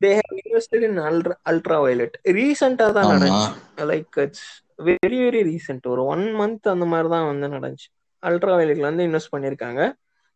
They 0.00 0.08
have 0.18 0.38
invested 0.42 0.84
in 0.88 0.98
ultra 1.08 1.34
Ultraviolette 1.84 2.16
ரீசெண்டா 2.36 2.86
தான் 2.96 3.10
நடந்துச்சு. 3.12 3.50
Like 3.90 4.18
it's 4.24 4.46
very 4.88 5.18
very 5.24 5.40
recent 5.50 5.84
ஒரு 5.92 6.02
ஒன் 6.14 6.24
மந்த் 6.40 6.72
அந்த 6.74 6.86
மாதிரி 6.92 7.10
தான் 7.14 7.28
வந்து 7.30 7.48
நடந்துச்சு. 7.56 7.88
அல்ட்ரா 8.22 8.52
வயலட்ல 8.58 8.88
வந்து 8.90 9.06
இன்வெஸ்ட் 9.08 9.34
பண்ணியிருக்காங்க. 9.34 9.80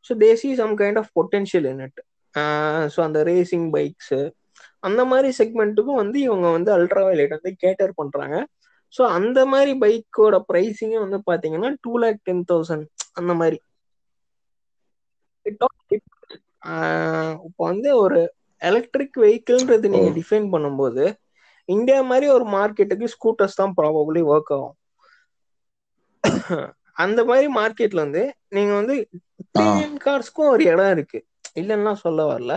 So 0.09 0.15
they 0.21 0.31
see 0.41 0.51
some 0.57 0.75
kind 0.81 1.01
of 1.03 1.11
potential 1.15 1.67
in 1.73 1.83
it 1.87 2.01
so 2.95 3.01
அந்த 3.07 3.21
ரேசிங் 3.29 3.69
பைக்ஸ் 3.75 4.17
அந்த 4.83 5.03
மாதிரி 5.07 5.29
செக்மெண்ட்டுக்கும் 5.39 6.01
வந்து 6.03 6.19
இவங்க 6.21 6.47
வந்து 6.57 6.71
அல்ட்ரா 6.77 7.03
வயலட் 7.07 7.37
வந்து 7.37 7.53
கேட்டர் 7.65 7.93
பண்றாங்க. 8.01 8.37
ஸோ 8.95 9.03
அந்த 9.17 9.39
மாதிரி 9.47 9.73
பைக்கோட 9.81 10.37
ப்ரைஸிங்கே 10.49 10.99
வந்து 11.05 11.19
பாத்தீங்கன்னா 11.29 11.71
டூ 11.85 11.93
லேக் 11.99 12.21
டென் 12.23 12.45
தௌசண்ட் 12.51 12.87
அந்த 13.19 13.33
மாதிரி. 13.35 13.59
இப்போ 17.47 17.65
வந்து 17.65 17.91
ஒரு 18.03 18.21
எலக்ட்ரிக் 18.63 19.19
வெஹிக்கிள்ன்றது 19.23 19.89
நீங்க 19.89 20.11
ஓ. 20.11 20.17
டிஃபைன் 20.19 20.49
பண்ணும்போது 20.55 21.05
இந்தியா 21.69 22.01
மாதிரி 22.11 22.27
ஒரு 22.35 22.45
மார்க்கெட்டுக்கு 22.55 23.13
ஸ்கூட்டர்ஸ் 23.15 23.59
தான் 23.61 23.75
ப்ராபபிளி 23.79 24.23
ஒர்க் 24.31 24.53
ஆகும். 24.57 24.77
அந்த 26.99 27.21
மாதிரி 27.25 27.49
மார்க்கெட்ல 27.55 28.01
வந்து 28.05 28.23
நீங்க 28.49 28.73
வந்து 28.75 28.95
ப்ரீமியம் 29.55 29.97
கார்ஸ்க்கும் 30.05 30.53
ஒரு 30.53 30.65
இடம் 30.69 30.93
இருக்கு. 30.95 31.19
இல்லைன்னா 31.57 31.93
சொல்ல 32.03 32.21
வரல. 32.31 32.53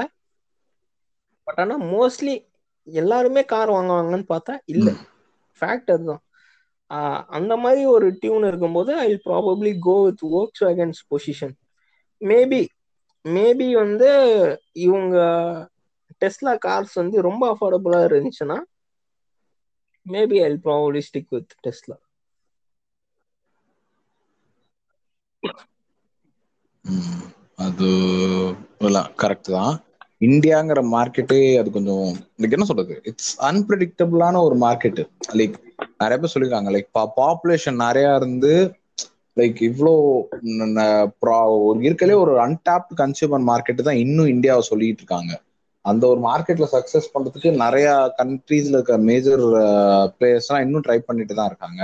பட் 1.47 1.59
ஆனா 1.59 1.75
மோஸ்ட்லி 1.89 2.35
எல்லாருமே 2.87 3.41
கார் 3.47 3.71
வாங்குவாங்கன்னு 3.71 4.27
பார்த்தா 4.29 4.53
இல்ல. 4.73 4.87
ஃபேக்ட் 5.61 5.91
அதுதான். 5.91 6.23
அந்த 7.37 7.53
மாதிரி 7.61 7.81
ஒரு 7.93 8.07
டியூன் 8.21 8.45
இருக்கும்போது 8.47 8.91
I 9.01 9.11
probably 9.25 9.71
go 9.81 9.95
with 10.01 10.23
Volkswagen's 10.67 11.01
position 11.09 11.53
maybe 12.21 12.61
maybe 13.25 13.67
வந்து 13.77 14.09
இவங்க 14.85 15.15
டெஸ்லா 16.21 16.53
கார்ஸ் 16.63 16.95
வந்து 16.99 17.17
ரொம்ப 17.27 17.43
அஃபோர்டபுளா 17.53 17.99
இருந்துச்சுன்னா 18.07 18.57
maybe 20.05 20.37
I 20.43 20.51
probably 20.63 21.01
stick 21.07 21.31
with 21.31 21.53
Tesla 21.61 21.97
ம். 24.39 25.30
அது 27.65 27.87
கரெக்ட் 29.21 29.49
தான். 29.51 29.73
இந்தியாங்கிற 30.21 30.79
மார்க்கெட்டே 30.93 31.39
அது 31.59 31.69
கொஞ்சம் 31.71 32.05
லைக் 32.41 32.55
என்ன 32.57 32.67
சொல்றது? 32.69 32.95
இட்ஸ் 33.09 33.31
அன்பிரடிக்டபிளான 33.49 34.41
ஒரு 34.47 34.55
மார்க்கெட் 34.65 35.01
லைக் 35.39 35.55
நிறைய 36.01 36.17
பேர் 36.17 36.33
சொல்லியிருக்காங்க 36.33 36.71
லைக் 36.75 36.89
பாப்புலேஷன் 37.19 37.81
நிறைய 37.85 38.09
இருந்து 38.19 38.53
லைக் 39.37 39.59
இவ்வளோ 39.69 39.93
ஒரு 41.67 41.77
இருக்கலே 41.87 42.15
ஒரு 42.23 42.33
அன்டாப்ட் 42.45 42.93
கன்சியூமர் 43.01 43.47
மார்க்கெட்டு 43.49 43.87
தான் 43.87 44.01
இன்னும் 44.03 44.31
இந்தியாவை 44.33 44.63
சொல்லிட்டு 44.69 45.01
இருக்காங்க. 45.03 45.33
அந்த 45.85 46.03
ஒரு 46.11 46.19
மார்க்கெட்ல 46.21 46.65
சக்சஸ் 46.73 47.11
பண்றதுக்கு 47.13 47.51
நிறைய 47.63 47.87
கண்ட்ரீஸ்ல 48.19 48.75
இருக்க 48.77 48.97
மேஜர் 49.09 49.43
பிளேயர்ஸ்லாம் 50.17 50.63
இன்னும் 50.65 50.85
ட்ரை 50.85 50.99
பண்ணிட்டு 51.01 51.33
தான் 51.33 51.49
இருக்காங்க. 51.51 51.81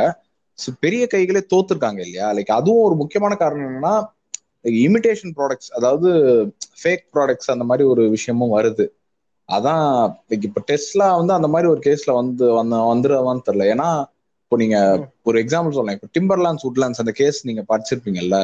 பெரிய 0.83 1.03
கைகளே 1.13 1.41
தோத்துருக்காங்க 1.53 1.99
இல்லையா? 1.99 2.27
லைக் 2.37 2.51
அதுவும் 2.59 2.85
ஒரு 2.87 2.95
முக்கியமான 2.95 3.35
காரணம் 3.35 3.67
என்னன்னா 3.69 3.95
இமிடேஷன் 4.85 5.33
ப்ராடக்ட்ஸ் 5.37 5.71
அதாவது 5.77 6.09
ஃபேக் 6.81 7.05
ப்ராடக்ட்ஸ் 7.15 7.51
அந்த 7.55 7.63
மாதிரி 7.63 7.83
ஒரு 7.87 8.03
விஷயமும் 8.09 8.55
வருது. 8.57 8.85
அதான் 9.49 9.85
like 10.31 10.45
இப்ப 10.49 10.61
டெஸ்லா 10.71 11.07
வந்து 11.17 11.33
அந்த 11.33 11.47
மாதிரி 11.47 11.67
ஒரு 11.73 11.81
கேஸ்ல 11.85 12.13
வந்து 12.13 12.45
வந்து 12.53 12.77
வந்துருவான்னு 12.91 13.45
தெரியல. 13.49 13.67
ஏன்னா 13.73 13.89
இப்போ 14.43 14.57
நீங்க 14.57 14.77
ஒரு 15.23 15.37
எக்ஸாம்பிள் 15.43 15.75
சொல்லலாம் 15.75 15.97
இப்போ 15.99 16.09
டிம்பர்லான்ஸ் 16.17 16.65
உட்லாண்ட்ஸ் 16.69 17.01
அந்த 17.03 17.13
கேஸ் 17.21 17.39
நீங்க 17.49 17.63
படிச்சிருப்பீங்கல்ல 17.71 18.37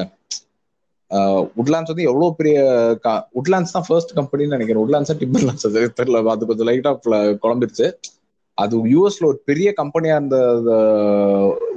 உட்லாண்ட்ஸ் 1.61 1.91
வந்து 1.91 2.07
எவ்வளவு 2.09 2.35
பெரிய 2.37 2.57
உட்லாண்ட்ஸ் 3.39 3.75
தான் 3.75 3.85
ஃபர்ஸ்ட் 3.87 4.13
கம்பெனின்னு 4.19 4.55
நினைக்கிறேன். 4.55 4.83
உட்லாண்ட்ஸ் 4.85 5.19
டிம்பர்லான்ஸ் 5.23 5.65
அது 5.69 5.81
தெரியல. 5.99 6.21
அது 6.35 6.47
கொஞ்சம் 6.51 6.69
லைட்டா 6.69 6.91
குழம்பிருச்சு. 7.43 7.87
அது 8.57 8.75
யூஎஸ்ல 8.89 9.25
ஒரு 9.29 9.39
பெரிய 9.49 9.69
கம்பெனியா 9.79 10.15
இருந்த 10.17 10.37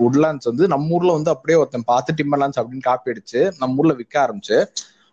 உட்லாண்ட்ஸ் 0.07 0.49
வந்து 0.51 0.65
நம்ம 0.73 0.95
ஊர்ல 0.97 1.13
வந்து 1.13 1.33
அப்படியே 1.35 1.59
ஒருத்தன் 1.61 1.89
பார்த்து 1.93 2.19
டிம்பர்லாண்ட்ஸ் 2.19 2.61
அப்படின்னு 2.61 2.89
காப்பி 2.89 3.13
அடிச்சு 3.13 3.41
நம்ம 3.61 3.81
ஊர்ல 3.81 3.95
விற்க 4.01 4.17
ஆரம்பிச்சு. 4.25 4.59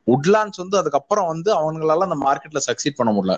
உட்லாண்ட்ஸ் 0.07 0.61
வந்து 0.63 0.77
அதுக்கப்புறம் 0.81 1.29
வந்து 1.33 1.49
அவங்களால 1.59 2.07
அந்த 2.07 2.17
மார்க்கெட்ல 2.25 2.61
சக்சீட் 2.69 2.99
பண்ண 2.99 3.11
முடியல. 3.13 3.35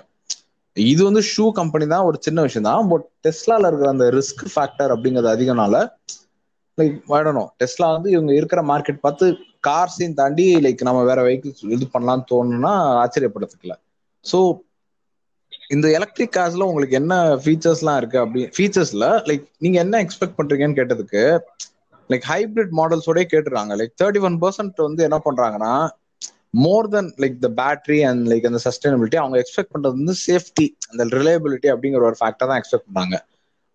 இது 0.76 1.02
வந்து 1.04 1.22
ஷூ 1.30 1.44
கம்பெனி 1.58 1.84
தான் 1.86 2.06
ஒரு 2.08 2.18
சின்ன 2.26 2.38
விஷயம் 2.42 2.68
தான். 2.68 2.88
பட் 2.88 3.06
டெஸ்லால 3.26 3.68
இருக்கிற 3.68 3.90
அந்த 3.90 4.06
ரிஸ்க் 4.16 4.44
ஃபேக்டர் 4.54 4.92
அப்படிங்கிறது 4.94 5.30
அதிகனால 5.34 5.76
லைக் 6.78 6.96
வேடணும் 7.08 7.50
டெஸ்லா 7.60 7.86
வந்து 7.92 8.08
இவங்க 8.10 8.32
இருக்கிற 8.34 8.60
மார்க்கெட் 8.70 9.00
பார்த்து 9.00 9.26
கார்ஸையும் 9.66 10.18
தாண்டி 10.18 10.46
லைக் 10.64 10.82
நம்ம 10.82 11.02
வேற 11.04 11.20
வெஹிக்கிள்ஸ் 11.22 11.62
இது 11.76 11.86
பண்ணலாம்னு 11.94 12.26
தோணுன்னா 12.32 12.72
ஆச்சரியப்படுறதுக்குல 13.02 13.74
ஸோ 14.24 14.38
இந்த 15.70 15.86
எலக்ட்ரிக் 15.98 16.34
கார்ஸ்ல 16.36 16.66
உங்களுக்கு 16.70 16.96
என்ன 17.00 17.14
ஃபீச்சர்ஸ்லாம் 17.44 17.96
இருக்கு 17.96 18.18
அப்படி 18.18 18.42
ஃபீச்சர்ஸ்ல 18.56 19.06
லைக் 19.28 19.44
நீங்க 19.58 19.78
என்ன 19.84 20.00
எக்ஸ்பெக்ட் 20.04 20.36
பண்றீங்கன்னு 20.38 20.78
கேட்டதுக்கு 20.80 21.22
லைக் 22.10 22.26
ஹைபிரிட் 22.32 22.74
மாடல்ஸோட 22.80 23.22
கேட்டுறாங்க. 23.34 23.72
லைக் 23.80 23.94
தேர்ட்டி 24.02 24.20
ஒன் 24.28 24.36
பர்சன்ட் 24.42 24.82
வந்து 24.88 25.02
என்ன 25.02 25.18
பண்றாங்கன்னா 25.24 25.72
more 26.64 26.88
then 26.88 27.10
like 27.22 27.38
the 27.46 27.48
battery 27.62 28.00
and 28.08 28.22
like 28.32 28.46
அந்த 28.46 28.60
சஸ்டைனபிலிட்டி 28.66 29.18
அவங்க 29.22 29.36
எக்ஸ்பெக்ட் 29.42 29.72
பண்றது 29.74 29.98
வந்து 30.00 30.14
சேஃப்டி 30.26 30.66
அந்த 30.90 31.04
ரிலையபிலிட்டி 31.18 31.70
அப்படிங்கிற 31.74 32.02
ஒரு 32.10 32.18
ஃபேக்டர் 32.20 32.50
தான் 32.50 32.60
எக்ஸ்பெக்ட் 32.62 32.88
பண்றாங்க. 32.88 33.16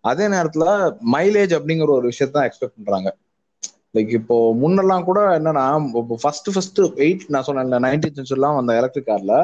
அதே 0.04 0.28
நேரத்துல 0.28 0.66
மைலேஜ் 1.16 1.54
அப்படிங்கிற 1.58 1.89
ஒரு 1.98 2.08
விஷயத்த 2.12 2.32
தான் 2.32 2.48
எக்ஸ்பெக்ட் 2.50 2.78
பண்றாங்க. 2.78 3.10
லைக் 3.96 4.12
இப்போ 4.20 4.36
முன்னெல்லாம் 4.62 5.04
கூட 5.04 5.22
என்னன்னா 5.39 5.66
ஃபர்ஸ்ட் 6.22 6.50
ஃபர்ஸ்ட் 6.54 6.82
எயிட் 7.06 7.24
நான் 7.28 7.46
சொன்னேன் 7.48 7.84
நைன்டீன் 7.88 8.16
சென்ச்சுரிலாம் 8.20 8.60
அந்த 8.62 8.74
எலக்ட்ரிக் 8.82 9.10
கார்ல 9.10 9.36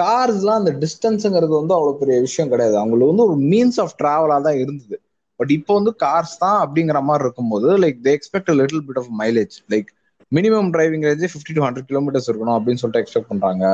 கார்ஸ்லாம் 0.00 0.60
அந்த 0.60 0.72
டிஸ்டன்ஸுங்கிறது 0.82 1.54
வந்து 1.60 1.74
அவ்வளோ 1.76 1.94
பெரிய 2.02 2.16
விஷயம் 2.26 2.50
கிடையாது. 2.52 2.76
அவங்களுக்கு 2.80 3.12
வந்து 3.12 3.26
ஒரு 3.28 3.36
மீன்ஸ் 3.52 3.78
ஆஃப் 3.84 3.96
ட்ராவலாக 4.02 4.42
தான் 4.46 4.58
இருந்தது. 4.62 4.96
பட் 5.40 5.52
இப்போ 5.56 5.72
வந்து 5.78 5.92
கார்ஸ் 6.04 6.34
தான் 6.44 6.58
அப்படிங்கிற 6.64 6.98
மாதிரி 7.08 7.24
இருக்கும்போது 7.26 7.68
like 7.84 7.98
they 8.06 8.12
expect 8.18 8.52
little 8.60 8.84
bit 8.88 9.00
of 9.02 9.10
mileage 9.22 9.56
like 9.74 9.88
minimum 10.32 10.68
driving 10.74 11.06
ரேஞ்சே 11.08 11.30
fifty 11.32 11.54
to 11.56 11.64
hundred 11.66 11.88
kilometres 11.90 12.28
இருக்கணும் 12.30 12.56
அப்படின்னு 12.58 12.80
சொல்லிட்டு 12.82 13.02
எக்ஸ்பெக்ட் 13.04 13.32
பண்ணுறாங்க 13.32 13.64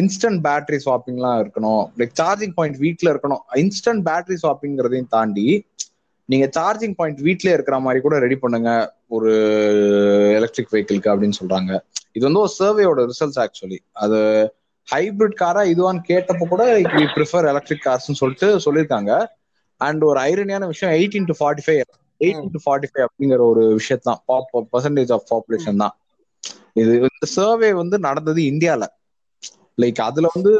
இன்ஸ்டன்ட் 0.00 0.40
பேட்டரி 0.46 0.78
ஸ்வாப்பிங்லாம் 0.84 1.38
இருக்கணும். 1.42 1.84
லைக் 1.98 2.14
சார்ஜிங் 2.20 2.54
பாயிண்ட் 2.56 2.78
வீட்டில் 2.84 3.10
இருக்கணும். 3.12 3.42
இன்ஸ்டன்ட் 3.62 4.02
பேட்டரி 4.08 4.36
ஸ்வாப்பிங்கிறதையும் 4.42 5.12
தாண்டி 5.14 5.46
நீங்கள் 6.28 6.52
சார்ஜிங் 6.56 6.96
பாயிண்ட் 6.98 7.20
வீட்டிலே 7.28 7.54
இருக்கிற 7.56 7.76
மாதிரி 7.84 8.00
கூட 8.04 8.18
ரெடி 8.24 8.36
பண்ணுங்க. 8.42 8.70
ஒரு 9.16 9.32
எலக்ட்ரிக் 10.38 10.72
வெஹிக்கிளுக்கு 10.74 11.12
அப்படின்னு 11.12 11.38
சொல்கிறாங்க 11.40 11.72
இது 12.16 12.24
வந்து 12.28 12.42
ஒரு 12.44 12.52
சர்வேயோட 12.60 13.00
ரிசல்ட்ஸ் 13.12 13.40
ஆக்சுவலி 13.44 13.78
அது 14.04 14.20
ஹைபிரிட் 14.88 15.40
காரா 15.40 15.62
இதுவான்னு 15.72 16.02
கேட்டப்போ 16.10 16.44
கூட 16.48 16.62
வி 16.94 17.04
ப்ரிஃபர் 17.16 17.48
எலக்ட்ரிக் 17.52 17.84
கார்ஸ்னு 17.86 18.20
சொல்லிட்டு 18.20 18.48
சொல்லியிருக்காங்க. 18.66 19.12
அண்ட் 19.80 20.02
ஒரு 20.04 20.18
ஐரனியான 20.20 20.66
விஷயம் 20.72 20.94
eighteen 20.98 21.28
to 21.30 21.36
forty 21.40 21.64
five 21.66 21.80
eighteen 22.20 22.54
to 22.56 22.60
forty 22.64 22.88
five 22.90 23.06
அப்படிங்கிற 23.06 23.42
ஒரு 23.52 23.62
விஷயத்தான் 23.78 24.20
பாப் 24.26 24.50
பர்சன்டேஜ் 24.72 25.12
ஆஃப் 25.16 25.26
பாப்புலேஷன் 25.32 25.80
தான். 25.84 25.94
இது 26.82 26.92
இந்த 27.08 27.26
சர்வே 27.36 27.70
வந்து 27.80 27.96
நடந்தது 27.98 28.40
இந்தியால. 28.52 28.84
லைக் 29.78 30.00
அதுல 30.00 30.26
வந்து 30.34 30.50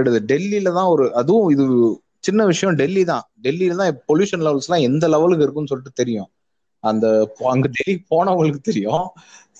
எடுது 0.00 0.18
டெல்லியில 0.32 0.72
தான் 0.78 0.90
ஒரு 0.94 1.04
அதுவும் 1.20 1.48
இது 1.54 1.64
சின்ன 2.24 2.40
விஷயம் 2.44 2.76
டெல்லி 2.80 3.02
தான். 3.04 3.24
டெல்லியில 3.46 3.76
தான் 3.80 3.98
பொல்யூஷன் 4.10 4.44
லெவல்ஸ் 4.46 4.68
எல்லாம் 4.68 4.86
எந்த 4.88 5.04
லெவலுக்கு 5.14 5.44
இருக்குன்னு 5.44 5.72
சொல்லிட்டு 5.72 6.00
தெரியும். 6.02 6.30
அந்த 6.84 7.06
அங்க 7.52 7.66
டெல்லி 7.76 7.94
போனவங்களுக்கு 8.12 8.60
தெரியும். 8.60 9.04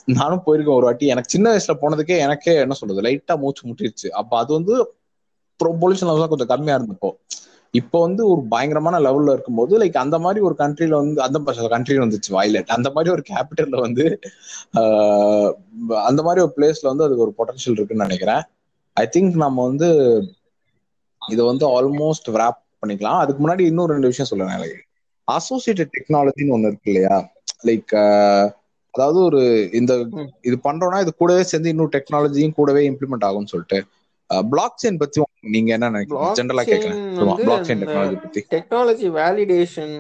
நானும் 0.05 0.43
போயிருக்கேன் 0.47 0.79
ஒரு 0.79 0.87
வாட்டி. 0.89 1.07
எனக்கு 1.07 1.33
சின்ன 1.35 1.47
வயசுல 1.53 1.75
போனதுக்கே 1.83 2.17
எனக்கே 2.19 2.55
என்ன 2.55 2.75
சொல்றது 2.75 3.03
லைட்டா 3.07 3.35
மூச்சு 3.43 3.63
முட்டிருச்சு. 3.69 4.09
அப்ப 4.21 4.39
அது 4.39 4.53
வந்து 4.53 4.75
பொல்யூஷன் 5.61 6.11
லெவல் 6.11 6.33
கொஞ்சம் 6.33 6.53
கம்மியா 6.53 6.77
இருந்தப்போ. 6.79 7.11
இப்போ 7.75 8.01
வந்து 8.01 8.23
ஒரு 8.31 8.41
பயங்கரமான 8.49 8.97
லெவல்ல 8.99 9.33
இருக்கும்போது 9.33 9.79
லைக் 9.83 9.97
அந்த 9.97 10.17
மாதிரி 10.19 10.41
ஒரு 10.45 10.55
கண்ட்ரில 10.59 10.97
வந்து 11.01 11.23
அந்த 11.23 11.69
கண்ட்ரி 11.75 11.97
வந்துச்சு 11.99 12.31
வயலட் 12.31 12.75
அந்த 12.77 12.89
மாதிரி 12.95 13.13
ஒரு 13.15 13.23
கேபிட்டல்ல 13.31 13.77
வந்து 13.81 14.05
அந்த 16.11 16.21
மாதிரி 16.23 16.41
ஒரு 16.45 16.53
பிளேஸ்ல 16.57 16.91
வந்து 16.91 17.05
அதுக்கு 17.05 17.25
ஒரு 17.27 17.35
பொட்டன்ஷியல் 17.39 17.79
இருக்குன்னு 17.79 18.07
நினைக்கிறேன். 18.07 18.43
ஐ 18.97 19.05
திங்க் 19.17 19.43
நம்ம 19.45 19.67
வந்து 19.67 19.89
இதை 21.23 21.43
வந்து 21.47 21.65
ஆல்மோஸ்ட் 21.75 22.29
ரேப் 22.41 22.61
பண்ணிக்கலாம். 22.83 23.21
அதுக்கு 23.23 23.41
முன்னாடி 23.45 23.65
இன்னும் 23.71 23.91
ரெண்டு 23.95 24.11
விஷயம் 24.13 24.31
சொல்லுவேன் 24.33 24.75
அசோசியேட்டட் 25.29 25.95
டெக்னாலஜின்னு 25.97 26.55
ஒன்று 26.57 26.71
இருக்கு 26.71 26.93
இல்லையா? 26.93 27.17
லைக் 27.65 27.95
அதாவது 28.95 29.19
ஒரு 29.29 29.41
இந்த 29.81 29.93
இது 30.49 30.57
பண்றோம்னா 30.65 31.01
இது 31.05 31.13
கூடவே 31.21 31.43
சேர்ந்து 31.51 31.73
இன்னும் 31.73 31.93
டெக்னாலஜியும் 31.97 32.57
கூடவே 32.59 32.83
இம்ப்ளிமெண்ட் 32.91 33.27
ஆகும்னு 33.29 33.53
சொல்லிட்டு. 33.53 33.79
பிளாக் 34.53 34.81
செயின் 34.83 35.01
பத்தி 35.01 35.23
நீங்க 35.55 35.71
என்ன 35.77 35.91
நினைக்கிறீங்க? 35.91 36.31
ஜென்ரலா 36.39 36.65
கேக்குறேன். 36.69 37.01
பிளாக் 37.43 37.67
செயின் 37.69 37.83
டெக்னாலஜி 37.85 38.19
பத்தி. 38.25 38.43
டெக்னாலஜி 38.55 39.09
வேலிடேஷன் 39.19 39.95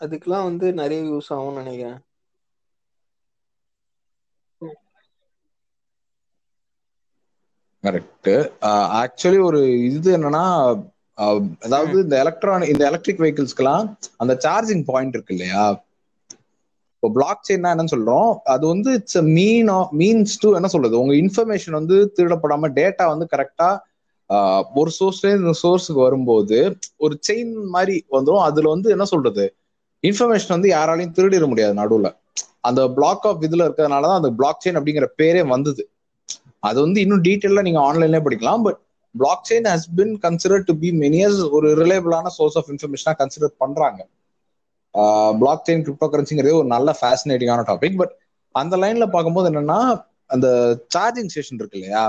அதுக்கெல்லாம் 0.00 0.48
வந்து 0.50 0.66
நிறைய 0.80 1.00
யூஸ் 1.12 1.30
ஆகும்னு 1.36 1.62
நினைக்கிறேன். 1.62 1.98
கரெக்ட் 7.84 8.30
ஆக்சுவலி 9.00 9.40
ஒரு 9.48 9.58
இது 9.88 10.08
என்னன்னா 10.16 10.44
அதாவது 11.64 11.96
இந்த 12.04 12.16
எலக்ட்ரானிக் 12.22 12.72
இந்த 12.72 12.84
எலக்ட்ரிக் 12.90 13.20
வெஹிக்கிள்ஸ்க்குலாம் 13.22 13.86
அந்த 14.22 14.32
சார்ஜிங் 14.44 14.82
பாயிண்ட் 14.90 15.14
இருக்கு 15.16 15.34
இல்லையா? 15.36 15.64
இப்போ 17.02 17.08
பிளாக் 17.16 17.42
செயின்னா 17.48 17.70
என்ன 17.74 17.84
சொல்றோம்? 17.90 18.30
அது 18.44 18.64
வந்து 18.66 18.90
இட்ஸ் 18.92 19.20
மீன் 19.36 19.68
மீன்ஸ் 20.00 20.32
டு 20.40 20.48
என்ன 20.58 20.68
சொல்றது? 20.72 20.94
உங்க 21.00 21.12
இன்ஃபர்மேஷன் 21.14 21.76
வந்து 21.80 21.96
திருடப்படாம 22.16 22.70
டேட்டா 22.78 23.04
வந்து 23.12 23.26
கரெக்டா 23.34 23.68
ஒரு 24.80 24.90
சோர்ஸ்ல 24.96 25.28
இந்த 25.40 25.52
சோர்ஸுக்கு 25.62 26.00
வரும்போது 26.06 26.58
ஒரு 26.96 27.14
செயின் 27.28 27.52
மாதிரி 27.74 27.94
வந்துடும் 28.16 28.42
அதுல 28.48 28.72
வந்து 28.74 28.88
என்ன 28.94 29.04
சொல்றது? 29.12 29.44
இன்ஃபர்மேஷன் 30.04 30.54
வந்து 30.56 30.68
யாராலையும் 30.74 31.14
திருடிட 31.18 31.46
முடியாது 31.52 31.74
நடுவுல. 31.82 32.10
அந்த 32.68 32.80
பிளாக் 32.96 33.24
ஆஃப் 33.30 33.44
இதுல 33.48 33.66
இருக்கிறதுனாலதான் 33.66 34.18
அந்த 34.20 34.30
பிளாக் 34.40 34.60
செயின் 34.64 34.78
அப்படிங்கிற 34.80 35.08
பேரே 35.22 35.44
வந்தது. 35.54 35.82
அது 36.68 36.78
வந்து 36.84 36.98
இன்னும் 37.00 37.24
டீட்டெயிலா 37.28 37.66
நீங்க 37.68 37.80
ஆன்லைன்லயே 37.88 38.22
படிக்கலாம். 38.26 38.62
But 38.66 38.80
blockchain 39.50 39.68
has 39.72 39.88
been 39.98 40.14
consider 40.26 40.68
to 40.68 40.74
be 40.82 40.90
many as 41.04 41.40
ஒரு 41.56 41.68
ரிலேபிளான 41.82 42.26
சோர்ஸ் 42.38 42.58
ஆஃப் 42.60 42.70
இன்ஃபர்மேஷனா 42.74 43.14
கன்சிடர் 43.22 43.58
பண்றாங்க. 43.64 44.00
பிளாக் 45.38 45.66
செயின் 45.66 45.84
கிரிப்டோ 45.84 46.06
கரன்சிங்கிறது 46.08 46.58
ஒரு 46.58 46.68
நல்ல 46.68 46.94
ஃபேசினேட்டிங்கான 46.98 47.64
டாபிக் 47.68 47.98
பட் 47.98 48.14
அந்த 48.54 48.76
லைன்ல 48.76 49.06
பார்க்கும்போது 49.10 49.50
என்னன்னா 49.50 49.78
அந்த 50.30 50.46
சார்ஜிங் 50.94 51.30
ஸ்டேஷன் 51.32 51.58
இருக்கு 51.60 51.78
இல்லையா? 51.78 52.04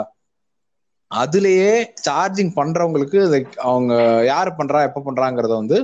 அதுலயே 1.12 1.74
சார்ஜிங் 2.06 2.54
பண்றவங்களுக்கு 2.58 3.20
அவங்க 3.66 3.94
யாரு 4.26 4.52
பண்றா 4.60 4.80
எப்ப 4.88 5.04
பண்றாங்கிறத 5.06 5.54
வந்து 5.56 5.78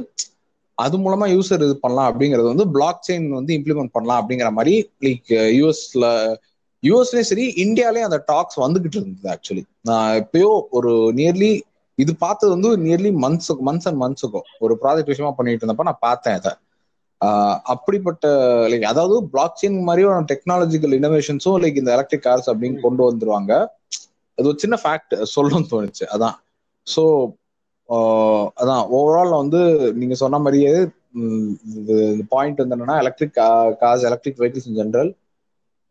அது 0.77 0.95
மூலமா 0.97 1.25
யூசர் 1.33 1.63
இது 1.63 1.75
பண்ணலாம் 1.77 2.09
அப்படிங்கறது 2.09 2.51
வந்து 2.51 2.65
பிளாக் 2.71 3.05
செயின் 3.07 3.27
வந்து 3.31 3.53
இம்ப்ளிமெண்ட் 3.57 3.93
பண்ணலாம் 3.93 4.19
அப்படிங்கிற 4.21 4.49
மாதிரி 4.51 4.73
லைக் 5.03 5.29
யூஎஸ்ல 5.57 6.07
யூஎஸ்லயும் 6.83 7.29
சரி 7.29 7.45
இந்தியாலயும் 7.63 8.09
அந்த 8.09 8.19
டாக்ஸ் 8.27 8.59
வந்துகிட்டு 8.59 8.97
இருந்தது 8.99 9.29
ஆக்சுவலி 9.33 9.63
நான் 9.83 10.11
எப்பயோ 10.21 10.49
ஒரு 10.71 10.91
நியர்லி 11.19 11.51
இது 11.97 12.15
பார்த்தது 12.17 12.51
வந்து 12.55 12.69
நியர்லி 12.85 13.11
மந்த்ஸ் 13.23 13.51
மந்த்ஸ் 13.67 13.87
அண்ட் 13.89 14.01
மந்த்ஸுக்கும் 14.01 14.47
ஒரு 14.59 14.73
ப்ராஜெக்ட் 14.81 15.11
விஷயமா 15.13 15.31
பண்ணிட்டு 15.31 15.63
இருந்தப்ப 15.63 15.87
நான் 15.89 16.03
பார்த்தேன் 16.07 16.37
இதை. 16.39 16.53
அப்படிப்பட்ட 17.73 18.25
லைக் 18.71 18.85
அதாவது 18.85 19.15
பிளாக் 19.33 19.59
செயின் 19.61 19.77
மாதிரியான 19.83 20.25
டெக்னாலஜிக்கல் 20.31 20.95
இனோவேஷன்ஸும் 20.99 21.59
லைக் 21.63 21.81
இந்த 21.81 21.91
எலக்ட்ரிக் 21.95 22.25
கார்ஸ் 22.25 22.49
அப்படின்னு 22.51 22.79
கொண்டு 22.81 23.03
வந்துருவாங்க. 23.09 23.51
அது 24.37 24.47
ஒரு 24.47 24.57
சின்ன 24.57 24.75
ஃபேக்ட் 24.83 25.13
சொல்லணும்னு 25.35 25.71
தோணுச்சு 25.73 26.05
அதான். 26.15 26.37
ஸோ 26.87 27.03
அதான் 28.57 28.83
ஓவரால் 28.97 29.41
வந்து 29.41 29.59
நீங்க 29.93 30.15
சொன்ன 30.15 30.39
மாதிரியே 30.39 30.71
இந்த 31.71 31.91
பாயிண்ட் 32.29 32.61
வந்து 32.61 32.75
என்னன்னா 32.77 32.97
electric 33.03 33.35
cars 33.83 34.07
electric 34.09 34.39
vehicles 34.39 34.69
in 34.69 34.79
general 34.79 35.11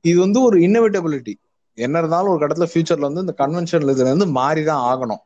இது 0.04 0.18
வந்து 0.20 0.40
ஒரு 0.42 0.56
இன்னோவேட்டபிலிட்டி 0.58 1.34
என்ன 1.78 1.98
இருந்தாலும் 1.98 2.32
ஒரு 2.32 2.40
கடத்துல 2.42 2.66
ஃபியூச்சர்ல 2.70 3.08
வந்து 3.08 3.24
இந்த 3.26 3.34
கன்வென்ஷனல் 3.38 3.92
இதுல 3.94 4.10
இருந்து 4.10 4.26
மாறி 4.38 4.62
தான் 4.64 4.82
ஆகணும். 4.90 5.22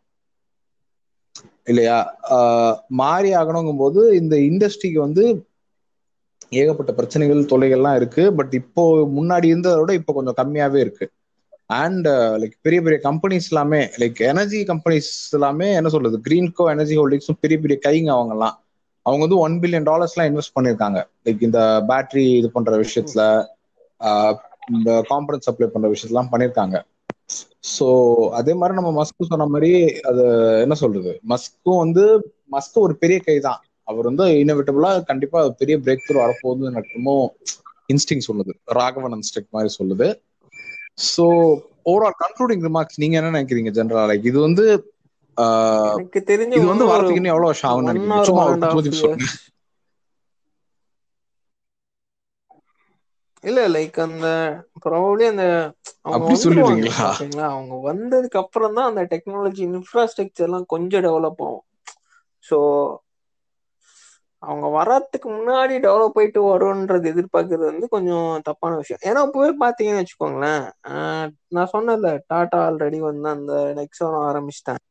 இல்லையா? 1.66 1.96
மாறி 3.00 3.30
ஆகணுங்கும் 3.34 3.76
போது 3.76 4.00
இந்த 4.16 4.34
இண்டஸ்ட்ரிக்கு 4.48 5.00
வந்து 5.00 5.24
ஏகப்பட்ட 6.60 6.92
பிரச்சனைகள் 6.92 7.48
தொல்லைகள்லாம் 7.52 7.96
இருக்கு. 8.00 8.22
பட் 8.38 8.54
இப்போ 8.60 8.84
முன்னாடி 9.18 9.46
இருந்ததை 9.52 9.78
விட 9.80 9.92
இப்போ 10.00 10.12
கொஞ்சம் 10.18 10.38
கம்மியாவே 10.40 10.80
இருக்கு. 10.86 11.06
அண்ட் 11.82 12.06
லைக் 12.40 12.54
uh, 12.58 12.62
பெரிய 12.66 12.80
பெரிய 12.84 12.98
கம்பெனிஸ் 13.08 13.48
எல்லாமே 13.52 13.80
லைக் 14.02 14.20
எனர்ஜி 14.32 14.60
கம்பெனிஸ் 14.70 15.10
எல்லாமே 15.38 15.66
என்ன 15.72 15.88
சொல்றது? 15.94 16.18
கிரீன்கோ 16.26 16.66
எனர்ஜி 16.74 16.94
ஹோல்டிங்ஸும் 17.00 17.40
பெரிய 17.40 17.58
பெரிய 17.64 17.76
கைங்க 17.86 18.10
அவங்கலாம் 18.18 18.56
அவங்க 19.06 19.22
வந்து 19.26 19.40
ஒன் 19.46 19.56
பில்லியன் 19.62 19.88
டாலர்ஸ்லாம் 19.90 20.28
இன்வெஸ்ட் 20.30 20.56
பண்ணியிருக்காங்க. 20.56 20.98
லைக் 21.26 21.42
இந்த 21.48 21.60
பேட்டரி 21.90 22.26
இது 22.40 22.50
பண்ற 22.56 22.76
விஷயத்துல 22.84 23.22
uh, 24.00 24.32
இந்த 24.76 24.90
காம்பனன்ட் 25.10 25.46
சப்ளை 25.48 25.68
பண்ற 25.74 25.88
விஷயத்தெல்லாம் 25.94 26.32
பண்ணியிருக்காங்க. 26.32 26.78
ஸோ 27.74 27.86
அதே 28.30 28.52
மாதிரி 28.54 28.74
நம்ம 28.78 28.90
மஸ்க்கு 28.98 29.30
சொன்ன 29.30 29.46
மாதிரி 29.46 29.72
அது 30.10 30.24
என்ன 30.64 30.74
சொல்றது? 30.74 31.12
மஸ்க்கும் 31.32 31.82
வந்து 31.84 32.04
மஸ்க்கு 32.52 32.78
ஒரு 32.86 32.94
பெரிய 32.96 33.18
கை 33.18 33.36
தான் 33.48 33.60
அவர் 33.88 34.08
வந்து 34.10 34.24
இன்னோவேட்டபிளா 34.40 34.90
கண்டிப்பா 35.10 35.40
பெரிய 35.60 35.76
பிரேக் 35.84 36.04
த்ரூ 36.04 36.18
வரப்போகுதுன்னு 36.18 36.72
எனக்கு 36.72 36.96
ரொம்ப 36.96 37.12
இன்ஸ்டிங் 37.88 38.26
சொல்லுது. 38.28 38.52
ராகவன் 38.78 39.16
இன்ஸ்டிக் 39.18 39.54
மாதிரி 39.54 39.70
சொல்லுது. 39.78 40.08
ஸோ 41.06 41.24
ஓவரால் 41.90 42.18
கன்க்ளூடிங் 42.22 42.64
ரிமார்க்ஸ் 42.66 43.00
நீங்க 43.02 43.16
என்ன 43.20 43.34
நினைக்கிறீங்க 43.34 43.72
ஜென்ரலா 43.78 44.04
லைக் 44.10 44.30
இது 44.32 44.38
வந்து 44.46 44.64
எனக்கு 45.88 46.20
தெரிஞ்ச 46.30 46.56
இது 46.56 46.66
வந்து 46.72 46.84
வரதுக்கு 46.90 47.20
இன்னும் 47.20 47.34
எவ்வளவு 47.34 47.50
வருஷம் 47.50 47.72
சொல்லுங்க. 47.72 48.00
இயர்ஸ் 48.94 49.26
இல்ல 53.44 53.60
லைக் 53.74 53.98
அந்த 54.04 54.26
ப்ராபப்ளி 54.84 55.24
அந்த 55.30 55.44
அப்படி 56.08 56.34
ஓகேங்களா? 57.02 57.48
அவங்க 57.48 57.74
வந்ததுக்கு 57.88 58.38
அப்புறம் 58.42 58.76
தான் 58.78 58.88
அந்த 58.90 59.02
டெக்னாலஜி 59.12 59.62
இன்ஃப்ராஸ்ட்ரக்சர் 59.70 60.46
எல்லாம் 60.48 60.66
கொஞ்சம் 60.74 61.04
டெவலப் 61.06 61.42
ஆகும். 61.46 61.64
ஸோ 62.44 62.58
அவங்க 64.42 64.66
வர்றதுக்கு 64.68 65.28
முன்னாடி 65.30 65.74
டெவலப் 65.84 66.18
ஆயிட்டு 66.20 66.40
வரும்ன்றது 66.48 67.06
எதிர்பார்க்கறது 67.12 67.64
வந்து 67.70 67.86
கொஞ்சம் 67.88 68.28
தப்பான 68.42 68.76
விஷயம். 68.76 69.02
ஏன்னா 69.08 69.20
இப்பவே 69.26 69.50
பாத்தீங்கன்னு 69.62 70.02
வச்சுக்கோங்களேன் 70.02 70.64
நான் 71.48 71.72
சொன்னேன்ல 71.74 72.10
டாடா 72.26 72.60
ஆல்ரெடி 72.68 72.98
வந்து 73.08 73.28
அந்த 73.28 73.52
நெக்ஸான் 73.78 74.18
ஆரம்பிச்சிட்டாங்க. 74.28 74.82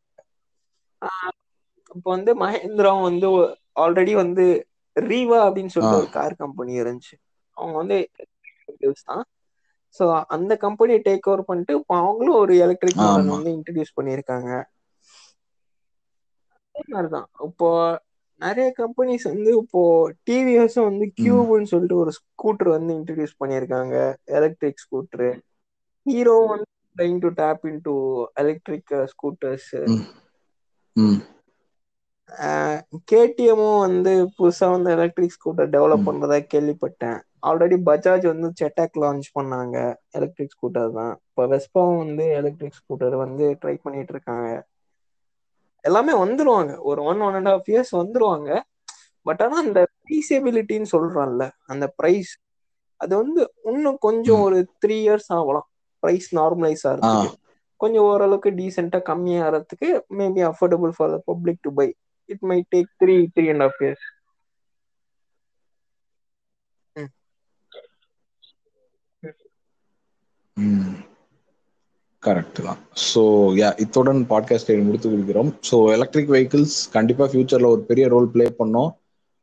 இப்போ 1.96 2.10
வந்து 2.16 2.32
மஹேந்திராவும் 2.36 3.08
வந்து 3.10 3.28
ஆல்ரெடி 3.84 4.14
வந்து 4.22 4.46
ரீவா 4.96 5.40
அப்படின்னு 5.48 5.74
சொல்லிட்டு 5.74 6.02
ஒரு 6.02 6.10
கார் 6.10 6.36
கம்பெனி 6.36 6.74
இருந்துச்சு. 6.82 7.16
அவங்க 7.58 7.76
வந்து 7.78 7.98
தான். 9.06 9.24
ஸோ 10.00 10.06
அந்த 10.36 10.54
கம்பெனியை 10.58 11.00
டேக் 11.06 11.28
ஓவர் 11.30 11.48
பண்ணிட்டு 11.50 11.74
இப்போ 11.80 11.94
அவங்களும் 11.98 12.40
ஒரு 12.42 12.54
எலக்ட்ரிக் 12.66 13.04
வந்து 13.34 13.52
இன்ட்ரடியூஸ் 13.58 13.98
பண்ணியிருக்காங்க. 13.98 14.50
அதே 16.76 16.84
மாதிரிதான். 16.94 17.28
இப்போ 17.48 17.70
நிறைய 18.42 18.68
கம்பெனிஸ் 18.78 19.24
வந்து 19.24 19.52
இப்போ 19.62 19.82
டிவிஎஸும் 20.28 20.88
வந்து 20.90 21.06
கியூப்னு 21.20 21.70
சொல்லிட்டு 21.72 21.98
ஒரு 21.98 22.12
ஸ்கூட்டர் 22.20 22.70
வந்து 22.70 22.92
இன்ட்ரடியூஸ் 22.98 23.40
பண்ணியிருக்காங்க. 23.42 23.96
எலக்ட்ரிக் 24.38 24.84
ஸ்கூட்டர் 24.86 25.28
ஹீரோ 26.06 26.36
வந்து 26.52 26.68
trying 26.96 27.20
to 27.20 27.30
tap 27.40 27.66
in 27.72 27.82
to 27.82 27.96
electric 28.36 28.94
scooters 29.14 29.70
கேடிஎம்மும் 33.10 33.80
வந்து 33.80 34.12
புதுசா 34.38 34.68
வந்து 34.72 34.90
எலக்ட்ரிக் 34.92 35.36
ஸ்கூட்டர் 35.36 35.70
டெவலப் 35.76 36.04
ம். 36.04 36.08
பண்றதா 36.08 36.38
கேள்விப்பட்டேன். 36.54 37.20
ஆல்ரெடி 37.44 37.78
பஜாஜ் 37.86 38.26
வந்து 38.26 38.48
செட்டாக் 38.60 39.00
லான்ச் 39.04 39.28
பண்ணாங்க. 39.36 39.76
எலக்ட்ரிக் 40.12 40.56
ஸ்கூட்டர் 40.56 40.92
தான். 40.92 41.14
இப்போ 41.28 41.46
வெஸ்பாவும் 41.48 42.02
வந்து 42.04 42.26
எலக்ட்ரிக் 42.40 42.80
ஸ்கூட்டர் 42.80 43.16
வந்து 43.18 43.46
ட்ரை 43.62 43.76
பண்ணிட்டு 43.84 44.14
இருக்காங்க. 44.14 44.48
எல்லாமே 45.86 46.14
வந்துருவாங்க. 46.16 46.74
ஒரு 46.82 47.00
one 47.04 47.22
one 47.22 47.34
and 47.34 47.48
half 47.48 47.70
years 47.70 47.94
வந்துருவாங்க. 47.98 48.50
பட் 49.26 49.42
ஆனா 49.42 49.58
அந்த 49.58 49.80
ஃபீஸிபிலிட்டின்னு 50.02 50.92
சொல்றோம்ல 50.92 51.46
அந்த 51.66 51.86
பிரைஸ் 51.98 52.32
அது 53.02 53.14
வந்து 53.18 53.42
இன்னும் 53.72 53.98
கொஞ்சம் 54.00 54.42
ஒரு 54.42 54.60
த்ரீ 54.84 54.96
இயர்ஸ் 55.04 55.30
ஆகலாம். 55.34 55.68
பிரைஸ் 56.04 56.30
நார்மலைஸ் 56.36 56.84
ஆகிறதுக்கு 56.88 57.30
கொஞ்சம் 57.82 58.06
ஓரளவுக்கு 58.06 58.50
டீசெண்டா 58.52 59.00
கம்மியாகிறதுக்கு 59.10 59.90
maybe 60.18 60.42
affordable 60.50 60.94
for 60.98 61.12
the 61.12 61.20
public 61.26 61.62
to 61.62 61.72
buy 61.74 61.88
it 62.30 62.46
may 62.50 62.60
take 62.76 62.92
three 63.02 63.16
three 63.36 63.46
and 63.50 63.64
half 63.66 63.82
years 63.84 64.06
ம். 70.58 70.94
கரெக்ட் 72.26 72.64
தான். 72.64 72.78
ஸோ 73.14 73.22
யா 73.60 73.80
இத்துடன் 73.80 74.26
பாட்காஸ்டை 74.30 74.84
முடித்து 74.84 75.10
கொள்கிறோம். 75.10 75.54
ஸோ 75.72 75.92
எலக்ட்ரிக் 75.92 76.30
வெஹிக்கிள்ஸ் 76.30 76.78
கண்டிப்பாக 76.92 77.30
ஃபியூச்சரில் 77.34 77.66
ஒரு 77.66 77.82
பெரிய 77.82 78.08
ரோல் 78.08 78.28
ப்ளே 78.28 78.46
பண்ணோம். 78.60 78.90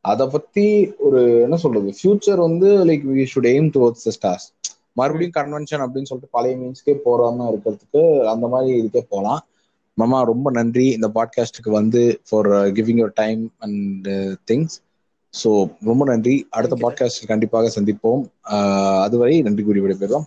அதை 0.01 0.27
பற்றி 0.27 0.93
ஒரு 0.99 1.41
என்ன 1.41 1.57
சொல்றது? 1.57 1.95
ஃபியூச்சர் 2.03 2.37
வந்து 2.37 2.85
like 2.85 3.05
we 3.15 3.27
should 3.35 3.51
aim 3.53 3.71
towards 3.77 4.07
the 4.09 4.13
stars 4.19 4.47
மறுபடியும் 4.93 5.37
கன்வென்ஷன் 5.37 5.83
அப்படின்னு 5.85 6.11
சொல்லிட்டு 6.11 6.29
பழைய 6.31 6.57
மீன்ஸ்க்கே 6.57 6.95
போறாம 7.05 7.53
இருக்கிறதுக்கு 7.53 8.25
அந்த 8.25 8.47
மாதிரி 8.47 8.83
இதுக்கே 8.83 9.03
போகலாம் 9.09 9.47
மாமா 9.95 10.23
ரொம்ப 10.23 10.51
நன்றி. 10.51 10.87
இந்த 10.87 11.11
பாட்காஸ்ட்டுக்கு 11.15 11.71
வந்து 11.71 12.21
for 12.29 12.49
giving 12.49 13.01
your 13.03 13.11
time 13.15 13.53
and 13.59 14.09
things 14.51 14.77
so 15.45 15.51
ரொம்ப 15.85 16.05
நன்றி. 16.05 16.47
அடுத்த 16.51 16.77
பாட்காஸ்ட் 16.81 17.27
கண்டிப்பாக 17.27 17.71
சந்திப்போம். 17.81 18.23
ஆஹ் 18.49 19.03
அதுவரை 19.03 19.43
நன்றி 19.43 19.63
கூறி 19.63 19.81
விடைபெறுவோம். 19.81 20.27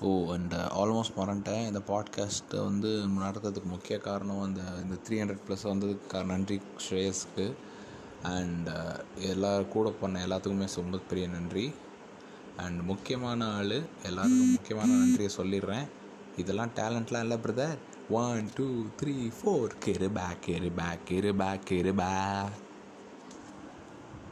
ஓ 0.00 0.32
அண்ட் 0.32 0.54
ஆல்மோஸ்ட் 0.54 1.14
uh, 1.14 1.18
மறந்துட்டேன். 1.18 1.66
இந்த 1.66 1.80
பாட்காஸ்ட்டை 1.86 2.64
வந்து 2.64 2.88
நடத்துறதுக்கு 2.88 3.64
முக்கிய 3.64 3.98
காரணம் 3.98 4.40
அந்த 4.40 4.60
இந்த 4.82 4.96
த்ரீ 5.06 5.12
ஹண்ட்ரட் 5.12 5.42
ப்ளஸ் 5.48 5.64
வந்ததுக்கு 5.64 6.24
நன்றி 6.24 6.60
ஸ்ரேயஸ்க்கு. 6.88 7.54
அண்ட் 8.22 8.68
uh, 8.68 8.98
எல்லா 9.16 9.60
கூட 9.60 9.90
பண்ண 9.90 10.26
எல்லாத்துக்குமே 10.26 10.68
ரொம்ப 10.74 10.98
பெரிய 10.98 11.28
நன்றி. 11.28 11.72
அண்ட் 12.56 12.80
முக்கியமான 12.80 13.52
ஆள் 13.52 13.82
எல்லாருக்கும் 14.04 14.50
முக்கியமான 14.50 14.92
நன்றியை 14.92 15.30
சொல்லிடுறேன். 15.36 15.86
இதெல்லாம் 16.36 16.70
டேலண்ட்லாம் 16.74 17.20
இல்லை 17.20 17.36
brother 17.36 17.78
one 18.10 18.48
two 18.54 18.66
three 19.02 19.32
four 19.40 19.70
கேரு 19.84 20.10
பேக் 20.12 20.42
கேரு 20.46 20.72
பேக் 20.76 21.06
கேரு 21.08 21.32
பேக் 21.36 21.66
கேரு 21.68 21.94
பேக் 21.94 22.68